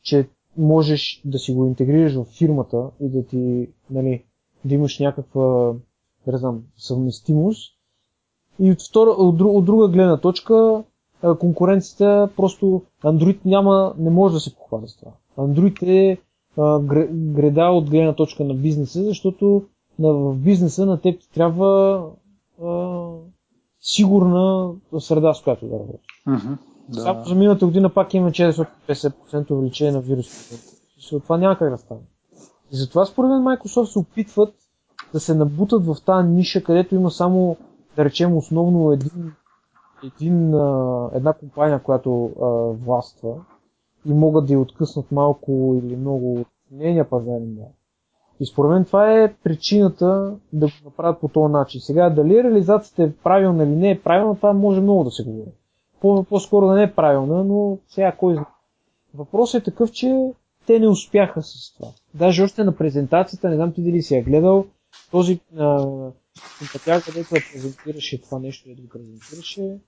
че 0.03 0.29
можеш 0.57 1.23
да 1.25 1.39
си 1.39 1.53
го 1.53 1.67
интегрираш 1.67 2.15
в 2.15 2.25
фирмата 2.25 2.91
и 3.01 3.09
да 3.09 3.27
ти, 3.27 3.69
нали, 3.91 4.25
да 4.65 4.75
имаш 4.75 4.99
някаква, 4.99 5.75
да 6.27 6.39
знам, 6.39 6.63
съвместимост. 6.77 7.73
И 8.59 8.71
от, 8.71 8.83
втора, 8.83 9.11
от, 9.11 9.41
от 9.41 9.65
друга 9.65 9.89
гледна 9.89 10.21
точка, 10.21 10.85
конкуренцията 11.39 12.29
просто 12.37 12.83
Android 13.05 13.39
няма, 13.45 13.95
не 13.99 14.11
може 14.11 14.35
да 14.35 14.41
се 14.41 14.57
похвали 14.57 14.89
с 14.89 14.97
това. 14.97 15.13
Android 15.37 15.83
е 15.83 16.19
греда 17.13 17.65
от 17.65 17.91
гледна 17.91 18.13
точка 18.13 18.45
на 18.45 18.55
бизнеса, 18.55 19.05
защото 19.05 19.63
в 19.99 20.35
бизнеса 20.35 20.87
на 20.87 21.01
теб 21.01 21.21
ти 21.21 21.31
трябва 21.31 22.03
а, 22.65 23.07
сигурна 23.81 24.73
среда, 24.99 25.35
с 25.35 25.43
която 25.43 25.67
да 25.67 25.75
работиш. 25.75 26.07
Mm-hmm, 26.29 26.57
да. 26.89 27.01
Само 27.01 27.25
за 27.25 27.35
миналата 27.35 27.67
година 27.67 27.89
пак 27.89 28.15
има 28.15 28.31
450% 28.31 29.51
увеличение 29.51 29.93
на 29.93 30.01
вирусите. 30.01 30.57
Това 31.11 31.37
няма 31.37 31.59
как 31.59 31.71
да 31.71 31.79
стане. 31.79 32.01
И 32.73 32.77
затова 32.77 33.07
според 33.07 33.29
мен 33.29 33.39
Microsoft 33.39 33.85
се 33.85 33.99
опитват 33.99 34.55
да 35.13 35.21
се 35.21 35.35
набутат 35.35 35.87
в 35.87 35.97
тази 36.07 36.29
ниша, 36.29 36.63
където 36.65 36.95
има 36.95 37.11
само, 37.11 37.57
да 37.97 38.05
речем, 38.05 38.37
основно 38.37 38.93
един, 38.93 39.33
един, 40.05 40.55
една 41.15 41.33
компания, 41.41 41.83
която 41.83 42.31
а, 42.43 42.47
властва 42.85 43.35
и 44.07 44.13
могат 44.13 44.47
да 44.47 44.53
я 44.53 44.61
откъснат 44.61 45.13
малко 45.13 45.81
или 45.83 45.97
много 45.97 46.35
от 46.41 46.47
нейния 46.71 47.09
пазарен 47.11 47.55
дял. 47.55 47.73
И 48.41 48.47
според 48.47 48.71
мен 48.71 48.85
това 48.85 49.13
е 49.13 49.35
причината 49.35 50.37
да 50.53 50.67
го 50.67 50.73
направят 50.85 51.21
по 51.21 51.29
този 51.29 51.53
начин. 51.53 51.81
Сега, 51.81 52.11
дали 52.11 52.43
реализацията 52.43 53.03
е 53.03 53.13
правилна 53.13 53.65
или 53.65 53.77
не 53.77 53.91
е 53.91 54.01
правилна, 54.01 54.37
това 54.37 54.53
може 54.53 54.81
много 54.81 55.05
да 55.05 55.11
се 55.11 55.25
говори. 55.25 55.51
По- 56.01 56.25
по-скоро 56.25 56.67
да 56.67 56.75
не 56.75 56.83
е 56.83 56.95
правилна, 56.95 57.45
но 57.45 57.79
сега 57.89 58.13
кой 58.13 58.35
знае. 58.35 58.45
Въпросът 59.15 59.63
е 59.63 59.65
такъв, 59.65 59.93
че 59.93 60.31
те 60.67 60.79
не 60.79 60.89
успяха 60.89 61.43
с 61.43 61.75
това. 61.77 61.89
Даже 62.15 62.43
още 62.43 62.65
на 62.65 62.77
презентацията, 62.77 63.49
не 63.49 63.57
знам 63.57 63.73
ти 63.73 63.83
дали 63.83 64.03
си 64.03 64.15
я 64.15 64.23
гледал, 64.23 64.65
този 65.11 65.41
компатяр, 66.59 67.03
където 67.03 67.35
я 67.35 67.43
презентираше 67.53 68.23
това 68.23 68.39
нещо, 68.39 68.69
да 68.69 68.83
го 68.83 68.89
презентираше, 68.89 69.79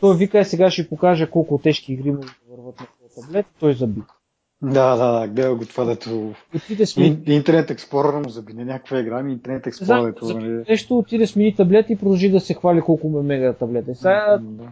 той 0.00 0.16
вика, 0.16 0.38
е, 0.38 0.44
сега 0.44 0.70
ще 0.70 0.88
покажа 0.88 1.30
колко 1.30 1.58
тежки 1.58 1.92
игри 1.92 2.10
могат 2.10 2.26
да 2.26 2.56
върват 2.56 2.80
на 2.80 2.86
таблет, 3.14 3.46
той 3.60 3.74
заби. 3.74 4.02
Да, 4.62 4.96
да, 4.96 5.20
да, 5.20 5.28
гледа 5.28 5.54
го 5.54 5.66
това, 5.66 5.84
дето... 5.84 6.34
Отиде 6.56 6.86
смени... 6.86 7.22
Интернет 7.26 7.68
Explorer 7.68 8.22
му 8.24 8.28
заби, 8.28 8.52
не 8.52 8.64
някаква 8.64 8.98
игра, 8.98 9.22
ми 9.22 9.32
Интернет 9.32 9.64
Explorer. 9.64 10.04
Дето, 10.04 10.38
нали... 10.38 10.64
Нещо 10.68 10.98
отиде 10.98 11.26
смени 11.26 11.54
таблет 11.54 11.90
и 11.90 11.96
продължи 11.96 12.30
да 12.30 12.40
се 12.40 12.54
хвали 12.54 12.80
колко 12.80 13.08
ме 13.08 13.22
мега 13.22 13.52
таблета. 13.52 13.94
Сега 13.94 14.38
да. 14.42 14.64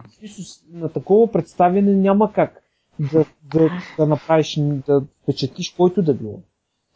на 0.73 0.89
такова 0.89 1.31
представяне 1.31 1.93
няма 1.93 2.33
как 2.33 2.61
да, 2.99 3.25
да, 3.43 3.69
да 3.97 4.05
направиш, 4.05 4.59
да 4.59 5.03
впечатлиш 5.23 5.73
който 5.77 6.01
да 6.01 6.13
било. 6.13 6.39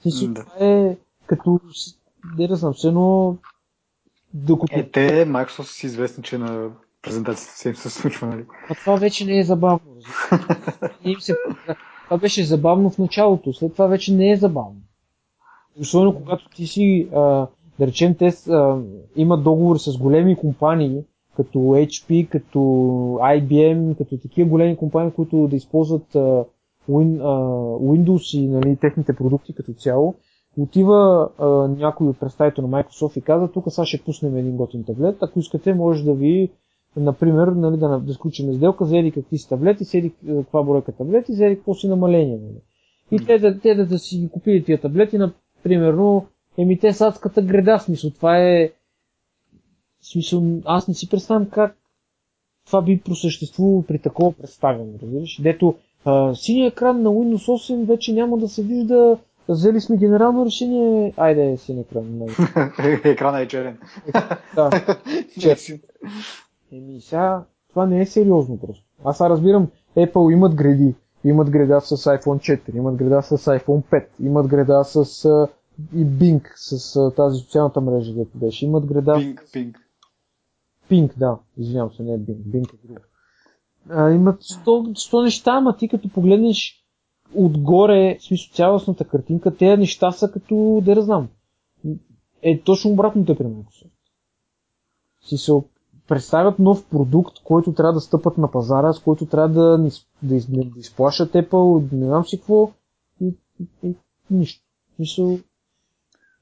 Смисъл, 0.02 0.28
да. 0.28 0.46
това 0.46 0.66
е 0.66 0.98
като, 1.26 1.60
не 2.38 2.48
да 2.48 2.56
знам, 2.56 2.74
все 2.74 2.88
едно 2.88 3.38
докато... 4.34 4.80
Е, 4.80 4.90
те, 4.90 5.28
Microsoft 5.28 5.64
си 5.64 5.86
известни, 5.86 6.24
че 6.24 6.38
на 6.38 6.70
презентацията 7.04 7.70
им 7.70 7.76
се 7.76 7.90
случва, 7.90 8.28
нали? 8.28 8.46
А 8.70 8.76
това 8.76 8.96
вече 8.96 9.26
не 9.26 9.40
е 9.40 9.44
забавно. 9.44 9.80
им 11.06 11.20
се... 11.20 11.36
Това 12.04 12.18
беше 12.18 12.44
забавно 12.44 12.90
в 12.90 12.98
началото, 12.98 13.54
след 13.54 13.74
това 13.74 13.88
вече 13.88 14.14
не 14.14 14.32
е 14.32 14.36
забавно. 14.36 14.82
Особено 15.80 16.16
когато 16.16 16.50
ти 16.50 16.68
си, 16.68 17.08
а, 17.16 17.20
да 17.80 17.88
речем, 17.88 18.16
те 18.16 18.32
имат 19.16 19.44
договори 19.44 19.80
с 19.80 19.98
големи 19.98 20.36
компании, 20.36 21.04
като 21.36 21.60
HP, 21.60 22.30
като 22.30 22.60
IBM, 23.22 23.98
като 23.98 24.18
такива 24.18 24.50
големи 24.50 24.78
компании, 24.78 25.12
които 25.12 25.48
да 25.48 25.56
използват 25.56 26.16
а, 26.16 26.46
Win, 26.90 27.20
а, 27.22 27.40
Windows 27.84 28.38
и 28.38 28.48
нали, 28.48 28.78
техните 28.82 29.16
продукти 29.16 29.56
като 29.56 29.74
цяло, 29.74 30.16
отива 30.58 31.30
а, 31.38 31.46
някой 31.68 32.08
от 32.08 32.20
представител 32.20 32.68
на 32.68 32.84
Microsoft 32.84 33.18
и 33.18 33.22
каза, 33.22 33.52
тук 33.52 33.66
сега 33.70 33.86
ще 33.86 34.04
пуснем 34.04 34.38
един 34.38 34.56
готин 34.56 34.84
таблет, 34.84 35.18
ако 35.22 35.40
искате 35.40 35.74
може 35.74 36.04
да 36.04 36.14
ви 36.14 36.52
например, 36.98 37.48
нали, 37.48 37.78
да, 37.78 38.00
да 38.00 38.14
сключим 38.14 38.54
сделка, 38.54 38.86
заеди 38.86 39.12
какви 39.12 39.38
си 39.38 39.50
таблети, 39.50 39.86
седи 39.86 40.14
каква 40.28 40.64
бройка 40.64 40.92
таблети, 40.92 41.34
заеди 41.34 41.56
какво 41.56 41.74
си 41.74 41.88
намаление. 41.88 42.38
Нали. 42.38 42.62
И 43.12 43.26
те, 43.26 43.40
да, 43.40 43.60
те 43.60 43.76
да, 43.76 43.86
да 43.86 44.00
си 44.00 44.18
ги 44.18 44.30
купили 44.30 44.64
тия 44.64 44.82
таблети, 44.82 45.18
например, 45.18 45.96
еми 46.58 46.80
те 46.80 46.94
садската 46.94 47.42
греда, 47.42 47.80
смисъл, 47.80 48.10
това 48.10 48.40
е 48.40 48.72
смисъл, 50.02 50.44
аз 50.66 50.88
не 50.88 50.94
си 50.94 51.10
представям 51.10 51.50
как 51.50 51.78
това 52.66 52.82
би 52.82 53.02
просъществувало 53.06 53.84
при 53.84 54.00
такова 54.00 54.32
представяне, 54.32 54.94
разбираш? 55.02 55.42
Дето 55.42 55.76
а, 56.06 56.36
синия 56.36 56.68
екран 56.68 57.02
на 57.02 57.10
Windows 57.10 57.74
8 57.74 57.86
вече 57.86 58.14
няма 58.14 58.38
да 58.38 58.50
се 58.50 58.64
вижда 58.64 59.18
Взели 59.50 59.82
сме 59.82 59.98
генерално 59.98 60.46
решение. 60.46 61.14
Айде, 61.18 61.58
син 61.58 61.80
екран. 61.80 62.22
Екрана 63.04 63.40
е 63.40 63.48
черен. 63.48 63.78
да, 64.56 64.70
черен. 65.40 65.80
Еми 66.74 67.02
сега, 67.02 67.46
това 67.70 67.86
не 67.86 68.02
е 68.02 68.06
сериозно 68.06 68.58
просто. 68.58 68.86
Аз 69.04 69.18
сега 69.18 69.30
разбирам, 69.30 69.68
Apple 69.98 70.34
имат 70.34 70.56
гради. 70.56 70.96
Имат 71.24 71.50
града 71.50 71.82
с 71.82 71.98
iPhone 71.98 72.60
4, 72.62 72.76
имат 72.76 72.96
града 72.96 73.22
с 73.22 73.38
iPhone 73.38 73.84
5, 73.84 74.06
имат 74.20 74.48
града 74.48 74.84
с 74.84 75.26
и 75.80 76.06
Bing, 76.06 76.44
с 76.56 76.78
uh, 76.78 77.16
тази 77.16 77.40
социалната 77.40 77.82
мрежа, 77.82 78.14
където 78.14 78.38
беше. 78.38 78.66
Имат 78.66 78.86
града 78.86 79.12
Bing. 79.12 79.36
Bing. 79.54 79.76
Bing, 80.90 81.18
да. 81.18 81.40
Извинявам 81.58 81.92
се, 81.92 82.04
не 82.04 82.14
е 82.14 82.20
Bing. 82.20 82.38
Bing 82.38 82.74
е 82.74 82.88
друг. 82.88 83.10
Имат 83.90 84.42
100, 84.42 84.66
100 84.66 85.24
неща, 85.24 85.52
ама 85.52 85.78
ти 85.78 85.88
като 85.88 86.10
погледнеш 86.10 86.86
отгоре, 87.36 88.18
в 88.20 88.24
смисъл 88.24 88.54
цялостната 88.54 89.08
картинка, 89.08 89.56
тези 89.58 89.80
неща 89.80 90.12
са 90.12 90.32
като, 90.32 90.82
да 90.86 91.02
знам. 91.02 91.28
Е, 92.42 92.62
точно 92.62 92.92
обратното 92.92 93.32
е 93.32 93.38
при 93.38 93.44
Microsoft. 93.44 93.92
Си 95.22 95.38
представят 96.08 96.60
нов 96.60 96.86
продукт, 96.86 97.40
който 97.44 97.74
трябва 97.74 97.94
да 97.94 98.02
стъпат 98.02 98.38
на 98.38 98.52
пазара, 98.52 98.94
с 98.94 99.00
който 99.00 99.26
трябва 99.26 99.50
да, 99.50 99.78
да, 100.22 100.36
из, 100.36 100.48
да 100.50 100.80
изплашат 100.80 101.34
Apple, 101.34 101.94
не 101.94 102.06
знам 102.06 102.26
си 102.26 102.38
какво 102.38 102.70
и, 103.22 103.34
и, 103.60 103.66
и 103.84 103.96
нищо. 104.32 104.64
Мисъл, 105.00 105.38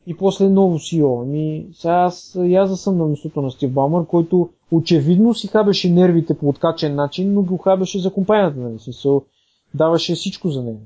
и 0.08 0.18
после 0.18 0.50
ново 0.50 0.80
CEO. 0.80 1.22
Ами, 1.22 1.68
сега 1.74 1.94
аз, 1.94 2.38
аз 2.58 2.82
съм 2.82 2.98
на 2.98 3.06
местото 3.06 3.42
на 3.42 3.52
Стив 3.52 3.72
Баумър, 3.72 4.06
който 4.06 4.50
очевидно 4.72 5.34
си 5.34 5.48
хабеше 5.48 5.92
нервите 5.92 6.38
по 6.38 6.50
откачен 6.50 6.96
начин, 6.96 7.34
но 7.34 7.42
го 7.42 7.58
хабеше 7.58 8.00
за 8.00 8.14
компанията. 8.14 8.60
Нали? 8.60 8.80
Смисъл, 8.80 9.24
даваше 9.74 10.16
всичко 10.16 10.50
за 10.50 10.64
нея. 10.64 10.78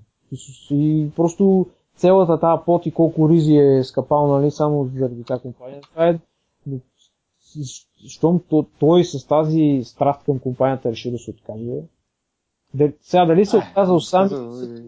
И 0.71 1.07
просто 1.15 1.65
цялата 1.95 2.39
тази 2.39 2.61
пот 2.65 2.86
и 2.86 2.91
колко 2.91 3.30
ризи 3.30 3.55
е 3.55 3.84
скапал, 3.84 4.28
нали, 4.28 4.51
само 4.51 4.89
заради 4.95 5.23
тази 5.23 5.41
компания. 5.41 5.82
Това 5.82 6.07
е 6.07 6.19
щом 8.07 8.41
той 8.79 9.03
с 9.03 9.27
тази 9.27 9.81
страст 9.83 10.23
към 10.25 10.39
компанията 10.39 10.91
реши 10.91 11.11
да 11.11 11.17
се 11.17 11.31
откаже, 11.31 11.81
сега 13.01 13.25
дали 13.25 13.45
се 13.45 13.57
отказал 13.57 13.99
сам 13.99 14.29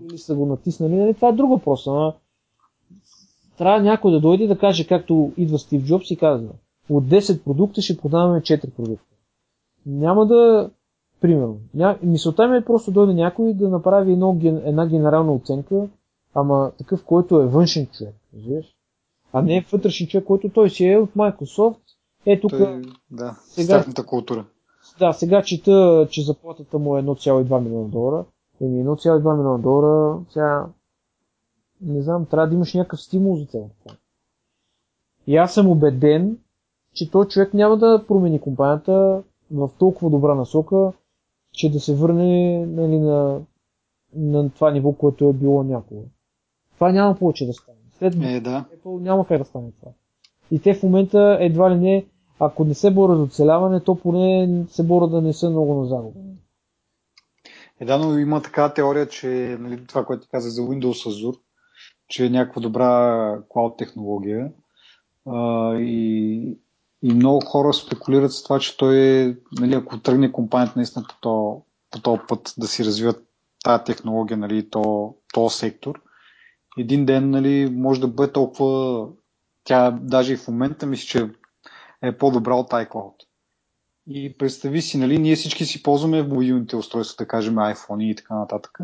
или 0.09 0.17
са 0.17 0.35
го 0.35 0.45
натиснали, 0.45 0.95
нали, 0.95 1.13
това 1.13 1.29
е 1.29 1.33
друг 1.33 1.49
въпрос. 1.49 1.87
Ама 1.87 2.13
трябва 3.57 3.81
някой 3.81 4.11
да 4.11 4.19
дойде 4.19 4.47
да 4.47 4.57
каже, 4.57 4.87
както 4.87 5.31
идва 5.37 5.59
Стив 5.59 5.85
Джобс 5.85 6.11
и 6.11 6.15
казва, 6.15 6.49
от 6.89 7.03
10 7.03 7.43
продукта 7.43 7.81
ще 7.81 7.97
продаваме 7.97 8.41
4 8.41 8.69
продукта. 8.69 9.15
Няма 9.85 10.25
да, 10.25 10.69
примерно, 11.21 11.57
ня... 11.73 11.97
мисълта 12.03 12.47
ми 12.47 12.57
е 12.57 12.65
просто 12.65 12.91
дойде 12.91 13.13
някой 13.13 13.53
да 13.53 13.69
направи 13.69 14.11
едно, 14.11 14.39
една 14.43 14.87
генерална 14.87 15.33
оценка, 15.33 15.87
ама 16.33 16.71
такъв, 16.77 17.05
който 17.05 17.41
е 17.41 17.47
външен 17.47 17.87
човек, 17.87 18.15
А 19.33 19.41
не 19.41 19.65
вътрешен 19.71 20.07
човек, 20.07 20.25
който 20.25 20.49
той 20.49 20.69
си 20.69 20.85
е 20.85 20.97
от 20.97 21.09
Microsoft, 21.13 21.77
е, 22.27 22.39
тук. 22.39 22.51
Той, 22.51 22.81
да, 23.11 23.37
сега, 23.43 23.85
култура. 24.07 24.45
Да, 24.99 25.13
сега 25.13 25.43
чета, 25.43 26.07
че 26.11 26.25
заплатата 26.25 26.79
му 26.79 26.97
е 26.97 27.01
1,2 27.01 27.59
милиона 27.63 27.87
долара. 27.87 28.25
Еми 28.61 28.85
1,2 28.85 29.37
милиона 29.37 29.57
долара, 29.57 30.19
сега 30.29 30.67
не 31.81 32.01
знам, 32.01 32.25
трябва 32.25 32.47
да 32.47 32.55
имаш 32.55 32.73
някакъв 32.73 33.01
стимул 33.01 33.37
за 33.37 33.45
цялото 33.45 33.75
това. 33.83 33.95
И 35.27 35.37
аз 35.37 35.53
съм 35.53 35.69
убеден, 35.69 36.37
че 36.93 37.11
този 37.11 37.29
човек 37.29 37.53
няма 37.53 37.77
да 37.77 38.03
промени 38.07 38.41
компанията 38.41 39.23
в 39.51 39.69
толкова 39.79 40.09
добра 40.09 40.35
насока, 40.35 40.91
че 41.51 41.71
да 41.71 41.79
се 41.79 41.95
върне 41.95 42.65
нали, 42.65 42.99
на, 42.99 43.41
на 44.15 44.49
това 44.49 44.71
ниво, 44.71 44.91
което 44.91 45.29
е 45.29 45.33
било 45.33 45.63
някога. 45.63 46.01
Това 46.75 46.91
няма 46.91 47.15
повече 47.15 47.45
да 47.45 47.53
стане. 47.53 47.77
След 47.97 48.15
Е, 48.15 48.39
да. 48.39 48.65
Apple 48.77 49.01
няма 49.01 49.27
как 49.27 49.37
да 49.37 49.45
стане 49.45 49.71
това. 49.79 49.91
И 50.51 50.59
те 50.59 50.73
в 50.73 50.83
момента 50.83 51.37
едва 51.41 51.71
ли 51.71 51.75
не, 51.75 52.05
ако 52.39 52.63
не 52.63 52.73
се 52.73 52.91
борят 52.91 53.17
за 53.17 53.23
оцеляване, 53.23 53.79
то 53.79 53.95
поне 53.95 54.65
се 54.69 54.83
борят 54.83 55.11
да 55.11 55.21
не 55.21 55.33
са 55.33 55.49
много 55.49 55.73
на 55.81 55.85
загуба. 55.85 56.19
Е, 57.79 57.85
да, 57.85 57.97
но 57.97 58.17
има 58.17 58.41
такава 58.41 58.73
теория, 58.73 59.07
че 59.07 59.57
нали, 59.59 59.85
това, 59.85 60.05
което 60.05 60.23
ти 60.23 60.29
каза 60.29 60.49
за 60.49 60.61
Windows 60.61 61.09
Azure, 61.09 61.39
че 62.07 62.25
е 62.25 62.29
някаква 62.29 62.61
добра 62.61 63.39
клауд 63.49 63.77
технология 63.77 64.51
а, 65.25 65.73
и, 65.75 66.57
и 67.03 67.13
много 67.13 67.45
хора 67.45 67.73
спекулират 67.73 68.33
с 68.33 68.43
това, 68.43 68.59
че 68.59 68.77
той 68.77 68.97
е, 68.97 69.35
нали, 69.59 69.73
ако 69.75 69.99
тръгне 69.99 70.31
компанията 70.31 70.73
наистина 70.75 71.05
по 71.09 71.15
този 71.21 71.61
по 71.91 72.01
то 72.01 72.19
път 72.27 72.53
да 72.57 72.67
си 72.67 72.85
развиват 72.85 73.27
тази 73.63 73.83
технология, 73.83 74.37
нали, 74.37 74.69
то, 74.69 75.15
то 75.33 75.49
сектор, 75.49 76.01
един 76.77 77.05
ден 77.05 77.29
нали, 77.29 77.69
може 77.75 78.01
да 78.01 78.07
бъде 78.07 78.33
толкова, 78.33 79.07
тя 79.63 79.91
даже 79.91 80.33
и 80.33 80.37
в 80.37 80.47
момента 80.47 80.85
мисля, 80.85 81.05
че 81.07 81.29
е 82.01 82.17
по-добра 82.17 82.55
от 82.55 82.69
iCloud. 82.71 83.13
И 84.09 84.37
представи 84.37 84.81
си, 84.81 84.97
нали, 84.97 85.17
ние 85.17 85.35
всички 85.35 85.65
си 85.65 85.83
ползваме 85.83 86.23
мобилните 86.23 86.75
устройства, 86.75 87.23
да 87.23 87.27
кажем 87.27 87.55
iPhone 87.55 88.03
и 88.03 88.15
така 88.15 88.35
нататък. 88.35 88.79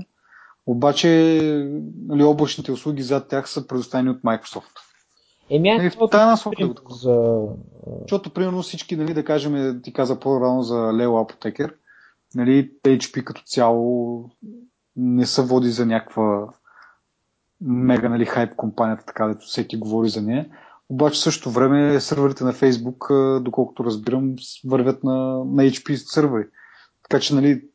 Обаче 0.65 1.07
нали, 2.07 2.23
облачните 2.23 2.71
услуги 2.71 3.01
зад 3.01 3.27
тях 3.27 3.49
са 3.49 3.67
предоставени 3.67 4.09
от 4.09 4.21
Microsoft. 4.21 4.79
Еми, 5.49 5.69
Нали, 5.69 5.89
в 5.89 6.09
тази 6.11 6.25
насока 6.25 6.67
го 6.67 6.93
за... 6.93 7.45
Защото, 8.01 8.33
примерно, 8.33 8.61
всички, 8.61 8.95
нали, 8.95 9.13
да 9.13 9.25
кажем, 9.25 9.81
ти 9.83 9.93
каза 9.93 10.19
по-рано 10.19 10.61
за 10.61 10.75
Leo 10.75 11.07
Apotheker, 11.09 11.73
нали, 12.35 12.71
HP 12.83 13.23
като 13.23 13.41
цяло 13.45 14.29
не 14.95 15.25
се 15.25 15.41
води 15.41 15.69
за 15.69 15.85
някаква 15.85 16.47
мега 17.61 18.09
нали, 18.09 18.25
хайп 18.25 18.55
компанията, 18.55 19.05
така 19.05 19.27
дето 19.27 19.45
всеки 19.45 19.77
говори 19.77 20.09
за 20.09 20.21
нея. 20.21 20.49
Обаче 20.89 21.15
в 21.15 21.23
същото 21.23 21.51
време 21.51 21.99
сървърите 21.99 22.43
на 22.43 22.53
Facebook, 22.53 23.39
доколкото 23.39 23.83
разбирам, 23.83 24.35
вървят 24.65 25.03
на, 25.03 25.15
на 25.45 25.63
HP 25.63 25.95
сървъри. 25.95 26.45
Така 27.03 27.19
че, 27.21 27.35
нали, 27.35 27.65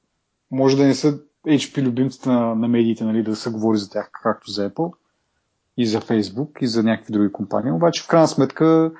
може 0.50 0.76
да 0.76 0.84
не 0.84 0.94
са 0.94 1.20
HP 1.46 1.82
любимците 1.82 2.28
на, 2.28 2.54
на 2.54 2.68
медиите, 2.68 3.04
нали, 3.04 3.22
да 3.22 3.36
се 3.36 3.50
говори 3.50 3.78
за 3.78 3.90
тях, 3.90 4.10
както 4.22 4.50
за 4.50 4.70
Apple 4.70 4.92
и 5.76 5.86
за 5.86 6.00
Facebook 6.00 6.62
и 6.62 6.66
за 6.66 6.82
някакви 6.82 7.12
други 7.12 7.32
компании. 7.32 7.72
Обаче, 7.72 8.02
в 8.02 8.06
крайна 8.06 8.28
сметка, 8.28 8.92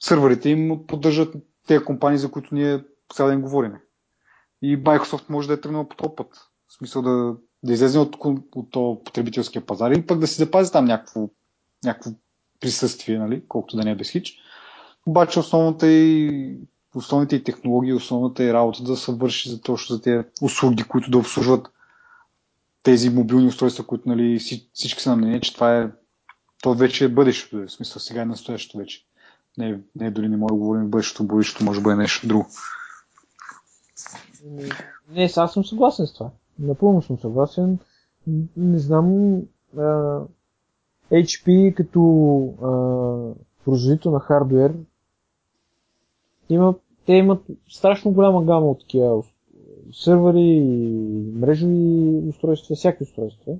сървърите 0.00 0.50
им 0.50 0.86
поддържат 0.86 1.34
тези 1.66 1.84
компании, 1.84 2.18
за 2.18 2.30
които 2.30 2.54
ние 2.54 2.84
сега 3.12 3.26
да 3.26 3.32
им 3.32 3.42
говорим. 3.42 3.72
И 4.62 4.82
Microsoft 4.82 5.30
може 5.30 5.48
да 5.48 5.54
е 5.54 5.60
тръгнал 5.60 5.88
по 5.88 5.96
този 5.96 6.12
път. 6.16 6.28
В 6.68 6.72
смисъл 6.72 7.02
да, 7.02 7.36
да 7.62 7.72
излезе 7.72 7.98
от, 7.98 8.16
от, 8.24 8.76
от 8.76 9.04
потребителския 9.04 9.66
пазар 9.66 9.90
и 9.90 10.06
пък 10.06 10.18
да 10.18 10.26
си 10.26 10.34
запази 10.34 10.72
там 10.72 10.84
някакво, 10.84 11.28
някакво 11.84 12.10
присъствие, 12.60 13.18
нали, 13.18 13.42
колкото 13.48 13.76
да 13.76 13.84
не 13.84 13.90
е 13.90 13.96
без 13.96 14.10
хич. 14.10 14.38
Обаче 15.06 15.40
основната 15.40 15.88
и 15.88 16.56
основните 16.94 17.36
и 17.36 17.44
технологии, 17.44 17.92
основната 17.92 18.44
е 18.44 18.52
работа 18.52 18.82
да 18.82 18.96
се 18.96 19.12
върши 19.12 19.50
за 19.50 19.60
точно 19.60 19.96
за 19.96 20.02
тези 20.02 20.24
услуги, 20.42 20.82
които 20.82 21.10
да 21.10 21.18
обслужват 21.18 21.68
тези 22.82 23.10
мобилни 23.10 23.46
устройства, 23.46 23.86
които 23.86 24.08
нали, 24.08 24.38
всички 24.72 25.02
са 25.02 25.10
на 25.10 25.16
мнение, 25.16 25.40
че 25.40 25.54
това 25.54 25.78
е 25.78 25.90
то 26.62 26.74
вече 26.74 27.04
е 27.04 27.08
бъдещето. 27.08 27.56
В 27.56 27.72
смисъл 27.72 28.00
сега 28.00 28.22
е 28.22 28.24
настоящето 28.24 28.78
вече. 28.78 29.04
Не, 29.58 29.80
не 29.96 30.10
дори 30.10 30.28
не 30.28 30.36
мога 30.36 30.54
да 30.54 30.58
говорим 30.58 30.90
бъдещето, 30.90 31.24
бъдещето 31.24 31.64
може 31.64 31.80
да 31.80 31.84
бъде 31.84 31.96
нещо 31.96 32.28
друго. 32.28 32.46
Не, 35.10 35.30
аз 35.36 35.52
съм 35.52 35.64
съгласен 35.64 36.06
с 36.06 36.12
това. 36.12 36.30
Напълно 36.58 37.02
съм 37.02 37.18
съгласен. 37.18 37.78
Не 38.56 38.78
знам. 38.78 39.36
А, 39.78 40.20
HP 41.12 41.74
като 41.74 42.00
а, 42.62 42.68
производител 43.64 44.10
на 44.12 44.20
хардвер 44.20 44.74
има, 46.48 46.74
те 47.06 47.12
имат 47.12 47.42
страшно 47.68 48.12
голяма 48.12 48.44
гама 48.44 48.70
от 48.70 48.80
такива 48.80 49.22
сървъри, 49.92 50.60
мрежови 51.34 52.22
устройства, 52.28 52.76
всяки 52.76 53.02
устройства. 53.02 53.54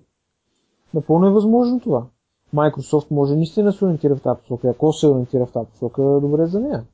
Напълно 0.94 1.26
е 1.26 1.30
възможно 1.30 1.80
това. 1.80 2.06
Microsoft 2.54 3.10
може 3.10 3.36
наистина 3.36 3.66
да 3.66 3.72
се 3.72 3.84
ориентира 3.84 4.16
в 4.16 4.22
тази 4.22 4.40
посока. 4.40 4.68
Ако 4.68 4.92
се 4.92 5.06
ориентира 5.06 5.46
в 5.46 5.52
тази 5.52 5.70
посока, 5.70 6.02
добре 6.02 6.46
за 6.46 6.60
нея. 6.60 6.84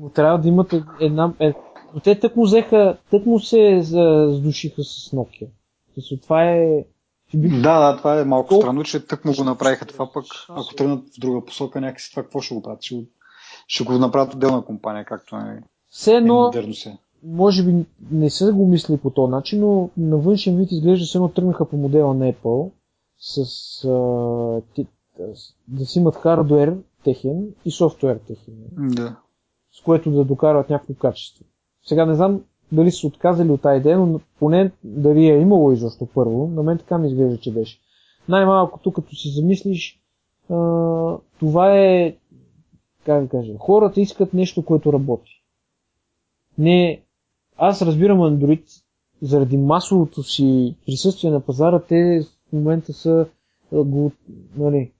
Но 0.00 0.08
трябва 0.08 0.38
да 0.38 0.48
имат 0.48 0.74
една... 1.00 1.34
Е, 1.40 1.54
но 1.94 2.00
те 2.00 2.20
тък 2.20 2.36
му 2.36 2.44
взеха, 2.44 2.98
тък 3.10 3.26
му 3.26 3.38
се 3.40 3.78
сдушиха 4.30 4.84
с 4.84 5.10
Nokia. 5.10 5.48
Мисля, 5.96 6.16
това 6.22 6.44
е... 6.44 6.84
Да, 7.34 7.92
да, 7.92 7.96
това 7.96 8.20
е 8.20 8.24
малко 8.24 8.54
странно, 8.54 8.82
че 8.82 9.06
тък 9.06 9.24
му 9.24 9.34
го 9.34 9.44
направиха 9.44 9.86
това 9.86 10.12
пък, 10.12 10.24
ако 10.48 10.74
тръгнат 10.74 11.08
в 11.16 11.20
друга 11.20 11.44
посока, 11.44 11.80
някакси 11.80 12.10
това 12.10 12.22
какво 12.22 12.40
ще 12.40 12.54
го 12.54 12.62
правят? 12.62 12.82
Ще 12.82 12.94
го, 12.94 13.04
ще 13.66 13.84
го 13.84 13.92
направят 13.92 14.34
отделна 14.34 14.64
компания, 14.64 15.04
както 15.04 15.36
е, 15.36 15.62
Все 15.90 16.14
едно, 16.14 16.34
е 16.34 16.44
модерно 16.44 16.74
се. 16.74 16.98
може 17.24 17.64
би 17.64 17.84
не 18.10 18.30
са 18.30 18.52
го 18.52 18.66
мисли 18.66 18.96
по 18.96 19.10
този 19.10 19.30
начин, 19.30 19.60
но 19.60 19.90
на 19.96 20.16
външен 20.16 20.56
вид 20.56 20.72
изглежда 20.72 21.06
се 21.06 21.18
едно 21.18 21.28
тръгнаха 21.28 21.68
по 21.68 21.76
модела 21.76 22.14
на 22.14 22.32
Apple 22.32 22.70
с 23.18 23.38
а, 23.84 24.60
ти, 24.74 24.86
да 25.68 25.86
си 25.86 25.98
имат 25.98 26.16
хардвер 26.16 26.76
техен 27.04 27.48
и 27.64 27.70
софтуер 27.70 28.16
техен. 28.16 28.54
Да. 28.78 29.16
С 29.72 29.82
което 29.82 30.10
да 30.10 30.24
докарват 30.24 30.70
някакво 30.70 30.94
качество. 30.94 31.44
Сега 31.86 32.06
не 32.06 32.14
знам 32.14 32.40
дали 32.72 32.90
са 32.90 33.06
отказали 33.06 33.50
от 33.50 33.62
тази 33.62 33.80
идея, 33.80 33.98
но 33.98 34.20
поне 34.38 34.70
дали 34.84 35.26
е 35.26 35.40
имало 35.40 35.72
изобщо 35.72 36.06
първо, 36.14 36.46
на 36.46 36.62
мен 36.62 36.78
така 36.78 36.98
ми 36.98 37.08
изглежда, 37.08 37.38
че 37.38 37.52
беше. 37.52 37.78
Най-малкото, 38.28 38.92
като 38.92 39.16
си 39.16 39.28
замислиш, 39.28 40.00
а, 40.50 40.56
това 41.38 41.78
е, 41.78 42.16
как 43.06 43.22
да 43.22 43.28
кажа, 43.28 43.52
хората 43.58 44.00
искат 44.00 44.34
нещо, 44.34 44.64
което 44.64 44.92
работи. 44.92 45.42
Не, 46.58 47.02
аз 47.56 47.82
разбирам 47.82 48.18
Android, 48.18 48.82
заради 49.22 49.56
масовото 49.56 50.22
си 50.22 50.74
присъствие 50.86 51.30
на 51.30 51.40
пазара, 51.40 51.82
те 51.88 52.22
в 52.48 52.52
момента 52.52 52.92
са 52.92 53.26
го, 53.72 54.12
нали, 54.56 54.92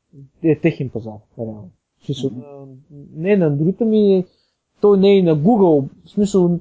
е 0.43 0.61
техен 0.61 0.89
пазар, 0.89 1.18
реално. 1.39 1.70
Mm-hmm. 2.09 2.66
Не 3.14 3.37
на 3.37 3.51
Android, 3.51 3.77
ами 3.81 4.25
той 4.81 4.99
не 4.99 5.11
е 5.11 5.18
и 5.18 5.23
на 5.23 5.37
Google, 5.37 5.89
в 6.05 6.11
смисъл 6.11 6.59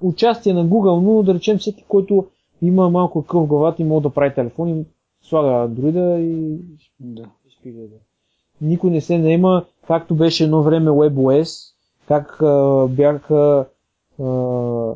участие 0.00 0.54
на 0.54 0.66
Google, 0.66 1.00
но 1.00 1.22
да 1.22 1.34
речем 1.34 1.58
всеки, 1.58 1.84
който 1.88 2.26
има 2.62 2.90
малко 2.90 3.22
къв 3.22 3.42
в 3.42 3.46
главата 3.46 3.82
и 3.82 3.84
може 3.84 4.02
да 4.02 4.10
прави 4.10 4.34
телефон, 4.34 4.68
и 4.68 4.84
слага 5.22 5.48
Android 5.48 6.18
и 6.18 6.58
да. 7.00 7.24
спига. 7.58 7.80
Да. 7.80 7.96
Никой 8.60 8.90
не 8.90 9.00
се 9.00 9.18
наема, 9.18 9.64
както 9.86 10.14
беше 10.14 10.44
едно 10.44 10.62
време 10.62 10.90
WebOS, 10.90 11.72
как 12.08 12.42
а, 12.42 12.86
бяха 12.90 13.66
а, 14.22 14.92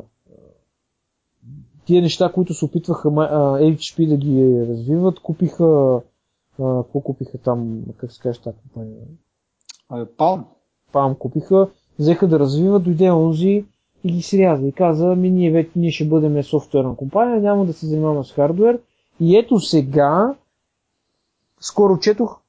тия 1.85 2.01
неща, 2.01 2.31
които 2.31 2.53
се 2.53 2.65
опитваха 2.65 3.09
а, 3.09 3.59
HP 3.59 4.07
да 4.07 4.17
ги 4.17 4.65
развиват, 4.69 5.19
купиха 5.19 6.01
а, 6.59 6.83
какво 6.83 6.99
купиха 6.99 7.37
там, 7.37 7.81
как 7.97 8.11
се 8.11 8.21
каже 8.21 8.41
тази 8.41 8.57
компания? 8.57 8.97
Palm. 9.91 10.43
Palm 10.93 11.17
купиха, 11.17 11.69
взеха 11.99 12.27
да 12.27 12.39
развиват, 12.39 12.83
дойде 12.83 13.11
онзи 13.11 13.65
и 14.03 14.11
ги 14.11 14.21
сряза 14.21 14.67
и 14.67 14.71
каза, 14.71 15.15
ми 15.15 15.29
ние 15.29 15.51
вече 15.51 15.69
ние 15.75 15.91
ще 15.91 16.05
бъдем 16.05 16.43
софтуерна 16.43 16.95
компания, 16.95 17.41
няма 17.41 17.65
да 17.65 17.73
се 17.73 17.85
занимаваме 17.85 18.23
с 18.23 18.31
хардвер. 18.31 18.79
И 19.19 19.37
ето 19.37 19.59
сега, 19.59 20.35
скоро 21.59 21.99
четох, 21.99 22.39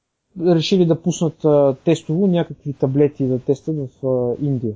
решили 0.41 0.85
да 0.85 1.01
пуснат 1.01 1.45
а, 1.45 1.75
тестово 1.85 2.27
някакви 2.27 2.73
таблети 2.73 3.27
да 3.27 3.39
тестват 3.39 3.75
в 3.77 4.07
а, 4.07 4.45
Индия. 4.45 4.73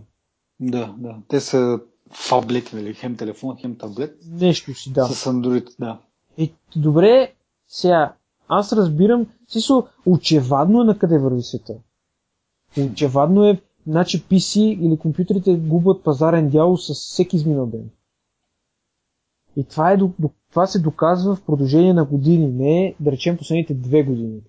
Да, 0.59 0.95
да. 0.97 1.15
Те 1.28 1.39
са 1.39 1.80
фаблети, 2.11 2.75
нали? 2.75 2.93
Хем 2.93 3.17
телефон, 3.17 3.57
хем 3.61 3.75
таблет. 3.75 4.17
Нещо 4.32 4.73
си, 4.73 4.93
да. 4.93 5.05
С 5.05 5.25
Android, 5.25 5.75
да. 5.80 5.99
И 6.38 6.53
добре, 6.75 7.34
сега, 7.67 8.13
аз 8.47 8.73
разбирам, 8.73 9.28
смисъл, 9.47 9.88
очевадно 10.05 10.82
е 10.82 10.86
на 10.86 10.97
къде 10.97 11.17
върви 11.19 11.41
света. 11.41 11.73
Очевадно 12.91 13.47
е 13.47 13.61
Значи 13.88 14.24
PC 14.24 14.60
или 14.60 14.98
компютрите 14.98 15.56
губят 15.56 16.04
пазарен 16.04 16.50
дял 16.50 16.78
с 16.78 16.94
всеки 16.94 17.36
изминал 17.36 17.66
ден. 17.66 17.90
И 19.58 19.64
това, 19.64 19.92
е, 19.92 19.98
това 20.52 20.68
се 20.68 20.80
доказва 20.80 21.36
в 21.36 21.46
продължение 21.46 21.94
на 21.94 22.06
години, 22.06 22.48
не 22.48 22.96
да 23.00 23.12
речем 23.12 23.38
последните 23.38 23.74
две 23.74 24.04
години. 24.04 24.42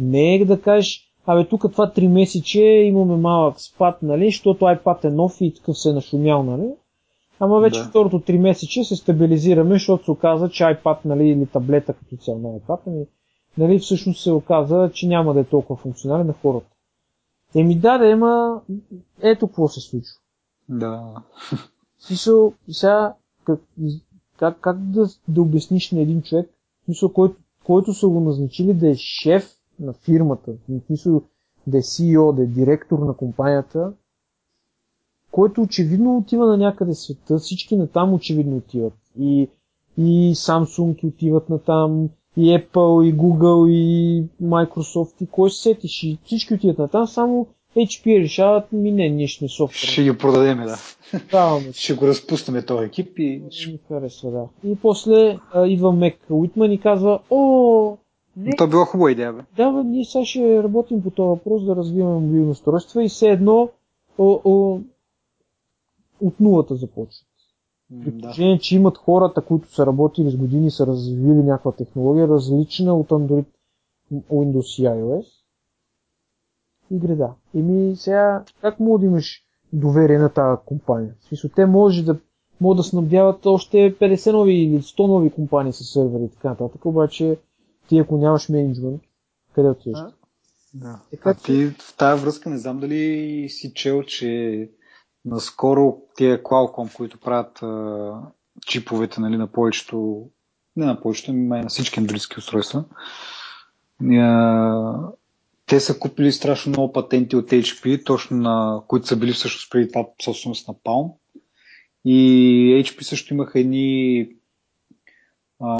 Не 0.00 0.34
е 0.34 0.44
да 0.44 0.60
кажеш, 0.60 1.12
абе 1.26 1.48
тук 1.48 1.72
това 1.72 1.92
три 1.92 2.08
месече 2.08 2.62
имаме 2.62 3.16
малък 3.16 3.60
спад, 3.60 4.02
нали, 4.02 4.26
защото 4.26 4.64
iPad 4.64 5.04
е 5.04 5.10
нов 5.10 5.36
и 5.40 5.54
такъв 5.54 5.78
се 5.78 5.90
е 5.90 5.92
нашумял, 5.92 6.42
нали. 6.42 6.70
Ама 7.40 7.60
вече 7.60 7.80
Да. 7.80 7.88
второто 7.88 8.20
три 8.20 8.38
месече 8.38 8.84
се 8.84 8.96
стабилизираме, 8.96 9.74
защото 9.74 10.04
се 10.04 10.10
оказа, 10.10 10.48
че 10.48 10.64
iPad 10.64 10.96
нали, 11.04 11.28
или 11.28 11.46
таблета 11.46 11.92
като 11.92 12.16
цяло 12.16 12.38
на 12.38 12.48
iPad, 12.48 12.78
ами, 12.86 13.06
нали, 13.58 13.78
всъщност 13.78 14.22
се 14.22 14.32
оказа, 14.32 14.90
че 14.94 15.08
няма 15.08 15.34
да 15.34 15.40
е 15.40 15.44
толкова 15.44 15.76
функционален 15.76 16.26
на 16.26 16.32
хората. 16.32 16.77
Еми 17.54 17.78
да, 17.78 17.98
да, 17.98 18.10
ема 18.10 18.62
ето 19.22 19.46
какво 19.46 19.68
се 19.68 19.80
случва. 19.80 20.14
Да. 20.68 21.14
Смисъл, 21.98 22.52
сега, 22.70 23.14
как, 23.44 23.60
как, 24.36 24.60
как 24.60 24.90
да, 24.90 25.08
да 25.28 25.42
обясниш 25.42 25.92
на 25.92 26.00
един 26.00 26.22
човек, 26.22 26.50
смисъл, 26.84 27.12
който, 27.12 27.36
който 27.64 27.94
са 27.94 28.08
го 28.08 28.20
назначили 28.20 28.74
да 28.74 28.90
е 28.90 28.94
шеф 28.94 29.54
на 29.80 29.92
фирмата, 29.92 30.52
смисъл 30.86 31.22
да 31.66 31.78
е 31.78 31.82
CEO, 31.82 32.34
да 32.34 32.42
е 32.42 32.46
директор 32.46 32.98
на 32.98 33.14
компанията, 33.14 33.92
който 35.30 35.62
очевидно 35.62 36.16
отива 36.16 36.46
на 36.46 36.56
някъде 36.56 36.94
света, 36.94 37.38
всички 37.38 37.76
на 37.76 37.86
там 37.86 38.14
очевидно 38.14 38.56
отиват. 38.56 38.94
И, 39.18 39.48
и 39.98 40.34
Samsung 40.34 41.08
отиват 41.08 41.48
на 41.48 41.58
там, 41.58 42.08
и 42.38 42.58
Apple, 42.58 43.08
и 43.08 43.14
Google, 43.14 43.70
и 43.70 44.24
Microsoft, 44.42 45.22
и 45.22 45.26
кой 45.26 45.50
се 45.50 45.62
сетиш, 45.62 46.02
и 46.02 46.18
всички 46.24 46.54
отиват 46.54 46.78
на 46.78 46.88
там, 46.88 47.06
само 47.06 47.46
HP 47.76 48.20
решават, 48.20 48.72
ми 48.72 48.92
не, 48.92 49.08
ние 49.08 49.26
ще 49.26 49.38
сме 49.38 49.48
софтуер. 49.48 49.88
Ще 49.88 50.02
ги 50.02 50.18
продадеме, 50.18 50.64
да. 50.64 50.76
Даваме 51.30 51.72
Ще 51.72 51.94
го 51.94 52.06
разпуснем 52.06 52.62
този 52.66 52.86
екип 52.86 53.18
и 53.18 53.42
ми 53.68 53.78
харесва, 53.88 54.30
да. 54.30 54.70
И 54.70 54.76
после 54.76 55.38
а, 55.52 55.66
идва 55.66 55.92
Мек 55.92 56.18
Уитман 56.30 56.72
и 56.72 56.80
казва, 56.80 57.20
о, 57.30 57.96
не, 58.36 58.56
То 58.56 58.68
било 58.68 58.84
хубава 58.84 59.10
идея, 59.10 59.32
бе. 59.32 59.42
да, 59.56 59.72
бе, 59.72 59.84
ние 59.84 60.04
сега 60.04 60.24
ще 60.24 60.62
работим 60.62 61.02
по 61.02 61.10
този 61.10 61.28
въпрос 61.28 61.64
да 61.64 61.76
развиваме 61.76 62.20
мобилни 62.20 62.50
устройства 62.50 63.04
и 63.04 63.08
все 63.08 63.28
едно 63.28 63.68
о, 64.18 64.40
о, 64.44 64.80
от 66.20 66.40
нулата 66.40 66.74
започват. 66.74 67.27
При 67.90 68.10
Да. 68.10 68.20
положение, 68.20 68.58
че 68.58 68.76
имат 68.76 68.98
хората, 68.98 69.40
които 69.40 69.74
са 69.74 69.86
работили 69.86 70.30
с 70.30 70.36
години 70.36 70.70
са 70.70 70.86
развили 70.86 71.42
някаква 71.42 71.72
технология, 71.72 72.28
различна 72.28 72.94
от 72.94 73.08
Android, 73.08 73.44
Windows 74.12 74.82
и 74.82 74.86
iOS. 74.86 75.26
И 76.90 76.98
греда. 76.98 77.30
Еми 77.54 77.96
сега, 77.96 78.44
как 78.60 78.80
мога 78.80 78.98
да 78.98 79.06
имаш 79.06 79.42
доверие 79.72 80.18
на 80.18 80.28
тази 80.28 80.60
компания? 80.64 81.14
В 81.20 81.24
смисъл, 81.24 81.50
те 81.56 81.66
може 81.66 82.04
да, 82.04 82.18
могат 82.60 82.76
да 82.76 82.82
снабдяват 82.82 83.46
още 83.46 83.76
50 83.98 84.32
нови 84.32 84.54
или 84.54 84.82
100 84.82 85.06
нови 85.06 85.30
компании 85.30 85.72
с 85.72 85.84
сервери 85.84 86.24
и 86.24 86.28
така 86.28 86.48
нататък, 86.48 86.84
обаче 86.84 87.38
ти 87.88 87.98
ако 87.98 88.16
нямаш 88.16 88.48
менеджмент, 88.48 89.02
къде 89.54 89.68
отиваш? 89.68 89.98
Да. 90.74 91.00
Така 91.10 91.30
А 91.30 91.34
ти 91.34 91.66
в 91.66 91.96
тази 91.96 92.22
връзка 92.22 92.50
не 92.50 92.58
знам 92.58 92.80
дали 92.80 93.46
си 93.48 93.72
чел, 93.74 94.02
че 94.02 94.70
наскоро 95.24 95.96
тия 96.16 96.42
Qualcomm, 96.42 96.96
които 96.96 97.20
правят 97.20 97.62
а, 97.62 98.12
чиповете 98.66 99.20
нали, 99.20 99.36
на 99.36 99.46
повечето, 99.46 100.26
не 100.76 100.86
на 100.86 101.00
повечето, 101.00 101.30
ами 101.30 101.46
май 101.46 101.62
на 101.62 101.68
всички 101.68 102.00
андроидски 102.00 102.38
устройства, 102.38 102.84
а, 104.12 104.94
те 105.66 105.80
са 105.80 105.98
купили 105.98 106.32
страшно 106.32 106.70
много 106.70 106.92
патенти 106.92 107.36
от 107.36 107.50
HP, 107.50 108.04
точно 108.04 108.36
на, 108.36 108.82
които 108.88 109.06
са 109.06 109.16
били 109.16 109.32
всъщност 109.32 109.70
преди 109.70 109.88
това 109.88 110.06
собственост 110.24 110.68
на 110.68 110.74
Palm. 110.74 111.12
И 112.04 112.84
HP 112.84 113.02
също 113.02 113.34
имаха 113.34 113.60
едни 113.60 114.28
а, 115.60 115.78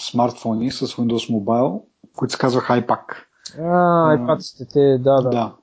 смартфони 0.00 0.70
с 0.70 0.86
Windows 0.86 1.32
Mobile, 1.32 1.82
които 2.16 2.32
се 2.32 2.38
казваха 2.38 2.82
iPack. 2.82 3.04
А, 3.58 3.62
iPad-сите, 4.16 4.72
те, 4.72 4.98
да, 4.98 5.22
да. 5.22 5.30
Да. 5.30 5.54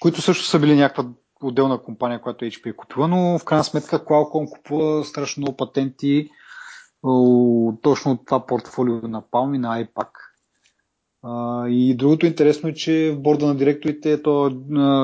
Които 0.00 0.22
също 0.22 0.44
са 0.44 0.58
били 0.58 0.76
някаква 0.76 1.04
отделна 1.42 1.82
компания, 1.82 2.20
която 2.20 2.44
HP 2.44 2.70
е 2.70 2.76
купила, 2.76 3.08
но 3.08 3.38
в 3.38 3.44
крайна 3.44 3.64
сметка 3.64 4.04
Qualcomm 4.04 4.50
купува 4.50 5.04
страшно 5.04 5.40
много 5.40 5.56
патенти 5.56 6.30
точно 7.82 8.12
от 8.12 8.26
това 8.26 8.46
портфолио 8.46 8.94
на 8.94 9.22
Palm 9.22 9.54
и 9.54 9.58
на 9.58 9.84
iPack. 9.84 10.08
А, 11.22 11.68
и 11.68 11.94
другото 11.96 12.26
интересно 12.26 12.68
е, 12.68 12.74
че 12.74 13.12
в 13.12 13.20
борда 13.20 13.46
на 13.46 13.56
директорите 13.56 14.12
е 14.12 14.22
то 14.22 14.50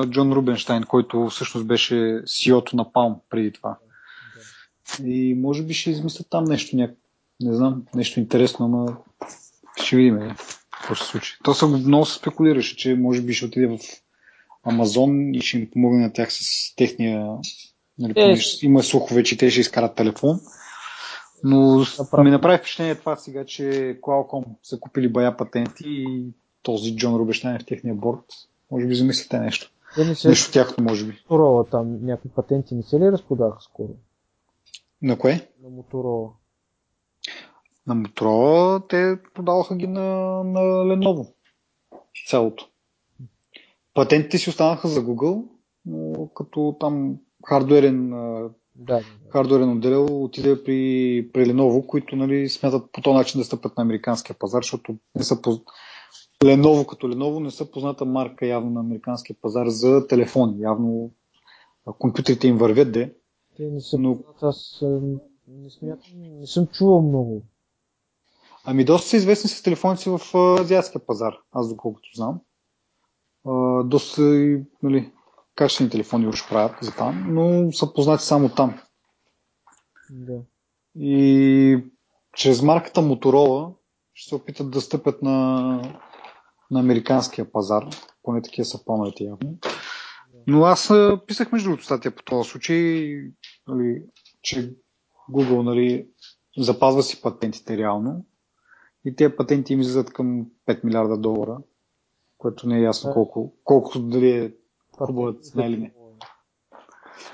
Джон 0.05 0.33
Рубенштайн, 0.33 0.83
който 0.83 1.27
всъщност 1.27 1.67
беше 1.67 1.95
CEO-то 2.23 2.75
на 2.75 2.85
Palm 2.85 3.15
преди 3.29 3.51
това. 3.51 3.77
И 5.03 5.35
може 5.35 5.63
би 5.63 5.73
ще 5.73 5.91
измислят 5.91 6.27
там 6.29 6.43
нещо, 6.43 6.75
няк... 6.75 6.91
не 7.41 7.53
знам, 7.53 7.83
нещо 7.95 8.19
интересно, 8.19 8.67
но 8.67 8.95
ще 9.83 9.95
видим 9.95 10.19
какво 10.71 10.95
ще 10.95 11.05
се 11.05 11.11
случи. 11.11 11.37
То 11.43 11.53
са 11.53 11.67
много 11.67 12.05
се 12.05 12.17
спекулираше, 12.17 12.77
че 12.77 12.95
може 12.95 13.21
би 13.21 13.33
ще 13.33 13.45
отиде 13.45 13.67
в 13.67 13.79
Амазон 14.63 15.33
и 15.33 15.41
ще 15.41 15.57
им 15.57 15.69
помогне 15.71 16.01
на 16.01 16.13
тях 16.13 16.33
с 16.33 16.75
техния... 16.75 17.37
Нали, 17.99 18.13
Е, 18.15 18.35
има 18.61 18.83
слухове, 18.83 19.23
че 19.23 19.37
те 19.37 19.49
ще 19.49 19.61
изкарат 19.61 19.95
телефон. 19.95 20.39
Но 21.43 21.85
Направо. 21.99 22.23
ми 22.23 22.31
направи 22.31 22.57
впечатление 22.57 22.95
това 22.95 23.15
сега, 23.15 23.45
че 23.45 23.63
Qualcomm 24.01 24.45
са 24.63 24.79
купили 24.79 25.09
бая 25.09 25.37
патенти 25.37 25.83
и 25.87 26.33
този 26.63 26.95
Джон 26.95 27.15
Рубещайн 27.15 27.55
е 27.55 27.59
в 27.59 27.65
техния 27.65 27.95
борт. 27.95 28.25
Може 28.71 28.87
би 28.87 28.95
замислите 28.95 29.39
нещо. 29.39 29.71
Те 29.95 30.05
не 30.05 30.15
се 30.15 30.29
Нещо 30.29 30.51
тяхно, 30.51 30.83
може 30.83 31.05
би. 31.05 31.11
Моторола 31.11 31.65
там, 31.65 32.05
някакви 32.05 32.29
патенти 32.29 32.75
не 32.75 32.83
се 32.83 32.99
ли 32.99 33.11
разпродаха 33.11 33.61
скоро? 33.61 33.89
На 35.01 35.17
кое? 35.17 35.49
На 35.63 35.69
Моторола. 35.69 36.29
На 37.87 37.95
Motorola 37.95 38.89
те 38.89 39.17
продаваха 39.33 39.75
ги 39.75 39.87
на, 39.87 40.01
на 40.43 40.59
Lenovo. 40.59 41.33
Цялото. 42.27 42.70
Патентите 43.93 44.37
си 44.37 44.49
останаха 44.49 44.87
за 44.87 45.01
Google, 45.01 45.43
но 45.85 46.27
като 46.27 46.77
там 46.79 47.17
хардуерен, 47.45 48.09
Да, 48.75 49.01
хардуерен 49.29 49.71
отдел 49.71 50.23
отиде 50.23 50.63
при, 50.63 51.29
при 51.33 51.45
Lenovo, 51.45 51.85
които 51.85 52.15
нали, 52.15 52.49
смятат 52.49 52.91
по 52.91 53.01
този 53.01 53.17
начин 53.17 53.39
да 53.39 53.45
стъпят 53.45 53.77
на 53.77 53.81
американския 53.81 54.35
пазар, 54.39 54.61
защото 54.63 54.95
не 55.15 55.23
са 55.23 55.41
поз... 55.41 55.59
Lenovo 56.43 56.85
като 56.85 57.07
Lenovo 57.07 57.39
не 57.39 57.51
са 57.51 57.71
позната 57.71 58.05
марка 58.05 58.45
явно 58.45 58.71
на 58.71 58.79
американския 58.79 59.35
пазар 59.41 59.67
за 59.67 60.07
телефони. 60.07 60.61
Явно 60.61 61.11
компютрите 61.99 62.47
им 62.47 62.57
вървят 62.57 62.91
де. 62.91 63.13
Те 63.57 63.63
не 63.63 63.81
са 63.81 63.97
Но- 63.97 64.19
аз 64.41 64.83
не 65.47 65.69
смятам, 65.69 66.11
не 66.15 66.47
съм 66.47 66.67
чувал 66.67 67.01
много. 67.01 67.41
Ами 68.65 68.85
доста 68.85 69.09
са 69.09 69.17
известни 69.17 69.49
с 69.49 69.63
телефоните 69.63 70.01
си 70.01 70.09
в 70.09 70.35
азиатския 70.35 71.05
пазар, 71.05 71.37
аз 71.51 71.69
доколкото 71.69 72.09
знам. 72.15 72.39
А, 73.45 73.83
доста 73.83 74.35
и, 74.35 74.63
нали, 74.83 75.11
качествени 75.55 75.89
телефони 75.89 76.27
уж 76.27 76.49
правят 76.49 76.75
за 76.81 76.95
там, 76.95 77.25
но 77.29 77.71
са 77.71 77.93
познати 77.93 78.23
само 78.23 78.49
там. 78.49 78.79
Да. 80.09 80.41
И 80.95 81.83
чрез 82.35 82.61
марката 82.61 83.01
Motorola 83.01 83.73
ще 84.13 84.29
се 84.29 84.35
опитат 84.35 84.71
да 84.71 84.81
стъпят 84.81 85.21
на, 85.21 85.31
на 86.71 86.79
американския 86.79 87.51
пазар, 87.51 87.85
поне 88.23 88.41
такива 88.41 88.65
са 88.65 88.85
плановете 88.85 89.23
явно. 89.23 89.57
Но 90.47 90.63
аз 90.63 90.91
писах 91.27 91.51
между 91.51 91.69
другото 91.69 91.85
статия 91.85 92.15
по 92.15 92.23
този 92.23 92.49
случай, 92.49 93.15
нали, 93.67 94.03
че 94.41 94.75
Google 95.31 95.61
нали, 95.61 96.07
запазва 96.57 97.03
си 97.03 97.21
патентите 97.21 97.77
реално 97.77 98.25
и 99.05 99.15
тези 99.15 99.35
патенти 99.35 99.73
им 99.73 99.81
излизат 99.81 100.13
към 100.13 100.45
5 100.67 100.83
милиарда 100.83 101.17
долара, 101.17 101.57
което 102.41 102.67
не 102.67 102.77
е 102.77 102.81
ясно 102.81 103.09
Да. 103.09 103.13
колко, 103.13 103.53
колко 103.63 103.99
дали 103.99 104.29
е 104.29 104.51
хубава 104.97 105.33
цена 105.41 105.65
или 105.65 105.77
не. 105.77 105.93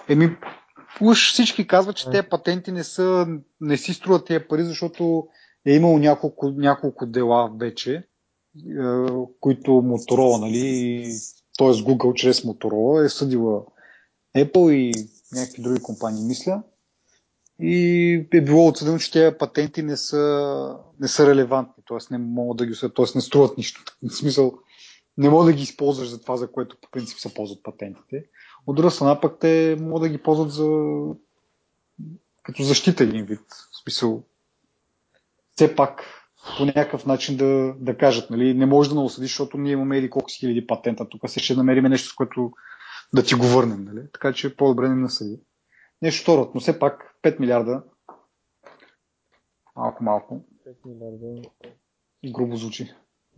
Еми, 0.10 0.38
уж 1.01 1.32
всички 1.34 1.68
казват, 1.68 1.95
че 1.95 2.10
тези 2.10 2.28
патенти 2.30 2.72
не, 2.72 2.84
са, 2.84 3.28
не 3.62 3.78
си 3.78 3.93
струват 3.93 4.26
тези 4.26 4.45
пари, 4.49 4.64
защото 4.64 5.28
е 5.66 5.74
имало 5.74 5.97
няколко, 5.97 6.49
няколко 6.49 7.05
дела 7.05 7.51
вече, 7.60 7.93
е, 7.95 8.03
които 9.39 9.72
Motorola, 9.72 10.39
нали, 10.39 11.03
т.е. 11.58 11.68
Google 11.68 12.14
чрез 12.14 12.41
Motorola 12.41 13.05
е 13.05 13.10
съдила 13.10 13.64
Apple 14.38 14.72
и 14.72 15.10
някакви 15.32 15.62
други 15.62 15.82
компании, 15.82 16.26
мисля. 16.26 16.64
И 17.60 18.28
е 18.34 18.41
било 18.41 18.68
отсъдено, 18.68 18.99
че 18.99 19.12
тези 19.12 19.38
патенти 19.38 19.82
не 19.82 19.97
са, 19.97 20.76
не 20.99 21.08
са 21.08 21.28
релевантни, 21.28 21.84
т.е. 21.88 21.97
не 22.12 22.18
могат 22.18 22.58
да 22.58 22.66
ги 22.66 22.80
т.е. 22.80 23.05
не 23.16 23.22
струват 23.22 23.58
нищо. 23.58 23.84
В 24.10 24.16
смисъл, 24.16 24.53
не 25.18 25.30
мога 25.30 25.45
да 25.45 25.53
ги 25.53 25.63
използваш 25.63 26.07
за 26.07 26.22
това, 26.22 26.38
за 26.38 26.51
което 26.51 26.78
по 26.82 26.89
принцип 26.91 27.20
се 27.20 27.34
ползват 27.34 27.63
патентите. 27.63 28.26
От 28.68 28.76
друга 28.76 28.91
страна 28.91 29.22
пък 29.22 29.39
те 29.39 29.78
могат 29.80 30.01
да 30.01 30.09
ги 30.09 30.24
ползват 30.24 30.51
за 30.51 30.65
като 32.43 32.63
защита 32.63 33.03
един 33.03 33.26
вид. 33.26 33.41
В 33.49 33.82
смисъл, 33.84 34.24
все 35.55 35.76
пак 35.76 36.03
по 36.57 36.65
някакъв 36.65 37.05
начин 37.05 37.38
да, 37.38 37.76
да 37.80 37.97
кажат, 37.97 38.30
нали, 38.30 38.53
не 38.53 38.65
може 38.65 38.89
да 38.89 38.95
ме 38.95 39.01
осъдиш, 39.01 39.30
защото 39.30 39.57
ние 39.57 39.72
имаме 39.72 39.97
или 39.97 40.09
колко 40.09 40.30
си 40.30 40.39
хиляди 40.39 40.68
патента, 40.68 41.09
тук 41.09 41.30
се 41.30 41.39
ще 41.39 41.55
намерим 41.55 41.84
нещо, 41.84 42.09
с 42.09 42.13
което 42.13 42.51
да 43.13 43.24
ти 43.24 43.36
го 43.36 43.45
върнем, 43.45 43.84
нали? 43.84 44.07
Така 44.13 44.34
че 44.34 44.55
по-добре 44.55 44.89
не 44.89 44.95
насъди. 44.95 45.39
Нещо 46.01 46.22
второ, 46.22 46.51
но 46.55 46.61
все 46.61 46.80
пак 46.80 47.15
5 47.24 47.39
милиарда 47.39 47.84
малко-малко 49.78 50.45
5 50.68 50.76
милиарда. 50.86 51.49
грубо 52.26 52.57
звучи. 52.57 52.93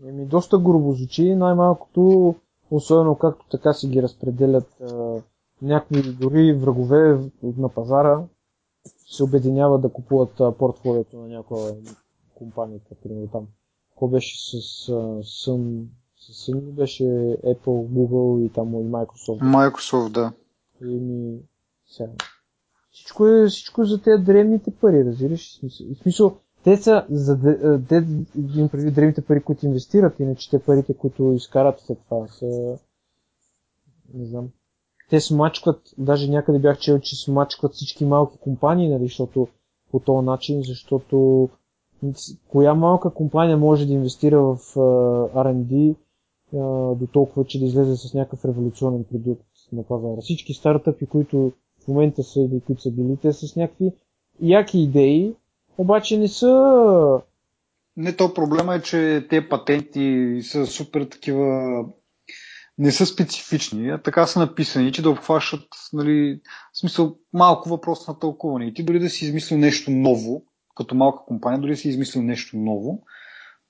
Еми, 0.06 0.26
доста 0.26 0.58
грубо 0.58 0.94
звучи, 0.94 1.36
най-малкото, 1.36 2.36
особено 2.72 3.16
както 3.16 3.46
така 3.52 3.74
си 3.74 3.88
ги 3.88 4.04
разпределят 4.04 4.82
а, 4.82 5.22
някакви 5.62 6.14
дори 6.14 6.54
врагове 6.54 7.20
на 7.44 7.70
пазара, 7.70 8.24
се 9.10 9.24
обединяват 9.24 9.82
да 9.82 9.90
купуват 9.90 10.40
а, 10.40 10.52
портфолиото 10.52 11.18
на 11.18 11.28
някоя 11.28 11.76
компания, 12.36 12.80
примерно 13.04 13.28
там. 13.28 13.48
Ко 13.96 14.08
беше 14.08 14.52
с 14.52 14.90
а, 14.90 14.94
Sun, 15.24 15.84
с 16.20 16.46
Sun 16.46 16.60
беше 16.60 17.04
Apple, 17.44 17.88
Google 17.88 18.46
и 18.46 18.50
там 18.50 18.74
и 18.74 18.78
Microsoft. 18.78 19.42
Microsoft, 19.42 20.12
да. 20.12 20.32
И 20.82 21.00
ми, 21.00 21.40
сега. 21.88 22.12
Всичко 22.92 23.28
е, 23.28 23.48
всичко 23.48 23.82
е 23.82 23.86
за 23.86 24.02
тези 24.02 24.24
древните 24.24 24.72
пари, 24.72 25.06
разбираш? 25.06 25.60
В 25.64 25.98
смисъл 26.02 26.38
те 26.64 26.78
са, 26.78 27.06
за, 27.10 27.40
те, 27.90 27.96
им 28.56 28.70
преди 28.70 28.92
древните 28.92 29.22
пари, 29.22 29.42
които 29.42 29.66
инвестират, 29.66 30.20
иначе 30.20 30.50
те 30.50 30.60
парите, 30.60 30.94
които 30.94 31.32
изкарат 31.32 31.80
след 31.80 31.98
това 32.10 32.28
са, 32.28 32.78
не 34.14 34.26
знам, 34.26 34.50
те 35.10 35.20
смачкват, 35.20 35.82
даже 35.98 36.30
някъде 36.30 36.60
бях 36.60 36.80
чел, 36.80 37.00
че 37.00 37.24
смачкват 37.24 37.74
всички 37.74 38.06
малки 38.06 38.38
компании, 38.38 38.90
нали, 38.90 39.04
защото 39.04 39.48
по 39.92 40.00
този 40.00 40.26
начин, 40.26 40.64
защото 40.64 41.50
коя 42.48 42.74
малка 42.74 43.14
компания 43.14 43.58
може 43.58 43.86
да 43.86 43.94
инвестира 43.94 44.42
в 44.42 44.58
R&D 45.34 45.96
до 46.96 47.08
толкова, 47.14 47.46
че 47.46 47.60
да 47.60 47.66
излезе 47.66 47.96
с 47.96 48.14
някакъв 48.14 48.46
революционен 48.46 49.04
продукт 49.04 49.44
на 49.72 49.84
пазара. 49.84 50.22
Всички 50.22 50.54
стартъпи, 50.54 51.06
които 51.06 51.52
в 51.84 51.88
момента 51.88 52.24
са 52.24 52.42
или 52.42 52.60
които 52.60 52.82
са 52.82 52.92
били, 52.92 53.18
те 53.22 53.34
с 53.34 53.56
някакви 53.56 53.92
яки 54.42 54.80
идеи, 54.80 55.36
обаче 55.80 56.18
не 56.18 56.28
са... 56.28 57.22
Не, 57.98 58.16
то 58.16 58.34
проблема 58.34 58.76
е, 58.76 58.82
че 58.82 59.28
те 59.30 59.50
патенти 59.50 60.40
са 60.44 60.68
супер 60.68 61.06
такива 61.06 61.86
не 62.78 62.92
са 62.92 63.06
специфични, 63.06 63.90
а 63.90 63.98
така 63.98 64.28
са 64.28 64.40
написани, 64.40 64.92
че 64.92 65.02
да 65.02 65.10
обхващат, 65.10 65.68
нали, 65.94 66.42
в 66.74 66.80
смисъл, 66.80 67.16
малко 67.34 67.70
въпрос 67.70 68.08
на 68.08 68.20
тълкуване. 68.20 68.66
И 68.66 68.74
ти 68.74 68.84
дори 68.84 69.00
да 69.00 69.10
си 69.10 69.26
измислил 69.26 69.58
нещо 69.58 69.92
ново, 69.92 70.44
като 70.76 70.96
малка 70.96 71.26
компания, 71.26 71.62
дори 71.62 71.72
да 71.72 71.78
си 71.78 71.90
измислил 71.90 72.24
нещо 72.24 72.58
ново, 72.58 73.04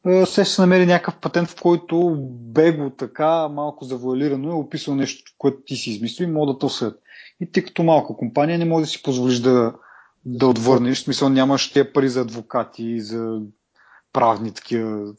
се 0.05 0.25
ще 0.25 0.45
се 0.45 0.61
намери 0.61 0.85
някакъв 0.85 1.19
патент, 1.19 1.49
в 1.49 1.61
който 1.61 2.17
бего 2.29 2.89
така, 2.89 3.47
малко 3.47 3.85
завуалирано 3.85 4.49
е 4.49 4.53
описал 4.53 4.95
нещо, 4.95 5.31
което 5.37 5.57
ти 5.65 5.75
си 5.75 5.89
измислил 5.89 6.27
и 6.27 6.31
мога 6.31 6.53
да 6.53 6.59
тълсят. 6.59 7.01
И 7.41 7.51
ти 7.51 7.65
като 7.65 7.83
малка 7.83 8.15
компания 8.15 8.59
не 8.59 8.65
можеш 8.65 8.87
да 8.87 8.91
си 8.91 9.03
позволиш 9.03 9.39
да, 9.39 9.73
да 10.37 10.47
отвърнеш, 10.47 10.97
в 10.97 11.03
смисъл 11.03 11.29
нямаш 11.29 11.71
тези 11.71 11.89
пари 11.93 12.09
за 12.09 12.21
адвокати, 12.21 13.01
за 13.01 13.41
правни 14.13 14.53
такива 14.53 15.13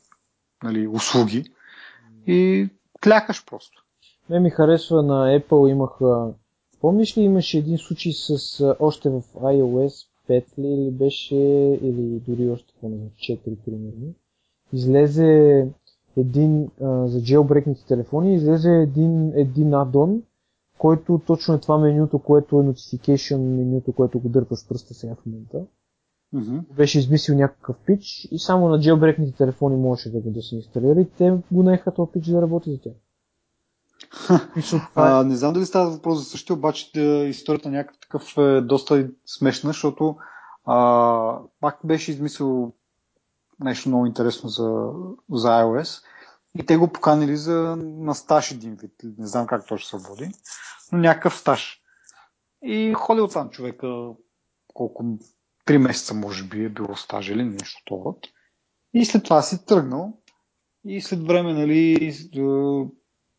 нали, 0.65 0.89
услуги. 0.89 1.45
И 2.27 2.69
клякаш 3.05 3.45
просто. 3.47 3.85
Ме 4.31 4.41
ми 4.41 4.51
харесва 4.51 5.03
на 5.03 5.41
Apple 5.41 5.71
имах... 5.71 5.91
Помниш 6.81 7.17
ли 7.17 7.23
имаше 7.23 7.59
един 7.59 7.79
случай 7.79 8.13
с 8.13 8.77
още 8.81 9.09
в 9.09 9.23
iOS 9.35 10.07
5 10.29 10.59
ли 10.59 10.69
или 10.69 10.91
беше, 10.91 11.37
или 11.83 12.21
дори 12.29 12.51
още 12.51 12.75
по 12.81 12.87
4 12.87 13.57
примерно. 13.65 14.15
Излезе 14.73 15.69
един 16.17 16.71
а, 16.83 17.07
за 17.07 17.23
джелбрекните 17.23 17.87
телефони, 17.87 18.35
излезе 18.35 18.71
един, 18.71 19.33
един 19.35 19.75
аддон, 19.75 20.23
който 20.81 21.21
точно 21.27 21.55
е 21.55 21.61
това 21.61 21.79
менюто, 21.79 22.19
което 22.19 22.57
е 22.57 22.63
notification 22.63 23.39
менюто, 23.39 23.93
което 23.93 24.21
го 24.21 24.29
дърпаш 24.29 24.69
пръста 24.69 24.95
сега 24.95 25.15
в 25.15 25.27
момента. 25.27 25.59
Mm-hmm. 26.35 26.75
Беше 26.75 26.99
измислил 26.99 27.37
някакъв 27.37 27.77
пич 27.87 28.29
и 28.31 28.39
само 28.39 28.69
на 28.69 28.81
джелбрекните 28.81 29.37
телефони 29.37 29.77
можеше 29.77 30.13
да 30.13 30.21
го 30.21 30.31
да 30.31 30.43
се 30.43 30.55
инсталира 30.55 31.01
и 31.01 31.11
те 31.19 31.39
го 31.53 31.63
наеха 31.63 31.95
този 31.95 32.13
пич 32.13 32.27
да 32.27 32.43
работи 32.43 32.71
за 32.71 32.81
тях. 32.81 32.93
а, 34.95 35.25
не 35.25 35.37
знам 35.37 35.53
дали 35.53 35.67
става 35.67 35.91
въпрос 35.91 36.19
за 36.19 36.25
същия, 36.25 36.57
обаче 36.57 36.91
да, 36.95 37.01
историята 37.25 37.69
на 37.71 37.77
някакъв 37.77 38.01
такъв 38.01 38.39
е 38.39 38.61
доста 38.61 39.09
смешна, 39.27 39.71
защото 39.71 40.17
а, 40.65 41.39
пак 41.61 41.79
беше 41.85 42.11
измислил 42.11 42.73
нещо 43.61 43.89
много 43.89 44.07
интересно 44.07 44.49
за, 44.49 44.91
за 45.33 45.49
iOS 45.49 46.03
и 46.59 46.67
те 46.67 46.77
го 46.77 46.93
поканили 46.93 47.37
за, 47.37 47.77
на 47.81 48.15
стаж 48.15 48.51
един 48.51 48.75
вид. 48.75 48.93
Не 49.19 49.27
знам 49.27 49.47
как 49.47 49.67
точно 49.67 49.99
се 49.99 50.09
води, 50.09 50.31
но 50.93 50.99
някакъв 50.99 51.37
стаж. 51.37 51.83
И 52.63 52.95
ходил 52.97 53.29
там 53.29 53.51
човека 53.51 54.11
колко 54.75 55.19
три 55.65 55.79
месеца 55.79 56.15
може 56.15 56.45
би 56.45 56.65
е 56.65 56.69
било 56.69 56.97
стаж 56.97 57.29
или 57.29 57.45
нещо 57.45 57.83
това. 57.85 58.13
И 58.95 59.05
след 59.05 59.25
това 59.25 59.43
си 59.43 59.67
тръгнал 59.67 60.21
и 60.85 61.01
след 61.01 61.27
време 61.27 61.53
нали, 61.53 62.13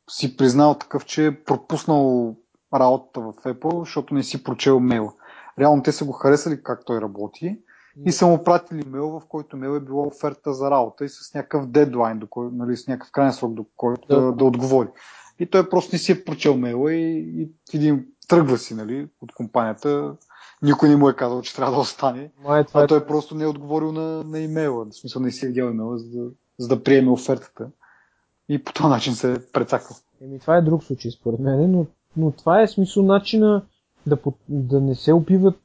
си 0.10 0.38
признал 0.38 0.78
такъв, 0.78 1.06
че 1.06 1.26
е 1.26 1.44
пропуснал 1.44 2.36
работата 2.74 3.22
в 3.22 3.34
Apple, 3.34 3.80
защото 3.80 4.14
не 4.14 4.24
си 4.24 4.44
прочел 4.44 4.80
мейла. 4.80 5.14
Реално 5.60 5.84
те 5.84 5.92
са 5.92 6.06
го 6.06 6.12
харесали 6.12 6.64
как 6.64 6.86
той 6.86 7.02
работи 7.02 7.58
и 8.06 8.12
са 8.12 8.28
му 8.28 8.44
пратили 8.44 8.84
мейл, 8.88 9.10
в 9.10 9.22
който 9.28 9.58
мейл 9.58 9.76
е 9.76 9.80
било 9.80 10.08
оферта 10.08 10.54
за 10.54 10.72
работа 10.72 11.06
и 11.06 11.10
с 11.10 11.34
някакъв 11.34 11.68
дедлайн, 11.68 12.20
до 12.20 12.28
кой, 12.28 12.50
нали, 12.52 12.78
с 12.78 12.88
някакъв 12.88 13.12
крайен 13.12 13.34
срок, 13.34 13.54
до 13.54 13.66
който 13.78 14.08
да. 14.08 14.22
да, 14.22 14.32
да 14.32 14.46
отговори. 14.46 14.88
И 15.40 15.46
той 15.46 15.70
просто 15.70 15.96
не 15.96 16.00
си 16.00 16.12
е 16.12 16.24
прочел 16.24 16.58
мейла 16.58 16.94
и, 16.94 17.20
и 17.42 17.50
един 17.78 18.06
тръгва 18.28 18.58
си 18.58 18.76
нали, 18.76 19.08
от 19.22 19.32
компанията. 19.32 20.16
Никой 20.62 20.90
не 20.90 20.96
му 20.96 21.10
е 21.10 21.16
казал, 21.16 21.42
че 21.42 21.56
трябва 21.56 21.74
да 21.74 21.80
остане. 21.80 22.32
Май, 22.44 22.66
това 22.66 22.82
а 22.82 22.84
е... 22.84 22.88
той 22.88 23.06
просто 23.06 23.36
не 23.36 23.44
е 23.44 23.48
отговорил 23.48 23.92
на, 23.92 24.24
на 24.24 24.40
имейла. 24.40 24.86
В 24.86 24.96
смисъл 24.96 25.22
не 25.22 25.32
си 25.32 25.46
е 25.46 25.48
видял 25.48 25.66
имейла, 25.66 25.98
за 25.98 26.10
да, 26.10 26.30
за 26.58 26.68
да 26.68 26.84
приеме 26.84 27.12
офертата 27.12 27.68
и 28.50 28.64
по 28.64 28.74
този 28.74 28.88
начин 28.88 29.16
се 29.16 29.34
е. 29.34 29.38
Еми, 30.22 30.40
това 30.40 30.58
е 30.58 30.62
друг 30.62 30.84
случай, 30.84 31.12
според 31.12 31.40
мен, 31.40 31.72
но, 31.72 31.86
но 32.18 32.32
това 32.32 32.62
е 32.62 32.68
смисъл 32.68 33.04
начина 33.04 33.66
да, 34.08 34.18
да 34.50 34.82
не 34.82 34.96
се 34.96 35.14
опиват. 35.14 35.60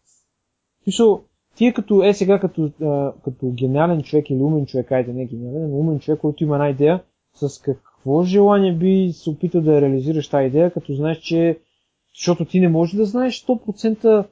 Смисъл, 0.83 1.25
тия 1.57 1.75
като, 1.75 2.03
е 2.03 2.15
сега 2.15 2.39
като, 2.39 2.71
а, 2.83 3.13
като 3.25 3.47
гениален 3.51 4.03
човек 4.03 4.31
или 4.31 4.43
умен 4.43 4.67
човек, 4.67 4.93
айде 4.93 5.13
не 5.13 5.27
гениален, 5.27 5.71
но 5.71 5.77
умен 5.77 5.99
човек, 5.99 6.21
който 6.21 6.45
има 6.45 6.55
една 6.55 6.69
идея, 6.69 7.03
с 7.35 7.63
какво 7.63 8.23
желание 8.23 8.73
би 8.73 9.11
се 9.13 9.31
опитал 9.31 9.61
да 9.61 9.81
реализираш 9.81 10.29
тази 10.29 10.47
идея, 10.47 10.71
като 10.71 10.95
знаеш, 10.95 11.19
че 11.19 11.59
защото 12.15 12.45
ти 12.45 12.61
не 12.61 12.69
можеш 12.69 12.95
да 12.95 13.05
знаеш 13.05 13.45
100% 13.45 14.25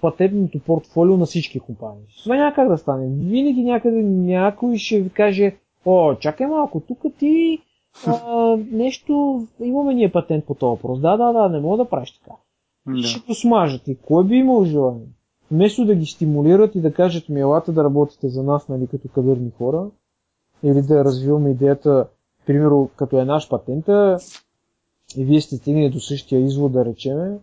патентното 0.00 0.58
портфолио 0.58 1.16
на 1.16 1.26
всички 1.26 1.60
компании. 1.60 2.04
Това 2.22 2.36
няма 2.36 2.54
как 2.54 2.68
да 2.68 2.78
стане. 2.78 3.06
Винаги 3.30 3.62
някъде 3.62 4.02
някой 4.02 4.76
ще 4.76 5.00
ви 5.00 5.10
каже, 5.10 5.56
О, 5.86 6.14
чакай 6.14 6.46
малко, 6.46 6.80
тук 6.80 7.02
ти 7.18 7.58
а, 8.06 8.56
нещо, 8.72 9.46
имаме 9.60 9.94
ние 9.94 10.12
патент 10.12 10.44
по 10.44 10.54
този 10.54 10.70
въпрос. 10.70 11.00
Да, 11.00 11.16
да, 11.16 11.32
да, 11.32 11.48
не 11.48 11.60
мога 11.60 11.76
да 11.76 11.90
правиш 11.90 12.12
така. 12.12 12.36
Да. 12.86 13.02
Ще 13.02 13.20
го 13.26 13.34
смажат 13.34 13.88
и 13.88 13.96
кой 13.96 14.24
би 14.24 14.34
имал 14.34 14.64
желание? 14.64 15.06
Вместо 15.50 15.84
да 15.84 15.94
ги 15.94 16.06
стимулират 16.06 16.74
и 16.74 16.80
да 16.80 16.92
кажат 16.92 17.28
ми, 17.28 17.40
елата 17.40 17.72
да 17.72 17.84
работите 17.84 18.28
за 18.28 18.42
нас, 18.42 18.68
нали, 18.68 18.86
като 18.86 19.08
кадърни 19.08 19.50
хора, 19.58 19.90
или 20.62 20.82
да 20.82 21.04
развиваме 21.04 21.50
идеята, 21.50 22.08
примерно, 22.46 22.90
като 22.96 23.20
е 23.20 23.24
наш 23.24 23.48
патента, 23.48 24.18
и 25.16 25.24
вие 25.24 25.40
сте 25.40 25.56
стигнали 25.56 25.90
до 25.90 26.00
същия 26.00 26.40
извод, 26.40 26.72
да 26.72 26.84
речеме, 26.84 27.38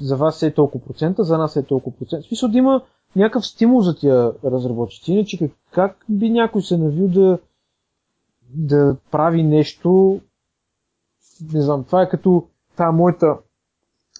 за 0.00 0.16
вас 0.16 0.42
е 0.42 0.54
толкова 0.54 0.84
процента, 0.84 1.24
за 1.24 1.38
нас 1.38 1.56
е 1.56 1.62
толкова 1.62 1.96
процента. 1.96 2.24
В 2.24 2.28
смисъл 2.28 2.48
да 2.48 2.58
има 2.58 2.82
някакъв 3.16 3.46
стимул 3.46 3.80
за 3.80 3.96
тия 3.96 4.32
разработчици. 4.44 5.12
Иначе 5.12 5.38
как, 5.38 5.50
как 5.72 6.04
би 6.08 6.30
някой 6.30 6.62
се 6.62 6.76
навил 6.76 7.08
да, 7.08 7.38
да 8.54 8.96
прави 9.10 9.42
нещо, 9.42 10.20
не 11.52 11.62
знам, 11.62 11.84
това 11.84 12.02
е 12.02 12.08
като 12.08 12.46
тази 12.76 12.96
моята 12.96 13.38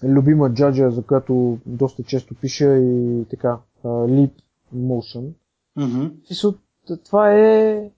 любима 0.03 0.53
джаджа, 0.53 0.91
за 0.91 1.03
която 1.03 1.57
доста 1.65 2.03
често 2.03 2.35
пиша 2.35 2.77
и 2.77 3.25
така, 3.29 3.57
Leap 3.83 4.31
Motion. 4.75 5.29
Mm-hmm. 5.77 6.57
Това 7.05 7.33
е 7.33 7.89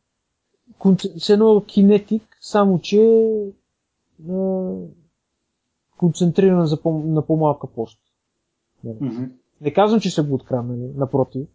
с 1.18 1.30
едно 1.30 1.64
кинетик, 1.68 2.38
само 2.42 2.80
че 2.80 2.98
uh, 4.28 4.86
концентрирана 5.98 6.68
за 6.68 6.82
по- 6.82 7.04
на 7.06 7.22
по-малка 7.22 7.68
площ. 7.68 8.00
Mm-hmm. 8.86 9.30
Не 9.62 9.74
казвам, 9.74 10.00
че 10.00 10.12
са 10.12 10.24
го 10.24 10.36
откраднали, 10.36 10.92
напротив. 10.96 11.48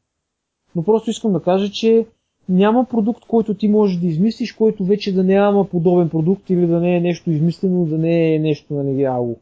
Но 0.77 0.83
просто 0.83 1.11
искам 1.11 1.33
да 1.33 1.43
кажа, 1.43 1.71
че 1.71 2.07
няма 2.49 2.85
продукт, 2.85 3.25
който 3.29 3.55
ти 3.55 3.69
можеш 3.69 3.99
да 4.01 4.07
измислиш, 4.07 4.53
който 4.53 4.85
вече 4.85 5.15
да 5.15 5.25
няма 5.25 5.69
подобен 5.69 6.11
продукт 6.11 6.51
или 6.51 6.67
да 6.67 6.81
не 6.81 6.97
е 6.97 7.01
нещо 7.01 7.31
измислено, 7.31 7.87
да 7.87 7.99
не 7.99 8.35
е 8.35 8.39
нещо 8.39 8.75
нали, 8.75 9.05
ало. 9.05 9.37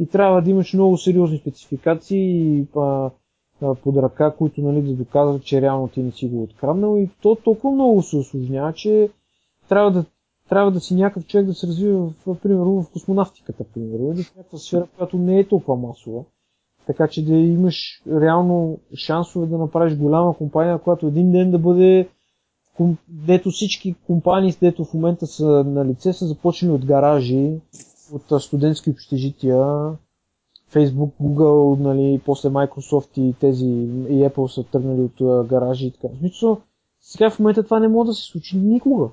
И 0.00 0.06
трябва 0.06 0.42
да 0.42 0.50
имаш 0.50 0.74
много 0.74 0.98
сериозни 0.98 1.38
спецификации 1.38 2.58
и 2.58 2.66
а, 2.76 3.10
а, 3.62 3.74
под 3.74 3.96
ръка, 3.96 4.30
които 4.30 4.60
нали, 4.60 4.82
да 4.82 4.92
доказват, 4.92 5.44
че 5.44 5.60
реално 5.60 5.88
ти 5.88 6.02
не 6.02 6.10
си 6.10 6.28
го 6.28 6.42
откраднал. 6.42 6.96
И 6.98 7.10
то 7.22 7.34
толкова 7.34 7.74
много 7.74 8.02
се 8.02 8.16
осложнява, 8.16 8.72
че 8.72 9.10
трябва 9.68 9.90
да, 9.90 10.04
трябва 10.48 10.70
да 10.70 10.80
си 10.80 10.94
някакъв 10.94 11.26
човек 11.26 11.46
да 11.46 11.54
се 11.54 11.66
развива, 11.66 12.12
в, 12.26 12.36
примерно, 12.42 12.82
в 12.82 12.90
космонавтиката, 12.90 13.64
примерно, 13.74 14.12
или 14.12 14.22
в 14.22 14.36
някаква 14.36 14.58
сфера, 14.58 14.86
която 14.96 15.18
не 15.18 15.38
е 15.38 15.48
толкова 15.48 15.76
масова 15.76 16.24
така 16.86 17.08
че 17.08 17.24
да 17.24 17.34
имаш 17.34 18.02
реално 18.08 18.78
шансове 18.96 19.46
да 19.46 19.58
направиш 19.58 19.96
голяма 19.96 20.36
компания, 20.36 20.78
която 20.78 21.06
един 21.06 21.32
ден 21.32 21.50
да 21.50 21.58
бъде 21.58 22.08
дето 23.08 23.50
всички 23.50 23.94
компании, 24.06 24.54
дето 24.60 24.84
в 24.84 24.94
момента 24.94 25.26
са 25.26 25.64
на 25.64 25.84
лице, 25.84 26.12
са 26.12 26.26
започнали 26.26 26.72
от 26.72 26.86
гаражи, 26.86 27.60
от 28.12 28.42
студентски 28.42 28.90
общежития. 28.90 29.56
Facebook, 30.72 31.10
Google, 31.22 31.80
нали, 31.80 32.20
после 32.24 32.48
Microsoft 32.48 33.20
и 33.20 33.34
тези 33.40 33.66
и 33.66 34.28
Apple 34.28 34.46
са 34.46 34.64
тръгнали 34.64 35.00
от 35.00 35.20
а, 35.20 35.44
гаражи 35.44 35.86
и 35.86 35.92
така. 35.92 36.08
В 36.14 36.18
смисъл, 36.18 36.60
сега 37.00 37.30
в 37.30 37.38
момента 37.38 37.62
това 37.62 37.80
не 37.80 37.88
може 37.88 38.06
да 38.06 38.14
се 38.14 38.22
случи 38.22 38.56
никога. 38.56 39.08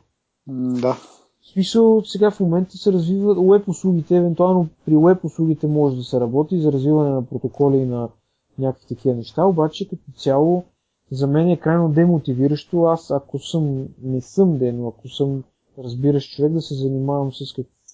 Да. 0.81 0.93
В 1.41 1.47
смисъл, 1.53 2.01
сега 2.05 2.31
в 2.31 2.39
момента 2.39 2.77
се 2.77 2.93
развиват 2.93 3.37
веб 3.49 3.67
услугите, 3.67 4.15
евентуално 4.15 4.67
при 4.85 4.97
веб 4.97 5.23
услугите 5.23 5.67
може 5.67 5.95
да 5.95 6.03
се 6.03 6.19
работи 6.19 6.61
за 6.61 6.71
развиване 6.71 7.09
на 7.09 7.25
протоколи 7.25 7.77
и 7.77 7.85
на 7.85 8.09
някакви 8.59 8.87
такива 8.87 9.15
неща, 9.15 9.45
обаче 9.45 9.89
като 9.89 10.11
цяло 10.17 10.63
за 11.11 11.27
мен 11.27 11.49
е 11.49 11.57
крайно 11.57 11.89
демотивиращо. 11.89 12.83
Аз 12.83 13.11
ако 13.11 13.39
съм, 13.39 13.87
не 14.03 14.21
съм 14.21 14.57
ден, 14.57 14.85
ако 14.87 15.07
съм 15.07 15.43
разбиращ 15.77 16.35
човек 16.35 16.51
да 16.51 16.61
се 16.61 16.75
занимавам 16.75 17.33
с 17.33 17.53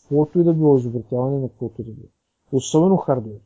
каквото 0.10 0.40
и 0.40 0.44
да 0.44 0.54
било 0.54 0.78
изобретяване 0.78 1.40
на 1.40 1.50
каквото 1.50 1.82
и 1.82 1.86
да 1.86 1.92
било. 1.92 2.08
Особено 2.52 2.98
хардвер. 2.98 3.40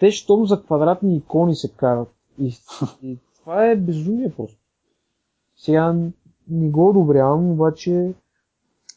Те, 0.00 0.10
щом 0.10 0.46
за 0.46 0.62
квадратни 0.62 1.16
икони 1.16 1.54
се 1.54 1.72
карат. 1.72 2.08
И, 2.38 2.54
и 3.02 3.18
това 3.40 3.66
е 3.66 3.76
безумие 3.76 4.32
просто. 4.36 4.58
Сега 5.56 5.94
не 6.48 6.68
го 6.68 6.88
одобрявам, 6.88 7.50
обаче 7.50 8.14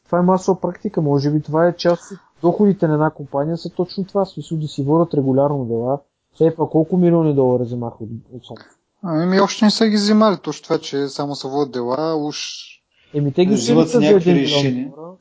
това 0.05 0.19
е 0.19 0.21
масова 0.21 0.61
практика. 0.61 1.01
Може 1.01 1.31
би 1.31 1.41
това 1.41 1.67
е 1.67 1.75
част 1.75 2.11
от 2.11 2.19
доходите 2.41 2.87
на 2.87 2.93
една 2.93 3.09
компания 3.09 3.57
са 3.57 3.69
точно 3.69 4.05
това. 4.05 4.25
Смисъл 4.25 4.57
да 4.57 4.67
си 4.67 4.83
водят 4.83 5.13
регулярно 5.13 5.65
дела. 5.65 5.99
Е, 6.41 6.55
па 6.55 6.69
колко 6.69 6.97
милиони 6.97 7.35
долара 7.35 7.63
вземаха 7.63 8.03
от, 8.03 8.09
от 8.33 8.43
Sony? 8.43 8.65
Ами 9.03 9.39
още 9.39 9.65
не 9.65 9.71
са 9.71 9.87
ги 9.87 9.95
взимали, 9.95 10.37
точно 10.37 10.63
това, 10.63 10.79
че 10.79 11.07
само 11.07 11.35
са 11.35 11.47
водят 11.47 11.71
дела, 11.71 12.15
уж 12.15 12.69
Еми 13.13 13.33
те 13.33 13.45
ги 13.45 13.53
взимат 13.53 13.89
за 13.89 13.99
някакви 13.99 14.31
1 14.31 14.41
решения. 14.41 14.73
милион 14.73 15.17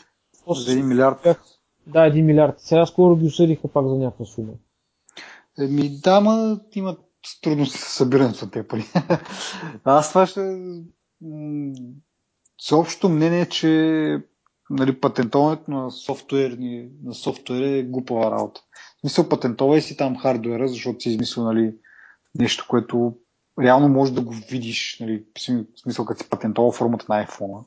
за 0.48 0.70
1 0.70 0.82
милиард. 0.82 1.26
Да, 1.88 1.98
1 2.10 2.22
милиард. 2.22 2.60
Сега 2.60 2.86
скоро 2.86 3.16
ги 3.16 3.26
осъдиха 3.26 3.68
пак 3.68 3.86
за 3.86 3.94
някаква 3.94 4.24
сума. 4.24 4.52
Еми 5.58 6.00
да, 6.04 6.20
ма 6.20 6.60
имат 6.72 7.00
трудности 7.42 7.78
с 7.78 7.84
събирането 7.84 8.44
на 8.44 8.50
тези 8.50 8.68
пари. 8.68 8.84
Аз 9.84 10.08
това 10.08 10.26
ще... 10.26 10.40
м, 11.20 11.72
Всеобщото 12.56 13.08
мнение 13.08 13.46
че 13.46 13.68
нали, 14.70 15.00
патентоването 15.00 15.70
на 15.70 15.90
софтуерни, 15.90 16.88
на 17.04 17.14
софтуер 17.14 17.62
е 17.62 17.82
глупава 17.82 18.30
работа. 18.30 18.60
В 18.96 19.00
смисъл, 19.00 19.28
патентовай 19.28 19.80
си 19.80 19.96
там 19.96 20.18
хардуера, 20.18 20.68
защото 20.68 21.00
си 21.00 21.10
измислил 21.10 21.44
нали, 21.44 21.74
нещо, 22.38 22.66
което 22.68 23.16
реално 23.62 23.88
можеш 23.88 24.14
да 24.14 24.20
го 24.20 24.34
видиш, 24.50 24.96
нали, 25.00 25.24
в 25.38 25.80
смисъл, 25.82 26.04
като 26.04 26.22
си 26.22 26.30
патентова 26.30 26.72
формата 26.72 27.06
на 27.08 27.26
iPhone, 27.26 27.64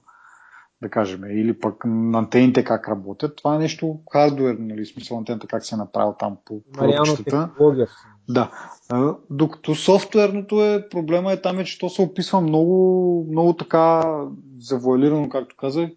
да 0.81 0.89
кажем, 0.89 1.23
или 1.23 1.59
пък 1.59 1.85
на 1.85 2.17
антените 2.17 2.63
как 2.63 2.89
работят. 2.89 3.35
Това 3.35 3.55
е 3.55 3.59
нещо 3.59 3.99
хардуер, 4.11 4.55
нали, 4.59 4.85
смисъл 4.85 5.17
антената 5.17 5.47
как 5.47 5.65
се 5.65 5.75
е 5.75 5.77
направил 5.77 6.15
там 6.19 6.37
по 6.45 6.61
технология. 7.23 7.87
Да. 8.29 8.51
Докато 9.29 9.75
софтуерното 9.75 10.65
е, 10.65 10.89
проблема 10.89 11.31
е 11.31 11.41
там 11.41 11.59
е, 11.59 11.63
че 11.63 11.79
то 11.79 11.89
се 11.89 12.01
описва 12.01 12.41
много, 12.41 13.27
много 13.31 13.53
така 13.53 14.15
завуалирано, 14.59 15.29
както 15.29 15.55
казах, 15.55 15.89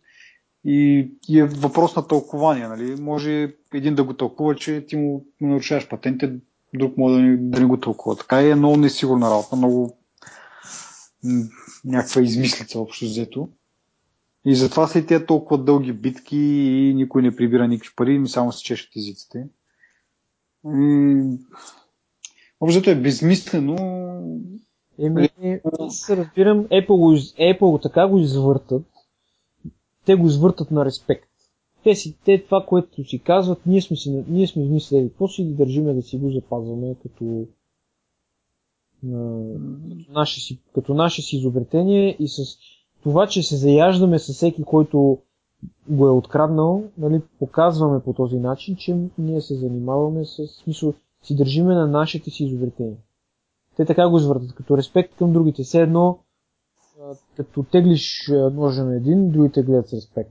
и, 0.64 1.10
и 1.28 1.40
е 1.40 1.44
въпрос 1.44 1.96
на 1.96 2.06
тълкование. 2.06 2.68
Нали? 2.68 3.00
Може 3.00 3.54
един 3.74 3.94
да 3.94 4.04
го 4.04 4.14
тълкува, 4.14 4.54
че 4.54 4.86
ти 4.86 4.96
му, 4.96 5.24
нарушаваш 5.40 5.88
патентите, 5.88 6.34
друг 6.74 6.98
може 6.98 7.14
да 7.14 7.20
не, 7.20 7.36
да 7.36 7.60
не 7.60 7.66
го 7.66 7.76
тълкува. 7.76 8.16
Така 8.16 8.40
е 8.40 8.54
много 8.54 8.76
несигурна 8.76 9.30
работа, 9.30 9.56
много 9.56 9.96
някаква 11.84 12.22
измислица 12.22 12.80
общо 12.80 13.04
взето. 13.04 13.48
И 14.46 14.54
затова 14.54 14.88
и 14.96 15.06
тия 15.06 15.26
толкова 15.26 15.64
дълги 15.64 15.92
битки 15.92 16.36
и 16.36 16.94
никой 16.94 17.22
не 17.22 17.36
прибира 17.36 17.68
никакви 17.68 17.94
пари, 17.96 18.18
ми 18.18 18.28
само 18.28 18.52
се 18.52 18.64
чешат 18.64 18.96
езиците. 18.96 19.48
И... 20.66 21.22
Общо 22.60 22.90
е 22.90 22.94
безмислено. 22.94 23.76
Еми, 24.98 25.28
аз 25.80 25.96
се 25.96 26.16
разбирам, 26.16 26.64
Apple, 26.64 27.36
Apple 27.58 27.82
така 27.82 28.08
го 28.08 28.18
извъртат, 28.18 28.86
те 30.04 30.14
го 30.14 30.26
извъртат 30.26 30.70
на 30.70 30.84
респект. 30.84 31.28
Те, 31.84 31.94
си, 31.94 32.16
те 32.24 32.44
това, 32.44 32.66
което 32.66 33.04
си 33.04 33.18
казват, 33.18 33.66
ние 33.66 33.82
сме, 33.82 33.96
си, 33.96 34.24
ние 34.28 34.46
сме 34.46 34.62
измислили, 34.62 35.08
какво 35.08 35.28
си 35.28 35.44
ги 35.44 35.52
държиме 35.52 35.94
да 35.94 36.02
си 36.02 36.18
го 36.18 36.30
запазваме 36.30 36.94
като, 37.02 37.46
като, 39.00 40.12
наше 40.12 40.40
си, 40.40 40.58
като 40.74 40.94
наше 40.94 41.22
си 41.22 41.36
изобретение 41.36 42.16
и 42.18 42.28
с 42.28 42.58
това, 43.04 43.26
че 43.26 43.42
се 43.42 43.56
заяждаме 43.56 44.18
с 44.18 44.32
всеки, 44.32 44.64
който 44.64 45.18
го 45.88 46.06
е 46.06 46.10
откраднал, 46.10 46.84
нали, 46.98 47.22
показваме 47.38 48.00
по 48.00 48.12
този 48.12 48.36
начин, 48.36 48.76
че 48.76 48.96
ние 49.18 49.40
се 49.40 49.54
занимаваме 49.54 50.24
с 50.24 50.46
смисъл, 50.46 50.94
си 51.22 51.36
държиме 51.36 51.74
на 51.74 51.86
нашите 51.86 52.30
си 52.30 52.44
изобретения. 52.44 52.96
Те 53.76 53.84
така 53.84 54.08
го 54.08 54.18
извъртат, 54.18 54.54
като 54.54 54.76
респект 54.76 55.16
към 55.16 55.32
другите. 55.32 55.62
Все 55.62 55.80
едно, 55.80 56.18
като 57.36 57.62
теглиш 57.62 58.30
ножа 58.52 58.84
на 58.84 58.96
един, 58.96 59.30
другите 59.30 59.62
гледат 59.62 59.88
с 59.88 59.92
респект. 59.92 60.30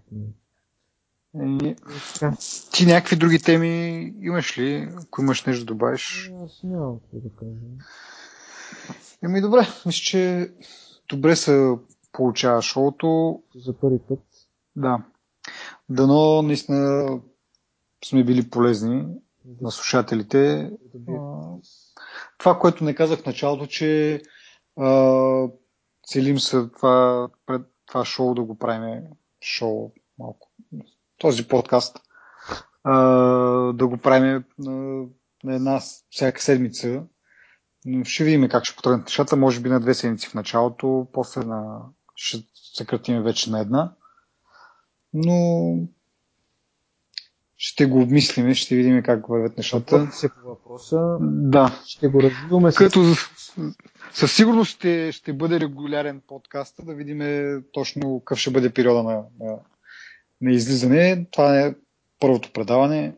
Така. 2.13 2.38
Ти 2.74 2.86
някакви 2.86 3.15
други 3.15 3.39
теми 3.39 4.13
имаш 4.21 4.57
ли, 4.57 4.89
ако 5.07 5.21
имаш 5.21 5.45
нещо 5.45 5.65
да 5.65 5.74
добавиш? 5.74 6.32
Аз 6.45 6.63
нямам 6.63 6.99
какво 6.99 7.17
да 7.17 7.36
кажа. 7.36 7.51
Еми 9.24 9.41
добре, 9.41 9.67
мисля, 9.86 10.01
че 10.03 10.51
добре 11.09 11.36
се 11.36 11.76
получава 12.14 12.61
шоуто. 12.61 13.41
За 13.55 13.74
първи 13.74 13.99
път. 13.99 14.20
Да. 14.76 15.03
Дано 15.89 16.41
наистина 16.41 17.20
сме 18.05 18.24
били 18.24 18.49
полезни 18.49 19.05
на 19.61 19.72
слушателите. 19.72 20.72
А, 21.09 21.41
Това, 22.38 22.59
което 22.59 22.84
не 22.84 22.95
казах 22.95 23.20
в 23.20 23.26
началото, 23.26 23.68
че 23.68 24.22
а, 24.80 25.47
целим 26.07 26.39
се 26.39 26.68
това, 26.68 27.30
пред 27.45 27.61
това 27.86 28.05
шоу 28.05 28.34
да 28.34 28.43
го 28.43 28.57
правим 28.57 29.03
шоу 29.41 29.91
малко. 30.20 30.51
Този 31.18 31.47
подкаст 31.47 31.97
а, 32.84 32.93
да 33.74 33.88
го 33.88 33.97
правим 33.97 34.43
на, 34.59 35.05
на 35.43 35.55
една 35.55 35.80
всяка 36.09 36.41
седмица. 36.41 37.03
Ще 38.03 38.24
видим 38.24 38.49
как 38.49 38.66
ще 38.66 38.76
потръгнат 38.76 39.05
нещата. 39.05 39.36
Може 39.36 39.61
би 39.61 39.70
на 39.70 39.80
две 39.80 39.93
седмици 39.93 40.30
в 40.30 40.34
началото, 40.34 41.07
после 41.14 41.41
на... 41.41 41.82
ще 42.16 42.43
съкратим 42.76 43.22
вече 43.24 43.51
на 43.51 43.59
една. 43.59 43.93
Но 45.14 45.76
ще 47.57 47.86
го 47.86 48.01
обмислиме, 48.01 48.55
ще 48.55 48.76
видим 48.76 49.03
как 49.03 49.28
вървят 49.28 49.57
нещата. 49.57 50.09
Се 50.11 50.30
по 50.30 50.47
въпроса. 50.49 51.18
Да. 51.22 51.82
Ще 51.86 52.07
го 52.07 52.22
развиваме 52.22 52.72
с... 52.72 52.76
Като 52.76 52.99
със 54.14 54.36
сигурност 54.36 54.72
ще, 54.72 55.11
ще 55.11 55.34
бъде 55.34 55.59
регулярен 55.59 56.22
подкаст, 56.28 56.76
да 56.86 56.93
видим 56.93 57.20
точно 57.72 58.20
какъв 58.20 58.39
ще 58.39 58.51
бъде 58.51 58.70
периода 58.74 59.03
на, 59.03 59.24
на, 59.39 59.55
на 60.41 60.51
излизане. 60.51 61.26
Това 61.32 61.59
е 61.59 61.76
първото 62.20 62.51
предаване. 62.51 63.16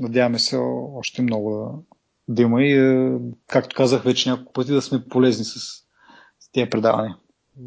Надяваме 0.00 0.38
се 0.38 0.56
още 0.96 1.22
много 1.22 1.50
да, 1.50 2.34
да 2.34 2.42
има 2.42 2.62
и, 2.62 2.72
е, 2.72 3.12
както 3.46 3.76
казах 3.76 4.02
вече 4.02 4.30
няколко 4.30 4.52
пъти, 4.52 4.72
да 4.72 4.82
сме 4.82 5.04
полезни 5.08 5.44
с, 5.44 5.60
с 6.40 6.50
тия 6.52 6.70
предавания, 6.70 7.16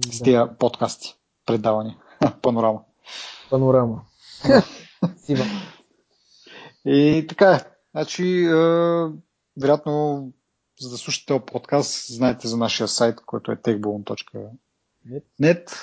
с 0.05 0.17
Да, 0.17 0.23
тия 0.23 0.57
подкасти, 0.57 1.15
предавания, 1.45 1.97
панорама. 2.41 2.81
панорама. 3.49 4.01
Сива. 5.17 5.43
И 6.85 7.25
така 7.29 7.51
е. 7.51 7.59
Значи, 7.91 8.43
е, 8.43 8.53
вероятно, 9.57 10.23
за 10.79 10.89
да 10.89 10.97
слушате 10.97 11.25
този 11.25 11.43
подкаст, 11.43 12.05
знаете 12.07 12.47
за 12.47 12.57
нашия 12.57 12.87
сайт, 12.87 13.19
който 13.21 13.51
е 13.51 13.55
techballon.net. 13.55 14.51
Нет. 15.39 15.75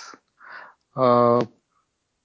А, 0.95 1.41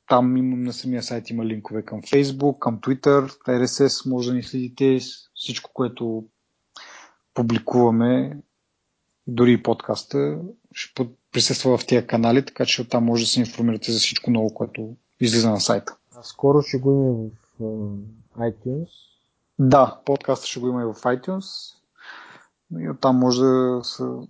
там 0.07 0.37
имам 0.37 0.63
на 0.63 0.73
самия 0.73 1.03
сайт 1.03 1.29
има 1.29 1.45
линкове 1.45 1.83
към 1.83 2.01
Facebook, 2.01 2.59
към 2.59 2.79
Twitter, 2.79 3.27
RSS, 3.39 4.09
може 4.09 4.29
да 4.29 4.35
ни 4.35 4.43
следите 4.43 4.99
всичко, 5.35 5.71
което 5.73 6.25
публикуваме, 7.33 8.37
дори 9.27 9.51
и 9.53 9.63
подкаста, 9.63 10.39
ще 10.71 10.93
под- 10.95 11.17
присъства 11.37 11.77
в 11.77 11.85
тия 11.85 12.07
канали, 12.07 12.45
така 12.45 12.65
че 12.65 12.81
оттам 12.81 13.05
може 13.05 13.23
да 13.23 13.27
се 13.27 13.39
информирате 13.39 13.91
за 13.91 13.99
всичко 13.99 14.31
ново, 14.31 14.53
което 14.53 14.95
излиза 15.19 15.49
на 15.49 15.59
сайта. 15.59 15.95
А 16.15 16.23
скоро 16.23 16.61
ще 16.61 16.77
го 16.77 16.91
имаме 16.91 17.29
в 18.35 18.39
iTunes. 18.39 18.87
Да, 19.59 19.99
подкаста 20.05 20.47
ще 20.47 20.59
го 20.59 20.67
има 20.67 20.81
и 20.81 20.85
в 20.85 20.93
iTunes. 20.93 21.75
И 22.79 22.89
оттам 22.89 23.17
може 23.17 23.41
да 23.41 23.81
са, 23.83 24.27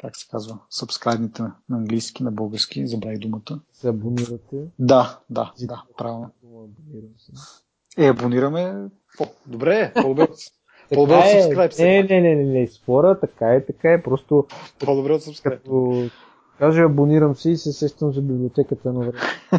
как 0.00 0.16
се 0.16 0.28
казва, 0.30 0.58
сабскрайбните 0.70 1.42
на 1.42 1.54
английски, 1.72 2.22
на 2.22 2.32
български, 2.32 2.86
забравих 2.86 3.18
думата. 3.18 3.60
се 3.72 3.88
абонирате. 3.88 4.56
Да, 4.78 5.20
да, 5.30 5.52
да, 5.60 5.82
правилно. 5.98 6.30
Е, 7.98 8.08
абонираме. 8.08 8.88
О, 9.20 9.26
добре, 9.46 9.92
по-добре, 9.94 10.28
от- 10.86 10.90
Така 10.90 10.96
по-добре 10.96 11.16
от 11.16 11.24
е, 11.24 11.42
subscribe. 11.44 11.70
все 11.70 11.84
не, 11.84 12.02
не, 12.02 12.20
не, 12.20 12.34
не, 12.34 12.60
не, 12.60 12.66
спора, 12.66 13.20
така 13.20 13.54
е, 13.54 13.66
така 13.66 13.92
е, 13.92 14.02
просто 14.02 14.46
По-добре 14.78 15.12
от 15.12 15.22
subscribe. 15.22 15.42
като 15.42 16.08
кажа 16.58 16.82
абонирам 16.82 17.36
се 17.36 17.50
и 17.50 17.56
се 17.56 17.72
сещам 17.72 18.12
за 18.12 18.22
библиотеката 18.22 18.92
на 18.92 19.00
време. 19.00 19.18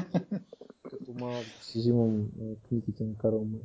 като 0.84 1.14
малък 1.14 1.46
си 1.62 1.78
взимам 1.80 2.26
книгите 2.70 3.04
на 3.04 3.18
Карл 3.18 3.46
Май. 3.46 3.62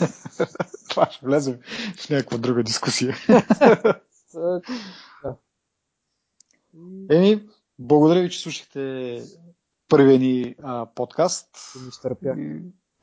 Това 0.90 1.06
ще 1.10 1.26
влезем 1.26 1.58
в 1.96 2.10
някаква 2.10 2.38
друга 2.38 2.62
дискусия. 2.62 3.14
Да. 4.34 4.62
Еми, 7.10 7.48
благодаря 7.78 8.22
ви, 8.22 8.30
че 8.30 8.40
слушахте 8.40 9.22
първия 9.88 10.18
ни 10.18 10.54
а, 10.62 10.86
подкаст. 10.86 11.48
Ще 11.70 11.78
ми 11.78 11.88
изтърпя. 11.88 12.34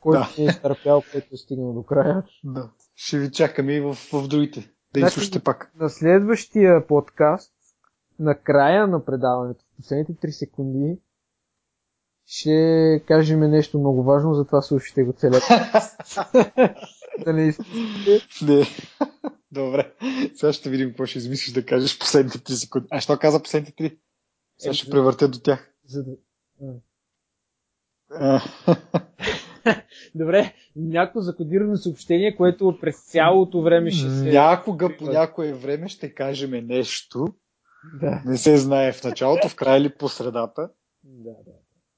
Който 0.06 0.20
Да. 0.38 0.44
е 0.44 0.46
изтърпял, 0.46 1.04
който 1.12 1.28
е 1.34 1.38
стигнал 1.38 1.74
до 1.74 1.84
края. 1.84 2.24
да. 2.44 2.70
Ще 2.96 3.20
ви 3.20 3.32
чакаме 3.32 3.74
и 3.74 3.82
в, 3.82 3.94
в 4.14 4.28
другите. 4.28 4.72
Да 4.94 5.00
Значи- 5.00 5.14
слушате 5.14 5.40
пак. 5.40 5.72
На 5.76 5.90
следващия 5.90 6.88
подкаст, 6.88 7.54
на 8.20 8.36
края 8.36 8.88
на 8.88 9.06
предаването, 9.06 9.64
в 9.64 9.78
последните 9.78 10.14
3 10.14 10.30
секунди, 10.32 10.98
ще 12.26 13.04
кажем 13.08 13.40
нещо 13.40 13.80
много 13.80 14.04
важно, 14.04 14.34
затова 14.34 14.62
слушайте 14.62 15.04
го 15.04 15.14
целият. 15.14 15.44
да 17.26 17.34
не 17.34 17.48
изпускате. 17.48 18.46
Не. 18.46 18.66
Добре. 19.52 19.94
Сега 20.36 20.54
ще 20.54 20.70
видим 20.70 20.90
какво 20.90 21.06
ще 21.06 21.18
измислиш 21.20 21.54
да 21.54 21.66
кажеш 21.66 22.00
последните 22.00 22.38
3 22.38 22.50
секунди. 22.52 22.88
А 22.92 23.00
що 23.02 23.20
каза 23.20 23.44
последните 23.44 23.84
3? 23.84 23.98
Сега 24.58 24.74
ще 24.74 24.90
превъртя 24.92 25.28
до 25.28 25.40
тях. 25.40 25.74
За 25.86 26.04
да... 26.04 26.12
Добре, 30.16 30.54
някакво 30.76 31.22
закодирано 31.22 31.78
съобщение, 31.78 32.36
което 32.36 32.78
през 32.82 33.04
цялото 33.04 33.62
време 33.62 33.92
ще 33.92 34.10
се... 34.10 34.32
Някога 34.32 34.98
по 34.98 35.06
някое 35.06 35.54
време 35.54 35.90
ще 35.90 36.14
кажем 36.14 36.68
нещо. 36.68 37.28
Да, 38.00 38.22
Не 38.26 38.38
се 38.38 38.58
знае 38.58 38.92
в 38.92 39.04
началото, 39.04 39.50
в 39.50 39.56
края 39.56 39.78
или 39.78 39.90
по 39.90 40.10
средата. 40.10 40.70
да, 41.04 41.30
да. 41.30 41.52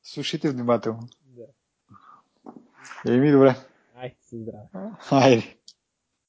Слушайте 0.04 0.50
внимателно. 0.50 1.00
да. 1.26 3.14
Еми, 3.14 3.32
добре. 3.32 3.56
Ай, 3.96 4.16
си 4.22 4.38
здраве. 4.40 4.92
Хайде. 5.00 5.57